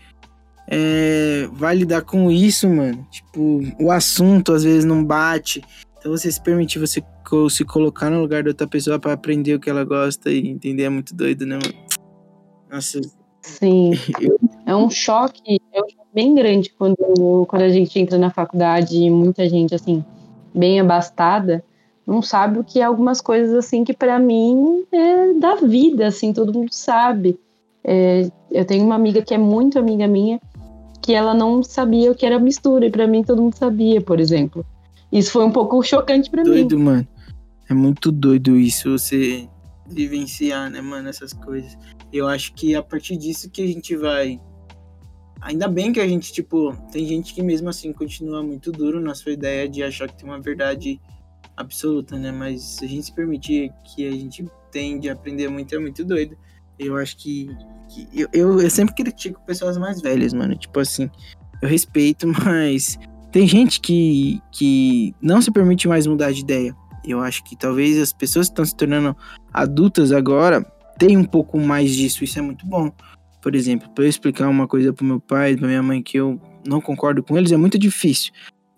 é, 0.69 1.49
vai 1.53 1.77
lidar 1.77 2.03
com 2.03 2.31
isso, 2.31 2.69
mano. 2.69 3.07
Tipo, 3.11 3.61
o 3.81 3.91
assunto 3.91 4.53
às 4.53 4.65
vezes 4.65 4.85
não 4.85 5.05
bate. 5.05 5.63
Então 5.99 6.11
você 6.11 6.31
se 6.31 6.41
permitir 6.41 6.79
você 6.79 7.03
se 7.51 7.65
colocar 7.65 8.11
no 8.11 8.21
lugar 8.21 8.43
da 8.43 8.51
outra 8.51 8.67
pessoa 8.67 8.99
pra 8.99 9.15
aprender 9.15 9.55
o 9.55 9.61
que 9.61 9.71
ela 9.71 9.85
gosta 9.85 10.31
e 10.31 10.49
entender 10.49 10.83
é 10.83 10.89
muito 10.89 11.15
doido, 11.15 11.47
né, 11.47 11.55
mano? 11.57 11.75
Nossa, 12.71 13.01
Sim. 13.43 13.93
É 14.65 14.75
um 14.75 14.89
choque, 14.89 15.61
é 15.73 15.81
um 15.81 15.89
choque 15.89 16.09
bem 16.15 16.35
grande 16.35 16.71
quando, 16.71 17.47
quando 17.49 17.63
a 17.63 17.69
gente 17.69 17.99
entra 17.99 18.17
na 18.17 18.31
faculdade 18.31 18.97
e 18.97 19.11
muita 19.11 19.49
gente, 19.49 19.75
assim, 19.75 20.05
bem 20.55 20.81
abastada, 20.81 21.65
não 22.07 22.23
sabe 22.23 22.59
o 22.59 22.65
que 22.65 22.81
é 22.81 22.85
algumas 22.85 23.21
coisas, 23.21 23.55
assim, 23.55 23.85
que 23.85 23.93
pra 23.93 24.19
mim 24.19 24.85
é 24.93 25.35
da 25.35 25.57
vida, 25.57 26.07
assim, 26.07 26.33
todo 26.33 26.53
mundo 26.53 26.73
sabe. 26.73 27.39
É, 27.85 28.29
eu 28.51 28.65
tenho 28.65 28.85
uma 28.85 28.95
amiga 28.95 29.23
que 29.23 29.35
é 29.35 29.39
muito 29.39 29.79
amiga 29.79 30.07
minha, 30.07 30.41
que 31.01 31.13
ela 31.13 31.35
não 31.35 31.63
sabia 31.63 32.11
o 32.11 32.15
que 32.15 32.27
era 32.27 32.39
mistura, 32.39 32.87
e 32.87 32.91
pra 32.91 33.07
mim 33.07 33.23
todo 33.23 33.43
mundo 33.43 33.57
sabia, 33.57 34.01
por 34.01 34.21
exemplo. 34.21 34.65
Isso 35.11 35.33
foi 35.33 35.45
um 35.45 35.51
pouco 35.51 35.83
chocante 35.83 36.31
pra 36.31 36.43
mim. 36.43 36.51
doido, 36.51 36.79
mano. 36.79 37.07
É 37.69 37.75
muito 37.75 38.11
doido 38.11 38.57
isso, 38.57 38.99
você 38.99 39.49
vivenciar, 39.87 40.71
né, 40.71 40.81
mano, 40.81 41.09
essas 41.09 41.33
coisas. 41.33 41.77
Eu 42.13 42.29
acho 42.29 42.53
que 42.55 42.75
a 42.75 42.83
partir 42.83 43.17
disso 43.17 43.51
que 43.51 43.63
a 43.63 43.67
gente 43.67 43.97
vai. 43.97 44.41
Ainda 45.41 45.67
bem 45.67 45.93
que 45.93 46.01
a 46.01 46.07
gente, 46.07 46.33
tipo, 46.33 46.73
tem 46.93 47.05
gente 47.05 47.35
que 47.35 47.43
mesmo 47.43 47.69
assim 47.69 47.93
continua 47.93 48.43
muito 48.43 48.71
duro 48.71 49.01
na 49.01 49.15
sua 49.15 49.33
ideia 49.33 49.69
de 49.69 49.83
achar 49.83 50.09
que 50.09 50.17
tem 50.17 50.29
uma 50.29 50.41
verdade 50.41 51.01
absoluta, 51.57 52.17
né? 52.19 52.33
Mas 52.33 52.63
se 52.63 52.85
a 52.85 52.89
gente 52.89 53.07
se 53.07 53.13
permitir 53.13 53.73
que 53.85 54.07
a 54.07 54.11
gente 54.13 54.47
tem 54.71 54.99
de 54.99 55.09
aprender 55.09 55.49
muito, 55.49 55.75
é 55.75 55.79
muito 55.79 56.05
doido. 56.05 56.37
Eu 56.79 56.97
acho 56.97 57.17
que. 57.17 57.49
que 57.89 58.09
eu, 58.13 58.29
eu, 58.33 58.61
eu 58.61 58.71
sempre 58.71 58.95
critico 58.95 59.41
pessoas 59.47 59.77
mais 59.79 60.01
velhas, 60.01 60.33
mano. 60.33 60.57
Tipo 60.57 60.81
assim, 60.81 61.11
eu 61.61 61.69
respeito, 61.69 62.27
mas 62.45 62.99
tem 63.31 63.47
gente 63.47 63.81
que, 63.81 64.41
que 64.51 65.15
não 65.21 65.41
se 65.41 65.51
permite 65.51 65.89
mais 65.89 66.07
mudar 66.07 66.33
de 66.33 66.41
ideia. 66.41 66.75
Eu 67.05 67.21
acho 67.21 67.43
que 67.45 67.57
talvez 67.57 67.99
as 67.99 68.13
pessoas 68.13 68.47
que 68.47 68.53
estão 68.53 68.65
se 68.65 68.77
tornando 68.77 69.17
adultas 69.53 70.13
agora 70.13 70.63
tenham 70.99 71.23
um 71.23 71.25
pouco 71.25 71.59
mais 71.59 71.93
disso. 71.93 72.23
Isso 72.23 72.39
é 72.39 72.43
muito 72.43 72.67
bom. 72.67 72.93
Por 73.41 73.57
exemplo, 73.57 73.91
para 73.91 74.05
eu 74.05 74.09
explicar 74.09 74.49
uma 74.49 74.69
coisa 74.69 74.93
pro 74.93 75.05
meu 75.05 75.19
pai, 75.19 75.57
pra 75.57 75.67
minha 75.67 75.83
mãe 75.83 76.01
que 76.01 76.17
eu 76.17 76.41
não 76.65 76.81
concordo 76.81 77.23
com 77.23 77.37
eles, 77.37 77.51
é 77.51 77.57
muito 77.57 77.77
difícil. 77.77 78.33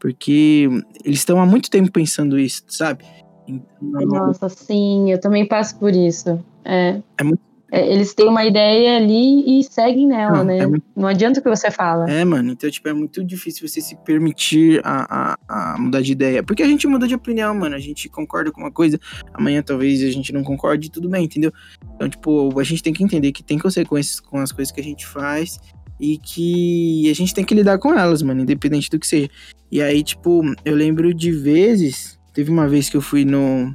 Porque 0.05 0.69
eles 1.03 1.21
estão 1.21 1.41
há 1.41 1.47
muito 1.47 1.71
tempo 1.71 1.91
pensando 1.91 2.39
isso, 2.39 2.63
sabe? 2.69 3.07
Então, 3.49 3.65
Nossa, 4.07 4.51
sim, 4.51 5.11
eu 5.11 5.19
também 5.19 5.49
passo 5.49 5.79
por 5.79 5.95
isso. 5.97 6.45
É. 6.63 7.01
É 7.17 7.25
muito- 7.25 7.41
É, 7.73 7.91
eles 7.91 8.13
têm 8.13 8.29
uma 8.29 8.45
ideia 8.45 8.99
ali 8.99 9.59
e 9.59 9.65
seguem 9.65 10.07
nela, 10.07 10.45
né? 10.45 10.59
é 10.59 10.67
muito- 10.67 10.85
Não 10.95 11.09
adianta 11.09 11.41
o 11.41 11.43
que 11.43 11.49
você 11.49 11.71
fala. 11.71 12.09
É, 12.09 12.23
mano, 12.23 12.53
então, 12.53 12.71
tipo, 12.71 12.87
é 12.87 12.93
muito 12.93 13.25
difícil 13.25 13.67
você 13.67 13.81
se 13.81 13.97
permitir 13.97 14.83
a, 14.85 15.37
a, 15.49 15.73
a 15.75 15.79
mudar 15.79 16.03
de 16.03 16.13
ideia. 16.13 16.43
Porque 16.43 16.63
a 16.63 16.69
gente 16.69 16.87
muda 16.87 17.09
de 17.09 17.15
opinião, 17.15 17.55
mano. 17.55 17.75
A 17.75 17.79
gente 17.81 18.07
concorda 18.11 18.53
com 18.53 18.61
uma 18.61 18.71
coisa, 18.71 19.01
amanhã 19.33 19.63
talvez 19.63 20.03
a 20.03 20.11
gente 20.11 20.35
não 20.35 20.45
concorde 20.45 20.89
e 20.89 20.91
tudo 20.91 21.09
bem, 21.09 21.25
entendeu? 21.25 21.51
Então, 21.95 22.11
tipo, 22.11 22.61
a 22.61 22.63
gente 22.63 22.83
tem 22.83 22.93
que 22.93 23.03
entender 23.03 23.33
que 23.33 23.43
tem 23.43 23.59
consequências 23.59 24.21
com 24.21 24.37
as 24.39 24.53
coisas 24.53 24.71
que 24.71 24.81
a 24.83 24.85
gente 24.85 25.07
faz 25.07 25.59
e 25.99 26.19
que 26.19 27.11
a 27.11 27.15
gente 27.15 27.35
tem 27.35 27.45
que 27.45 27.55
lidar 27.55 27.79
com 27.79 27.93
elas, 27.93 28.23
mano, 28.23 28.43
independente 28.43 28.91
do 28.91 28.99
que 28.99 29.07
seja. 29.07 29.29
E 29.71 29.81
aí, 29.81 30.03
tipo, 30.03 30.43
eu 30.65 30.75
lembro 30.75 31.13
de 31.15 31.31
vezes. 31.31 32.19
Teve 32.33 32.51
uma 32.51 32.69
vez 32.69 32.89
que 32.89 32.97
eu 32.97 33.01
fui 33.01 33.25
no, 33.25 33.75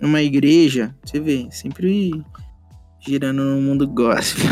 numa 0.00 0.22
igreja, 0.22 0.94
você 1.04 1.20
vê, 1.20 1.46
sempre 1.50 2.22
girando 3.06 3.44
no 3.44 3.60
mundo 3.60 3.86
gospel. 3.86 4.44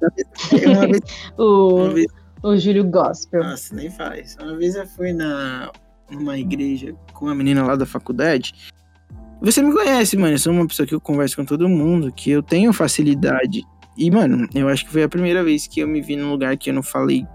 uma 0.66 0.86
vez, 0.86 1.00
O, 1.36 1.74
uma 1.74 1.94
vez 1.94 2.06
o 2.42 2.56
Júlio 2.56 2.84
Gospel. 2.84 3.42
nossa, 3.42 3.74
nem 3.74 3.90
faz. 3.90 4.36
Uma 4.40 4.56
vez 4.56 4.74
eu 4.76 4.86
fui 4.86 5.12
na 5.12 5.70
numa 6.10 6.38
igreja 6.38 6.94
com 7.12 7.26
uma 7.26 7.34
menina 7.34 7.62
lá 7.62 7.76
da 7.76 7.84
faculdade. 7.84 8.54
Você 9.42 9.62
me 9.62 9.72
conhece, 9.72 10.16
mano. 10.16 10.34
Eu 10.34 10.38
sou 10.38 10.52
uma 10.52 10.66
pessoa 10.66 10.86
que 10.86 10.94
eu 10.94 11.00
converso 11.00 11.36
com 11.36 11.44
todo 11.44 11.68
mundo, 11.68 12.12
que 12.12 12.30
eu 12.30 12.42
tenho 12.42 12.72
facilidade. 12.72 13.62
E, 13.98 14.10
mano, 14.12 14.48
eu 14.54 14.68
acho 14.68 14.84
que 14.86 14.92
foi 14.92 15.02
a 15.02 15.08
primeira 15.08 15.42
vez 15.42 15.66
que 15.66 15.80
eu 15.80 15.88
me 15.88 16.00
vi 16.00 16.14
num 16.14 16.30
lugar 16.30 16.56
que 16.56 16.70
eu 16.70 16.74
não 16.74 16.84
falei 16.84 17.26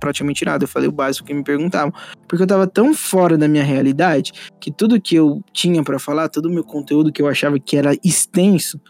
praticamente 0.00 0.44
nada. 0.44 0.64
Eu 0.64 0.68
falei 0.68 0.88
o 0.88 0.92
básico 0.92 1.26
que 1.26 1.32
me 1.32 1.44
perguntavam. 1.44 1.92
Porque 2.26 2.42
eu 2.42 2.46
tava 2.46 2.66
tão 2.66 2.92
fora 2.92 3.38
da 3.38 3.46
minha 3.46 3.62
realidade 3.62 4.32
que 4.58 4.72
tudo 4.72 5.00
que 5.00 5.14
eu 5.14 5.42
tinha 5.52 5.84
pra 5.84 6.00
falar, 6.00 6.28
todo 6.28 6.46
o 6.46 6.52
meu 6.52 6.64
conteúdo 6.64 7.12
que 7.12 7.22
eu 7.22 7.28
achava 7.28 7.60
que 7.60 7.76
era 7.76 7.94
extenso, 8.04 8.80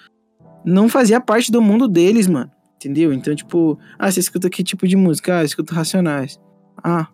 não 0.64 0.88
fazia 0.88 1.20
parte 1.20 1.52
do 1.52 1.60
mundo 1.60 1.86
deles, 1.86 2.26
mano. 2.26 2.50
Entendeu? 2.76 3.12
Então, 3.12 3.34
tipo, 3.34 3.78
ah, 3.98 4.10
você 4.10 4.20
escuta 4.20 4.48
que 4.48 4.64
tipo 4.64 4.88
de 4.88 4.96
música? 4.96 5.36
Ah, 5.36 5.42
eu 5.42 5.44
escuto 5.46 5.74
Racionais. 5.74 6.40
Ah, 6.82 7.06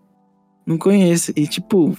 não 0.64 0.78
conheço. 0.78 1.32
E, 1.34 1.48
tipo, 1.48 1.98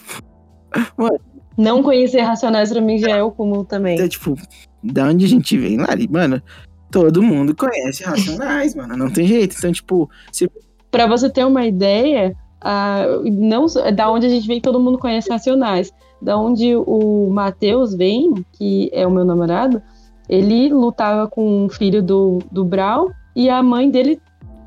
Não 1.58 1.82
conhecer 1.82 2.22
Racionais 2.22 2.72
pra 2.72 2.80
mim 2.80 3.00
já 3.00 3.10
é 3.10 3.24
o 3.24 3.32
comum 3.32 3.64
também. 3.64 3.96
então, 3.96 4.08
tipo, 4.08 4.36
da 4.84 5.08
onde 5.08 5.26
a 5.26 5.28
gente 5.28 5.58
vem 5.58 5.78
lá, 5.78 5.88
mano, 6.10 6.42
todo 6.92 7.22
mundo 7.22 7.56
conhece 7.56 8.04
Racionais, 8.04 8.76
mano, 8.76 8.96
não 8.98 9.10
tem 9.10 9.28
jeito. 9.28 9.56
Então, 9.58 9.72
tipo, 9.72 10.10
você 10.32 10.50
Pra 10.90 11.06
você 11.06 11.30
ter 11.30 11.46
uma 11.46 11.66
ideia, 11.66 12.36
ah, 12.62 13.04
não 13.26 13.66
da 13.94 14.10
onde 14.10 14.26
a 14.26 14.30
gente 14.30 14.48
vem, 14.48 14.62
todo 14.62 14.80
mundo 14.80 14.98
conhece 14.98 15.30
Racionais. 15.30 15.92
Da 16.22 16.38
onde 16.38 16.76
o 16.76 17.30
Matheus 17.30 17.94
vem, 17.94 18.34
que 18.54 18.90
é 18.94 19.06
o 19.06 19.12
meu 19.12 19.26
namorado, 19.26 19.82
ele 20.30 20.70
lutava 20.70 21.28
com 21.28 21.66
o 21.66 21.70
filho 21.70 22.02
do, 22.02 22.40
do 22.52 22.64
Brau 22.66 23.12
e 23.36 23.50
a 23.50 23.62
mãe 23.62 23.90
dele 23.92 24.20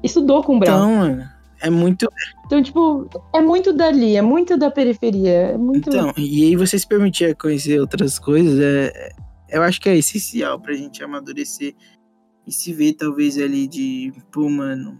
estudou 0.03 0.43
com 0.45 0.57
o 0.57 0.59
Brau. 0.61 0.77
Então, 0.77 0.97
mano, 0.97 1.25
é 1.61 1.71
muito. 1.71 2.09
Então, 2.47 2.63
tipo, 2.63 3.09
é 3.35 3.41
muito 3.41 3.73
dali, 3.73 4.17
é 4.17 4.23
muito 4.23 4.57
da 4.57 4.71
periferia, 4.71 5.31
é 5.53 5.59
muito. 5.59 5.89
Então, 5.89 6.13
e 6.17 6.45
aí 6.45 6.57
você 6.57 6.79
se 6.79 6.87
permitir 6.87 7.35
conhecer 7.35 7.81
outras 7.81 8.19
coisas, 8.19 8.59
é, 8.61 8.93
é- 8.95 9.11
eu 9.59 9.63
acho 9.63 9.81
que 9.81 9.89
é 9.89 9.97
essencial 9.97 10.61
pra 10.61 10.75
gente 10.75 11.03
amadurecer 11.03 11.75
e 12.47 12.53
se 12.53 12.73
ver, 12.73 12.95
talvez, 12.95 13.39
ali 13.39 13.67
de, 13.67 14.13
pô, 14.31 14.49
mano, 14.49 14.99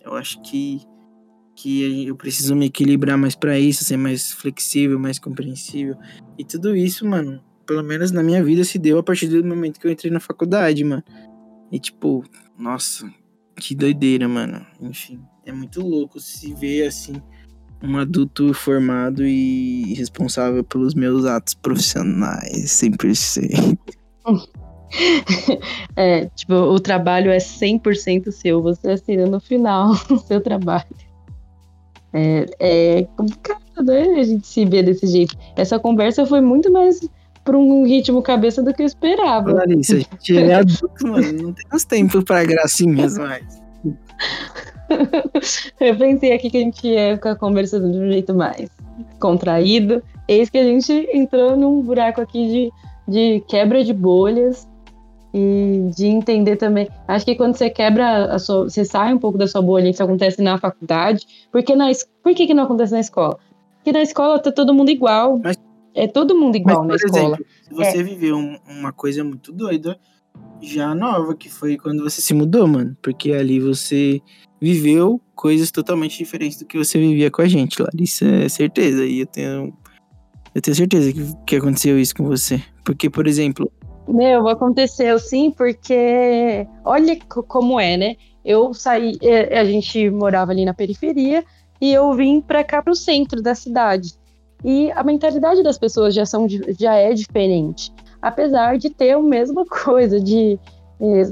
eu 0.00 0.14
acho 0.14 0.40
que, 0.42 0.80
que 1.54 2.06
eu 2.06 2.16
preciso 2.16 2.54
me 2.54 2.66
equilibrar 2.66 3.18
mais 3.18 3.34
pra 3.34 3.58
isso, 3.58 3.84
ser 3.84 3.96
mais 3.96 4.32
flexível, 4.32 4.98
mais 4.98 5.18
compreensível. 5.18 5.96
E 6.38 6.44
tudo 6.44 6.76
isso, 6.76 7.06
mano, 7.06 7.42
pelo 7.66 7.82
menos 7.82 8.10
na 8.10 8.22
minha 8.22 8.42
vida 8.42 8.64
se 8.64 8.78
deu 8.78 8.98
a 8.98 9.02
partir 9.02 9.28
do 9.28 9.44
momento 9.44 9.78
que 9.78 9.86
eu 9.86 9.90
entrei 9.90 10.10
na 10.10 10.20
faculdade, 10.20 10.82
mano. 10.84 11.02
E 11.70 11.78
tipo, 11.78 12.24
nossa, 12.58 13.12
que 13.56 13.74
doideira, 13.74 14.26
mano. 14.26 14.64
Enfim, 14.80 15.20
é 15.44 15.52
muito 15.52 15.80
louco 15.82 16.18
se 16.18 16.54
ver 16.54 16.86
assim 16.86 17.20
um 17.82 17.96
adulto 17.96 18.52
formado 18.52 19.24
e 19.24 19.94
responsável 19.94 20.64
pelos 20.64 20.94
meus 20.94 21.24
atos 21.24 21.54
profissionais, 21.54 22.70
100%. 22.70 23.78
É, 25.96 26.26
tipo, 26.36 26.54
o 26.54 26.78
trabalho 26.78 27.30
é 27.30 27.38
100% 27.38 28.30
seu, 28.30 28.62
você 28.62 28.92
assina 28.92 29.26
no 29.26 29.40
final 29.40 29.90
o 30.10 30.18
seu 30.18 30.40
trabalho. 30.40 30.86
É, 32.12 32.46
é 32.60 33.08
complicado, 33.16 33.84
né? 33.84 34.02
A 34.18 34.22
gente 34.22 34.46
se 34.46 34.64
ver 34.64 34.84
desse 34.84 35.06
jeito. 35.06 35.36
Essa 35.56 35.78
conversa 35.78 36.24
foi 36.24 36.40
muito 36.40 36.72
mais 36.72 37.00
para 37.44 37.56
um 37.56 37.84
ritmo 37.84 38.22
cabeça 38.22 38.62
do 38.62 38.72
que 38.72 38.82
eu 38.82 38.86
esperava. 38.86 39.52
Larissa, 39.52 39.96
a 39.96 39.98
gente 39.98 40.38
é 40.38 40.54
adulto, 40.54 41.06
mano. 41.06 41.42
Não 41.42 41.52
temos 41.52 41.84
tempo 41.84 42.22
pra 42.22 42.44
gracinhas 42.44 43.18
mais. 43.18 43.60
Eu 45.80 45.96
pensei 45.96 46.32
aqui 46.32 46.50
que 46.50 46.56
a 46.56 46.60
gente 46.60 46.86
ia 46.86 47.14
ficar 47.16 47.36
conversando 47.36 47.90
de 47.90 47.98
um 47.98 48.10
jeito 48.10 48.34
mais 48.34 48.70
contraído. 49.18 50.02
Eis 50.26 50.48
que 50.48 50.58
a 50.58 50.64
gente 50.64 50.92
entrou 51.12 51.56
num 51.56 51.82
buraco 51.82 52.20
aqui 52.20 52.48
de, 52.48 52.72
de 53.08 53.44
quebra 53.48 53.84
de 53.84 53.92
bolhas 53.92 54.68
e 55.34 55.90
de 55.96 56.06
entender 56.06 56.56
também. 56.56 56.88
Acho 57.06 57.24
que 57.24 57.34
quando 57.34 57.54
você 57.56 57.68
quebra 57.70 58.26
a 58.32 58.38
sua. 58.38 58.64
Você 58.68 58.84
sai 58.84 59.12
um 59.14 59.18
pouco 59.18 59.36
da 59.38 59.46
sua 59.46 59.60
bolha, 59.62 59.88
isso 59.88 60.02
acontece 60.02 60.42
na 60.42 60.58
faculdade. 60.58 61.26
Porque 61.52 61.74
na, 61.76 61.90
por 62.22 62.34
que, 62.34 62.46
que 62.46 62.54
não 62.54 62.64
acontece 62.64 62.92
na 62.92 63.00
escola? 63.00 63.38
Porque 63.76 63.92
na 63.92 64.02
escola 64.02 64.38
tá 64.38 64.50
todo 64.52 64.72
mundo 64.74 64.90
igual. 64.90 65.38
Mas- 65.42 65.56
é 65.94 66.06
todo 66.06 66.36
mundo 66.38 66.54
igual 66.56 66.82
na 66.82 66.88
Mas, 66.94 67.00
por 67.02 67.06
escola. 67.08 67.34
exemplo, 67.36 67.46
se 67.62 67.74
você 67.74 68.02
viveu 68.04 68.36
um- 68.36 68.56
uma 68.68 68.92
coisa 68.92 69.24
muito 69.24 69.50
doida, 69.52 69.98
já 70.60 70.94
nova, 70.94 71.34
que 71.34 71.48
foi 71.48 71.76
quando 71.76 72.04
você 72.04 72.20
se 72.20 72.32
mudou, 72.32 72.68
mano. 72.68 72.96
Porque 73.02 73.32
ali 73.32 73.58
você 73.58 74.20
viveu 74.60 75.20
coisas 75.34 75.70
totalmente 75.72 76.16
diferentes 76.18 76.58
do 76.58 76.66
que 76.66 76.78
você 76.78 76.98
vivia 76.98 77.30
com 77.30 77.42
a 77.42 77.48
gente, 77.48 77.82
Larissa. 77.82 78.26
É 78.26 78.48
certeza. 78.48 79.04
E 79.04 79.20
eu 79.20 79.26
tenho. 79.26 79.72
Eu 80.54 80.62
tenho 80.62 80.74
certeza 80.74 81.12
que, 81.12 81.20
que 81.46 81.56
aconteceu 81.56 81.98
isso 81.98 82.14
com 82.14 82.24
você. 82.24 82.62
Porque, 82.84 83.10
por 83.10 83.26
exemplo, 83.26 83.70
Meu, 84.08 84.48
aconteceu 84.48 85.18
sim, 85.18 85.50
porque 85.50 86.66
olha 86.82 87.18
co- 87.28 87.42
como 87.42 87.78
é, 87.78 87.96
né? 87.96 88.16
Eu 88.42 88.72
saí, 88.72 89.18
é, 89.20 89.58
a 89.58 89.64
gente 89.64 90.08
morava 90.08 90.50
ali 90.50 90.64
na 90.64 90.72
periferia 90.72 91.44
e 91.78 91.92
eu 91.92 92.12
vim 92.14 92.40
pra 92.40 92.64
cá 92.64 92.82
pro 92.82 92.94
centro 92.94 93.42
da 93.42 93.54
cidade. 93.54 94.14
E 94.64 94.90
a 94.92 95.04
mentalidade 95.04 95.62
das 95.62 95.76
pessoas 95.78 96.14
já, 96.14 96.24
são, 96.24 96.46
já 96.48 96.94
é 96.94 97.12
diferente. 97.12 97.92
Apesar 98.20 98.78
de 98.78 98.88
ter 98.88 99.12
a 99.12 99.20
mesma 99.20 99.64
coisa, 99.84 100.18
de 100.18 100.58
é, 101.00 101.22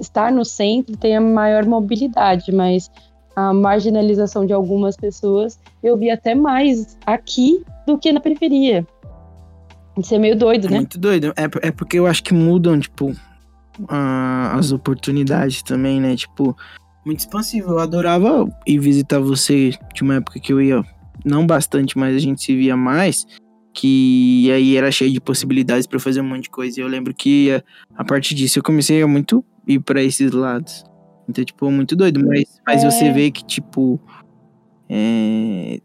estar 0.00 0.32
no 0.32 0.44
centro 0.44 0.96
tem 0.96 1.16
a 1.16 1.20
maior 1.20 1.64
mobilidade, 1.64 2.50
mas 2.50 2.90
a 3.36 3.52
marginalização 3.52 4.44
de 4.44 4.52
algumas 4.52 4.96
pessoas 4.96 5.58
eu 5.82 5.96
vi 5.96 6.10
até 6.10 6.34
mais 6.34 6.98
aqui 7.06 7.64
do 7.86 7.96
que 7.96 8.12
na 8.12 8.20
periferia. 8.20 8.86
Isso 9.98 10.14
é 10.14 10.18
meio 10.18 10.36
doido, 10.36 10.68
né? 10.68 10.76
muito 10.78 10.98
doido. 10.98 11.32
É, 11.36 11.68
é 11.68 11.70
porque 11.70 11.98
eu 11.98 12.06
acho 12.06 12.22
que 12.22 12.34
mudam, 12.34 12.78
tipo, 12.80 13.14
a- 13.88 14.54
as 14.56 14.72
oportunidades 14.72 15.62
também, 15.62 16.00
né? 16.00 16.16
Tipo, 16.16 16.56
muito 17.06 17.20
expansivo. 17.20 17.70
Eu 17.72 17.78
adorava 17.78 18.48
ir 18.66 18.78
visitar 18.78 19.20
você 19.20 19.70
de 19.94 20.02
uma 20.02 20.14
época 20.16 20.40
que 20.40 20.52
eu 20.52 20.60
ia, 20.60 20.82
não 21.24 21.46
bastante, 21.46 21.96
mas 21.96 22.14
a 22.16 22.18
gente 22.18 22.42
se 22.42 22.54
via 22.56 22.76
mais. 22.76 23.26
Que 23.76 24.50
aí 24.52 24.76
era 24.76 24.90
cheio 24.92 25.12
de 25.12 25.20
possibilidades 25.20 25.84
pra 25.86 25.96
eu 25.96 26.00
fazer 26.00 26.20
um 26.20 26.28
monte 26.28 26.44
de 26.44 26.50
coisa. 26.50 26.78
E 26.78 26.82
eu 26.82 26.86
lembro 26.88 27.12
que 27.12 27.50
a, 27.50 27.62
a 27.96 28.04
partir 28.04 28.34
disso 28.34 28.58
eu 28.58 28.62
comecei 28.62 29.02
a 29.02 29.06
muito 29.08 29.44
ir 29.66 29.80
pra 29.80 30.00
esses 30.02 30.30
lados. 30.30 30.84
Então, 31.28 31.44
tipo, 31.44 31.68
muito 31.70 31.96
doido. 31.96 32.24
Mas, 32.24 32.44
mas 32.66 32.84
É. 32.84 32.90
você 32.90 33.10
vê 33.12 33.30
que, 33.32 33.44
tipo. 33.44 34.00
é, 34.88 35.80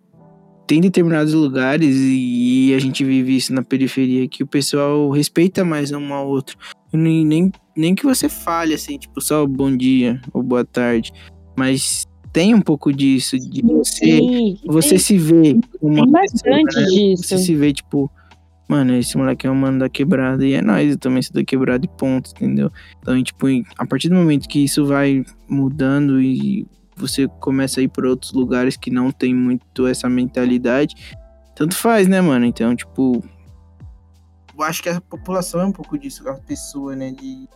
tem 0.69 0.79
determinados 0.79 1.33
lugares 1.33 1.95
e 1.99 2.71
a 2.75 2.79
gente 2.79 3.03
vive 3.03 3.35
isso 3.35 3.51
na 3.51 3.63
periferia 3.63 4.27
que 4.27 4.43
o 4.43 4.47
pessoal 4.47 5.09
respeita 5.09 5.65
mais 5.65 5.91
um 5.91 6.13
ao 6.13 6.27
outro. 6.29 6.55
Nem, 6.93 7.25
nem, 7.25 7.51
nem 7.75 7.95
que 7.95 8.03
você 8.03 8.29
fale 8.29 8.75
assim, 8.75 8.99
tipo, 8.99 9.19
só 9.19 9.47
bom 9.47 9.75
dia 9.75 10.21
ou 10.31 10.43
boa 10.43 10.63
tarde. 10.63 11.11
Mas 11.57 12.05
tem 12.31 12.53
um 12.53 12.61
pouco 12.61 12.93
disso, 12.93 13.35
de 13.39 13.63
você, 13.63 14.19
Sim, 14.19 14.59
você 14.67 14.89
tem, 14.89 14.97
se 14.99 15.17
vê 15.17 15.59
uma 15.81 16.03
tem 16.03 16.11
bastante 16.11 16.65
pessoa, 16.65 16.83
né? 16.83 16.89
disso. 16.91 17.23
Você 17.23 17.37
se 17.39 17.55
vê, 17.55 17.73
tipo, 17.73 18.11
mano, 18.67 18.95
esse 18.95 19.17
moleque 19.17 19.47
é 19.47 19.51
um 19.51 19.55
mano 19.55 19.79
da 19.79 19.89
quebrada 19.89 20.45
e 20.45 20.53
é 20.53 20.61
nóis, 20.61 20.91
eu 20.91 20.99
também 20.99 21.23
sou 21.23 21.33
da 21.33 21.43
quebrada 21.43 21.83
e 21.83 21.89
ponto, 21.97 22.29
entendeu? 22.29 22.71
Então, 23.01 23.23
tipo, 23.23 23.47
a 23.75 23.87
partir 23.87 24.09
do 24.09 24.13
momento 24.13 24.47
que 24.47 24.63
isso 24.65 24.85
vai 24.85 25.25
mudando 25.49 26.21
e 26.21 26.67
você 26.99 27.27
começa 27.39 27.79
a 27.79 27.83
ir 27.83 27.87
para 27.87 28.07
outros 28.07 28.31
lugares 28.33 28.77
que 28.77 28.91
não 28.91 29.11
tem 29.11 29.33
muito 29.33 29.87
essa 29.87 30.09
mentalidade, 30.09 30.95
tanto 31.55 31.75
faz, 31.75 32.07
né, 32.07 32.21
mano? 32.21 32.45
Então, 32.45 32.75
tipo, 32.75 33.23
eu 34.57 34.63
acho 34.63 34.83
que 34.83 34.89
a 34.89 34.99
população 34.99 35.61
é 35.61 35.65
um 35.65 35.71
pouco 35.71 35.97
disso, 35.97 36.27
a 36.27 36.35
pessoa, 36.35 36.95
né, 36.95 37.11
de 37.11 37.25
em 37.25 37.47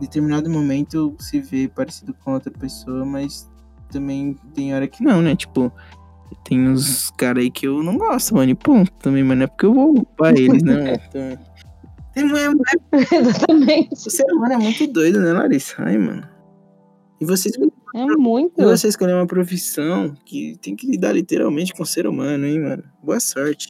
determinado 0.00 0.48
momento 0.48 1.14
se 1.18 1.40
vê 1.40 1.68
parecido 1.68 2.14
com 2.24 2.32
outra 2.32 2.50
pessoa, 2.50 3.04
mas 3.04 3.50
também 3.90 4.36
tem 4.54 4.74
hora 4.74 4.86
que 4.86 5.02
não, 5.02 5.20
né? 5.20 5.34
Tipo, 5.36 5.72
tem 6.44 6.68
uns 6.68 7.10
caras 7.10 7.42
aí 7.42 7.50
que 7.50 7.66
eu 7.66 7.82
não 7.82 7.98
gosto, 7.98 8.34
mano, 8.34 8.50
e 8.50 8.54
ponto 8.54 8.90
também, 8.92 9.22
mas 9.22 9.36
não 9.36 9.44
é 9.44 9.46
porque 9.46 9.66
eu 9.66 9.74
vou 9.74 10.04
pra 10.16 10.30
eles, 10.30 10.62
né, 10.62 10.74
mano? 10.74 11.00
Então, 11.08 11.38
tem 12.12 12.24
mulher, 12.24 12.50
Exatamente. 13.12 13.92
o 13.92 14.10
ser 14.10 14.24
humano 14.32 14.54
é 14.54 14.58
muito 14.58 14.86
doido, 14.86 15.20
né, 15.20 15.32
Larissa? 15.32 15.76
Ai, 15.78 15.96
mano. 15.96 16.26
E 17.20 17.24
você, 17.24 17.48
escolheu- 17.50 17.72
É 17.94 18.06
muito. 18.16 18.60
e 18.60 18.64
você 18.64 18.88
uma 19.14 19.26
profissão 19.26 20.14
que 20.24 20.56
tem 20.62 20.74
que 20.74 20.86
lidar 20.86 21.12
literalmente 21.12 21.72
com 21.74 21.82
o 21.82 21.86
ser 21.86 22.06
humano, 22.06 22.46
hein, 22.46 22.60
mano? 22.60 22.84
Boa 23.02 23.20
sorte. 23.20 23.68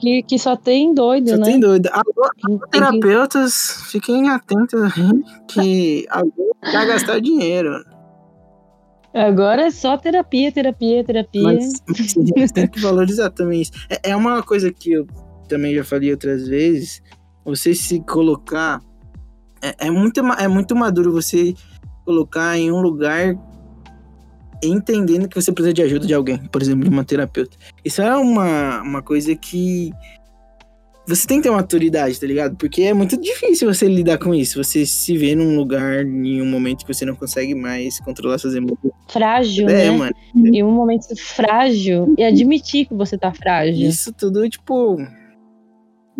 Que, 0.00 0.22
que 0.22 0.38
só 0.38 0.54
tem 0.56 0.94
doido, 0.94 1.30
Só 1.30 1.36
né? 1.38 1.42
tem 1.44 1.58
doido. 1.60 1.88
Alô, 1.92 2.30
Tem 2.46 2.58
que- 2.58 2.68
terapeutas, 2.70 3.82
fiquem 3.90 4.28
atentos 4.30 4.80
aí, 4.80 5.22
que 5.48 6.06
alguém 6.10 6.50
vai 6.62 6.86
gastar 6.86 7.20
dinheiro. 7.20 7.84
Agora 9.12 9.62
é 9.66 9.70
só 9.70 9.96
terapia, 9.96 10.52
terapia, 10.52 11.02
terapia. 11.02 11.42
Mas, 11.42 11.72
mas 12.36 12.52
tem 12.52 12.68
que 12.68 12.78
valorizar 12.80 13.30
também 13.30 13.62
isso. 13.62 13.72
É, 13.88 14.10
é 14.10 14.16
uma 14.16 14.42
coisa 14.42 14.70
que 14.72 14.92
eu 14.92 15.06
também 15.48 15.74
já 15.74 15.82
falei 15.82 16.10
outras 16.10 16.46
vezes. 16.46 17.02
Você 17.44 17.74
se 17.74 18.00
colocar. 18.00 18.80
É, 19.62 19.86
é, 19.86 19.90
muito, 19.90 20.20
é 20.20 20.46
muito 20.46 20.76
maduro 20.76 21.10
você 21.12 21.54
colocar 22.06 22.56
em 22.56 22.72
um 22.72 22.80
lugar 22.80 23.36
entendendo 24.62 25.28
que 25.28 25.34
você 25.34 25.52
precisa 25.52 25.74
de 25.74 25.82
ajuda 25.82 26.06
de 26.06 26.14
alguém, 26.14 26.38
por 26.38 26.62
exemplo, 26.62 26.84
de 26.84 26.90
uma 26.90 27.04
terapeuta. 27.04 27.56
Isso 27.84 28.00
é 28.00 28.16
uma, 28.16 28.80
uma 28.80 29.02
coisa 29.02 29.36
que 29.36 29.90
você 31.06 31.26
tem 31.26 31.36
que 31.36 31.44
ter 31.44 31.50
uma 31.50 31.58
maturidade, 31.58 32.18
tá 32.18 32.26
ligado? 32.26 32.56
Porque 32.56 32.82
é 32.82 32.92
muito 32.92 33.16
difícil 33.20 33.72
você 33.72 33.86
lidar 33.86 34.18
com 34.18 34.34
isso. 34.34 34.62
Você 34.62 34.84
se 34.84 35.16
vê 35.16 35.36
num 35.36 35.56
lugar, 35.56 36.04
em 36.04 36.42
um 36.42 36.46
momento 36.46 36.84
que 36.84 36.92
você 36.92 37.04
não 37.04 37.14
consegue 37.14 37.54
mais 37.54 38.00
controlar 38.00 38.38
suas 38.38 38.54
emoções. 38.56 38.92
Frágil, 39.08 39.68
É, 39.68 39.88
né? 39.88 39.90
mano. 39.92 40.14
Em 40.34 40.64
um 40.64 40.72
momento 40.72 41.06
frágil. 41.16 42.12
E 42.18 42.24
admitir 42.24 42.86
que 42.86 42.94
você 42.94 43.16
tá 43.16 43.32
frágil. 43.32 43.88
Isso 43.88 44.12
tudo, 44.12 44.48
tipo, 44.48 44.96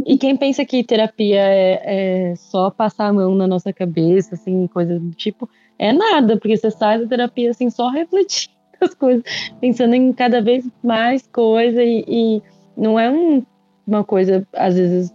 E 0.05 0.17
quem 0.19 0.37
pensa 0.37 0.65
que 0.65 0.85
terapia 0.85 1.41
é, 1.41 2.31
é 2.31 2.35
só 2.37 2.71
passar 2.71 3.09
a 3.09 3.13
mão 3.13 3.35
na 3.35 3.49
nossa 3.49 3.73
cabeça, 3.73 4.37
assim, 4.37 4.69
coisa 4.69 5.01
do 5.01 5.11
tipo, 5.11 5.49
é 5.79 5.93
nada, 5.93 6.37
porque 6.37 6.57
você 6.57 6.71
sai 6.71 7.01
da 7.01 7.07
terapia, 7.07 7.51
assim, 7.51 7.71
só 7.71 7.89
refletindo 7.89 8.55
as 8.81 8.95
coisas, 8.95 9.23
pensando 9.61 9.95
em 9.95 10.13
cada 10.13 10.41
vez 10.43 10.69
mais 10.83 11.27
coisa 11.27 11.83
e, 11.83 12.05
e 12.07 12.43
não 12.77 12.99
é 12.99 13.11
um- 13.11 13.43
uma 13.87 14.03
coisa, 14.05 14.47
às 14.53 14.75
vezes, 14.75 15.15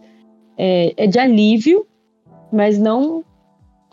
é, 0.58 0.94
é 1.04 1.08
de 1.08 1.20
alívio, 1.20 1.86
mas 2.52 2.78
não 2.80 3.24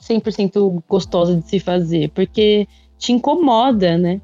100% 0.00 0.82
gostosa 0.88 1.36
de 1.36 1.48
se 1.48 1.58
fazer, 1.58 2.10
porque 2.10 2.66
te 2.96 3.12
incomoda, 3.12 3.98
né? 3.98 4.20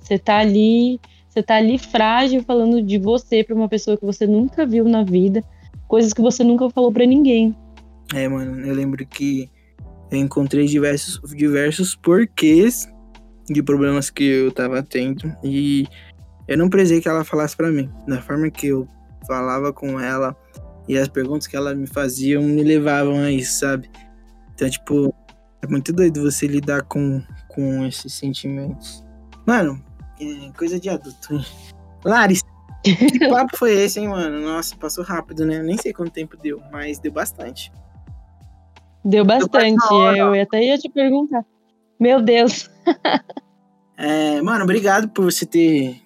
Você 0.00 0.18
tá 0.18 0.38
ali, 0.38 0.98
você 1.28 1.42
tá 1.42 1.56
ali 1.56 1.78
frágil 1.78 2.42
falando 2.42 2.82
de 2.82 2.98
você 2.98 3.44
para 3.44 3.54
uma 3.54 3.68
pessoa 3.68 3.96
que 3.96 4.04
você 4.04 4.26
nunca 4.26 4.64
viu 4.66 4.84
na 4.84 5.02
vida 5.04 5.44
coisas 5.86 6.12
que 6.12 6.20
você 6.20 6.44
nunca 6.44 6.68
falou 6.70 6.92
pra 6.92 7.06
ninguém. 7.06 7.56
É, 8.14 8.28
mano, 8.28 8.60
eu 8.64 8.74
lembro 8.74 9.04
que 9.06 9.50
eu 10.10 10.18
encontrei 10.18 10.66
diversos, 10.66 11.20
diversos 11.34 11.94
porquês 11.94 12.88
de 13.48 13.62
problemas 13.62 14.10
que 14.10 14.24
eu 14.24 14.52
tava 14.52 14.82
tendo 14.82 15.34
e 15.42 15.86
eu 16.46 16.56
não 16.56 16.70
precisei 16.70 17.00
que 17.00 17.08
ela 17.08 17.24
falasse 17.24 17.56
pra 17.56 17.70
mim. 17.70 17.90
Da 18.06 18.20
forma 18.22 18.50
que 18.50 18.68
eu 18.68 18.88
falava 19.26 19.72
com 19.72 20.00
ela 20.00 20.36
e 20.88 20.96
as 20.96 21.08
perguntas 21.08 21.46
que 21.46 21.56
ela 21.56 21.74
me 21.74 21.86
faziam 21.86 22.42
me 22.42 22.62
levavam 22.62 23.20
a 23.20 23.30
isso, 23.30 23.60
sabe? 23.60 23.90
Então, 24.54 24.68
tipo, 24.68 25.14
é 25.62 25.66
muito 25.66 25.92
doido 25.92 26.22
você 26.22 26.46
lidar 26.46 26.82
com, 26.82 27.22
com 27.48 27.84
esses 27.84 28.12
sentimentos. 28.14 29.04
Mano, 29.46 29.82
é 30.20 30.50
coisa 30.56 30.80
de 30.80 30.88
adulto, 30.88 31.34
hein? 31.34 31.44
Larissa, 32.04 32.44
que 32.82 33.18
papo 33.28 33.56
foi 33.56 33.72
esse, 33.72 34.00
hein, 34.00 34.08
mano? 34.08 34.40
Nossa, 34.40 34.76
passou 34.76 35.04
rápido, 35.04 35.44
né? 35.44 35.58
Eu 35.58 35.64
nem 35.64 35.76
sei 35.76 35.92
quanto 35.92 36.12
tempo 36.12 36.36
deu, 36.36 36.60
mas 36.72 36.98
deu 36.98 37.12
bastante. 37.12 37.70
Deu 39.04 39.24
bastante. 39.24 39.76
uma 39.84 39.94
hora. 39.94 40.18
Eu 40.18 40.42
até 40.42 40.62
ia 40.64 40.78
te 40.78 40.88
perguntar. 40.88 41.44
Meu 41.98 42.22
Deus. 42.22 42.70
É, 44.00 44.40
mano, 44.42 44.62
obrigado 44.62 45.08
por 45.08 45.24
você 45.24 45.44
ter 45.44 46.00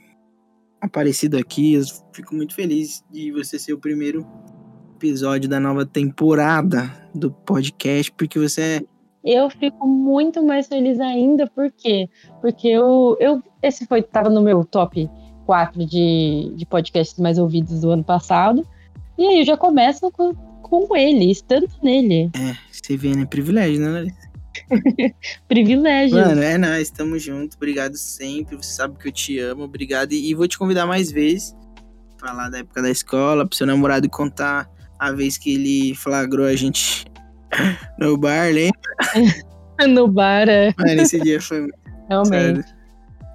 aparecido 0.80 1.36
aqui. 1.36 1.74
Eu 1.74 1.82
fico 2.12 2.34
muito 2.34 2.54
feliz 2.54 3.04
de 3.10 3.30
você 3.30 3.58
ser 3.58 3.74
o 3.74 3.78
primeiro 3.78 4.26
episódio 4.96 5.48
da 5.48 5.60
nova 5.60 5.84
temporada 5.84 6.90
do 7.14 7.30
podcast, 7.30 8.10
porque 8.12 8.38
você 8.38 8.62
é. 8.62 8.82
Eu 9.24 9.50
fico 9.50 9.86
muito 9.86 10.42
mais 10.42 10.66
feliz 10.66 10.98
ainda, 10.98 11.46
por 11.48 11.70
quê? 11.70 12.08
Porque 12.40 12.66
eu, 12.66 13.16
eu 13.20 13.42
esse 13.62 13.86
foi 13.86 14.02
tava 14.02 14.30
no 14.30 14.40
meu 14.40 14.64
top 14.64 15.08
4 15.46 15.84
de, 15.86 16.52
de 16.56 16.66
podcasts 16.66 17.18
mais 17.18 17.38
ouvidos 17.38 17.82
do 17.82 17.90
ano 17.90 18.02
passado. 18.02 18.66
E 19.18 19.26
aí 19.26 19.38
eu 19.40 19.44
já 19.44 19.56
começo 19.56 20.10
com, 20.10 20.34
com 20.62 20.96
ele, 20.96 21.30
estando 21.30 21.68
nele. 21.82 22.30
É, 22.34 22.56
você 22.70 22.96
vê, 22.96 23.14
né? 23.14 23.26
Privilégio, 23.26 23.80
né, 23.80 23.88
Larissa? 23.90 24.32
Privilégio. 25.48 26.16
Mano, 26.16 26.42
é 26.42 26.56
nóis, 26.58 26.90
tamo 26.90 27.18
junto. 27.18 27.56
Obrigado 27.56 27.96
sempre. 27.96 28.56
Você 28.56 28.72
sabe 28.72 28.96
que 28.98 29.08
eu 29.08 29.12
te 29.12 29.38
amo. 29.38 29.64
Obrigado. 29.64 30.12
E, 30.12 30.30
e 30.30 30.34
vou 30.34 30.46
te 30.48 30.58
convidar 30.58 30.86
mais 30.86 31.10
vezes. 31.10 31.54
Falar 32.18 32.48
da 32.50 32.58
época 32.58 32.80
da 32.80 32.90
escola, 32.90 33.46
pro 33.46 33.56
seu 33.56 33.66
namorado 33.66 34.08
contar 34.08 34.68
a 34.98 35.10
vez 35.10 35.36
que 35.36 35.54
ele 35.54 35.94
flagrou 35.94 36.46
a 36.46 36.54
gente 36.54 37.04
no 37.98 38.16
bar, 38.16 38.52
lembra? 38.52 38.80
No 39.88 40.06
bar, 40.06 40.48
é, 40.48 40.72
Mano, 40.78 41.02
esse 41.02 41.18
dia 41.18 41.40
foi 41.40 41.66
realmente. 42.08 42.72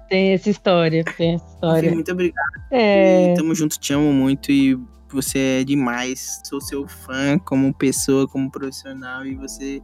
Tem 0.08 0.32
essa 0.32 0.48
história, 0.48 1.04
tem 1.04 1.34
essa 1.34 1.44
Enfim, 1.44 1.54
história. 1.54 1.92
muito 1.92 2.10
obrigado. 2.10 2.62
É, 2.70 3.32
E 3.32 3.34
tamo 3.34 3.54
junto, 3.54 3.78
te 3.78 3.92
amo 3.92 4.10
muito 4.14 4.50
e 4.50 4.78
você 5.14 5.60
é 5.60 5.64
demais. 5.64 6.40
Sou 6.44 6.60
seu 6.60 6.86
fã 6.86 7.38
como 7.38 7.74
pessoa, 7.74 8.28
como 8.28 8.50
profissional 8.50 9.26
e 9.26 9.34
você 9.34 9.82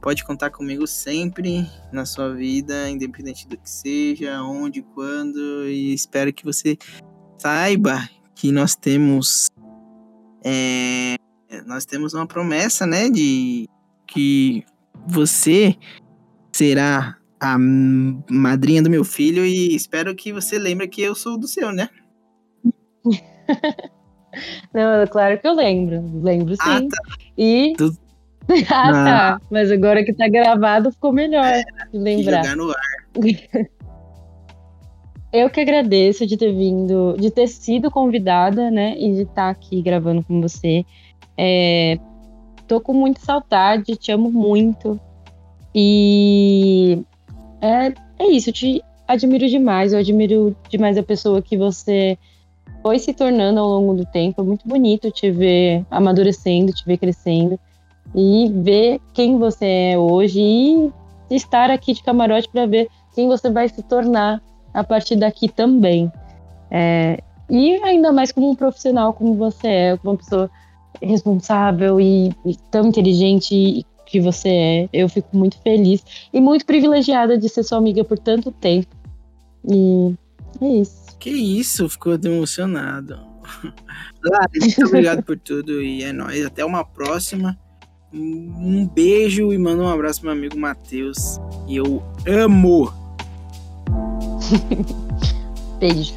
pode 0.00 0.24
contar 0.24 0.50
comigo 0.50 0.86
sempre 0.86 1.68
na 1.92 2.06
sua 2.06 2.34
vida, 2.34 2.88
independente 2.88 3.48
do 3.48 3.56
que 3.56 3.68
seja, 3.68 4.42
onde, 4.42 4.82
quando. 4.82 5.66
E 5.66 5.92
espero 5.92 6.32
que 6.32 6.44
você 6.44 6.76
saiba 7.38 8.08
que 8.34 8.52
nós 8.52 8.76
temos 8.76 9.48
é, 10.44 11.16
nós 11.66 11.84
temos 11.84 12.14
uma 12.14 12.26
promessa, 12.26 12.86
né, 12.86 13.10
de 13.10 13.68
que 14.06 14.64
você 15.06 15.74
será 16.52 17.18
a 17.40 17.56
madrinha 17.58 18.82
do 18.82 18.88
meu 18.88 19.04
filho 19.04 19.44
e 19.44 19.74
espero 19.74 20.14
que 20.14 20.32
você 20.32 20.58
lembre 20.58 20.88
que 20.88 21.02
eu 21.02 21.14
sou 21.14 21.36
do 21.36 21.46
seu, 21.48 21.72
né? 21.72 21.88
Não, 24.72 25.06
claro 25.06 25.38
que 25.38 25.46
eu 25.46 25.54
lembro. 25.54 26.04
Lembro 26.22 26.54
sim. 26.56 26.60
Ah, 26.62 26.80
tá. 26.80 27.16
E 27.36 27.74
Tu- 27.76 27.96
ah, 28.70 28.92
Não. 28.92 29.04
tá. 29.04 29.40
Mas 29.50 29.70
agora 29.70 30.04
que 30.04 30.12
tá 30.12 30.28
gravado 30.28 30.90
ficou 30.92 31.12
melhor 31.12 31.52
de 31.52 31.96
E 31.96 31.98
lembrar. 31.98 32.42
jogar 32.44 32.56
no 32.56 32.70
ar. 32.70 32.76
Eu 35.32 35.50
que 35.50 35.60
agradeço 35.60 36.26
de 36.26 36.36
ter 36.36 36.52
vindo, 36.52 37.14
de 37.18 37.30
ter 37.30 37.46
sido 37.48 37.90
convidada, 37.90 38.70
né? 38.70 38.94
E 38.98 39.12
de 39.12 39.22
estar 39.22 39.50
aqui 39.50 39.82
gravando 39.82 40.22
com 40.24 40.40
você. 40.40 40.84
É, 41.36 41.98
tô 42.66 42.80
com 42.80 42.94
muita 42.94 43.20
saudade, 43.20 43.96
te 43.96 44.10
amo 44.12 44.30
muito. 44.30 44.98
E 45.74 47.02
é, 47.60 47.92
é 48.18 48.26
isso, 48.30 48.48
eu 48.48 48.54
te 48.54 48.82
admiro 49.06 49.46
demais. 49.48 49.92
Eu 49.92 49.98
admiro 49.98 50.56
demais 50.70 50.96
a 50.96 51.02
pessoa 51.02 51.42
que 51.42 51.56
você 51.56 52.16
foi 52.86 53.00
se 53.00 53.12
tornando 53.12 53.58
ao 53.58 53.66
longo 53.66 53.94
do 53.94 54.04
tempo. 54.04 54.40
É 54.40 54.44
muito 54.44 54.68
bonito 54.68 55.10
te 55.10 55.28
ver 55.28 55.84
amadurecendo, 55.90 56.72
te 56.72 56.84
ver 56.86 56.98
crescendo. 56.98 57.58
E 58.14 58.48
ver 58.48 59.00
quem 59.12 59.40
você 59.40 59.66
é 59.66 59.98
hoje 59.98 60.40
e 60.40 60.92
estar 61.28 61.68
aqui 61.68 61.92
de 61.92 62.04
camarote 62.04 62.48
para 62.48 62.64
ver 62.64 62.88
quem 63.12 63.26
você 63.26 63.50
vai 63.50 63.68
se 63.68 63.82
tornar 63.82 64.40
a 64.72 64.84
partir 64.84 65.16
daqui 65.16 65.48
também. 65.48 66.12
É, 66.70 67.18
e 67.50 67.74
ainda 67.82 68.12
mais 68.12 68.30
como 68.30 68.48
um 68.48 68.54
profissional 68.54 69.12
como 69.12 69.34
você 69.34 69.66
é, 69.66 69.96
como 69.96 70.12
uma 70.12 70.18
pessoa 70.18 70.48
responsável 71.02 72.00
e, 72.00 72.28
e 72.44 72.54
tão 72.70 72.86
inteligente 72.86 73.84
que 74.06 74.20
você 74.20 74.48
é. 74.48 74.88
Eu 74.92 75.08
fico 75.08 75.36
muito 75.36 75.58
feliz 75.60 76.04
e 76.32 76.40
muito 76.40 76.64
privilegiada 76.64 77.36
de 77.36 77.48
ser 77.48 77.64
sua 77.64 77.78
amiga 77.78 78.04
por 78.04 78.16
tanto 78.16 78.52
tempo. 78.52 78.94
E 79.68 80.14
é 80.60 80.80
isso. 80.80 81.06
Que 81.18 81.30
isso, 81.30 81.88
ficou 81.88 82.14
emocionado. 82.14 83.18
Lari, 84.24 84.60
muito 84.60 84.86
obrigado 84.86 85.22
por 85.22 85.38
tudo 85.38 85.82
e 85.82 86.02
é 86.02 86.12
nóis. 86.12 86.44
Até 86.44 86.64
uma 86.64 86.84
próxima. 86.84 87.58
Um 88.12 88.86
beijo 88.86 89.52
e 89.52 89.58
manda 89.58 89.82
um 89.82 89.88
abraço 89.88 90.20
pro 90.20 90.30
meu 90.30 90.38
amigo 90.38 90.58
Matheus. 90.58 91.38
E 91.68 91.76
eu 91.76 92.02
amo! 92.26 92.92
Beijo. 95.78 96.14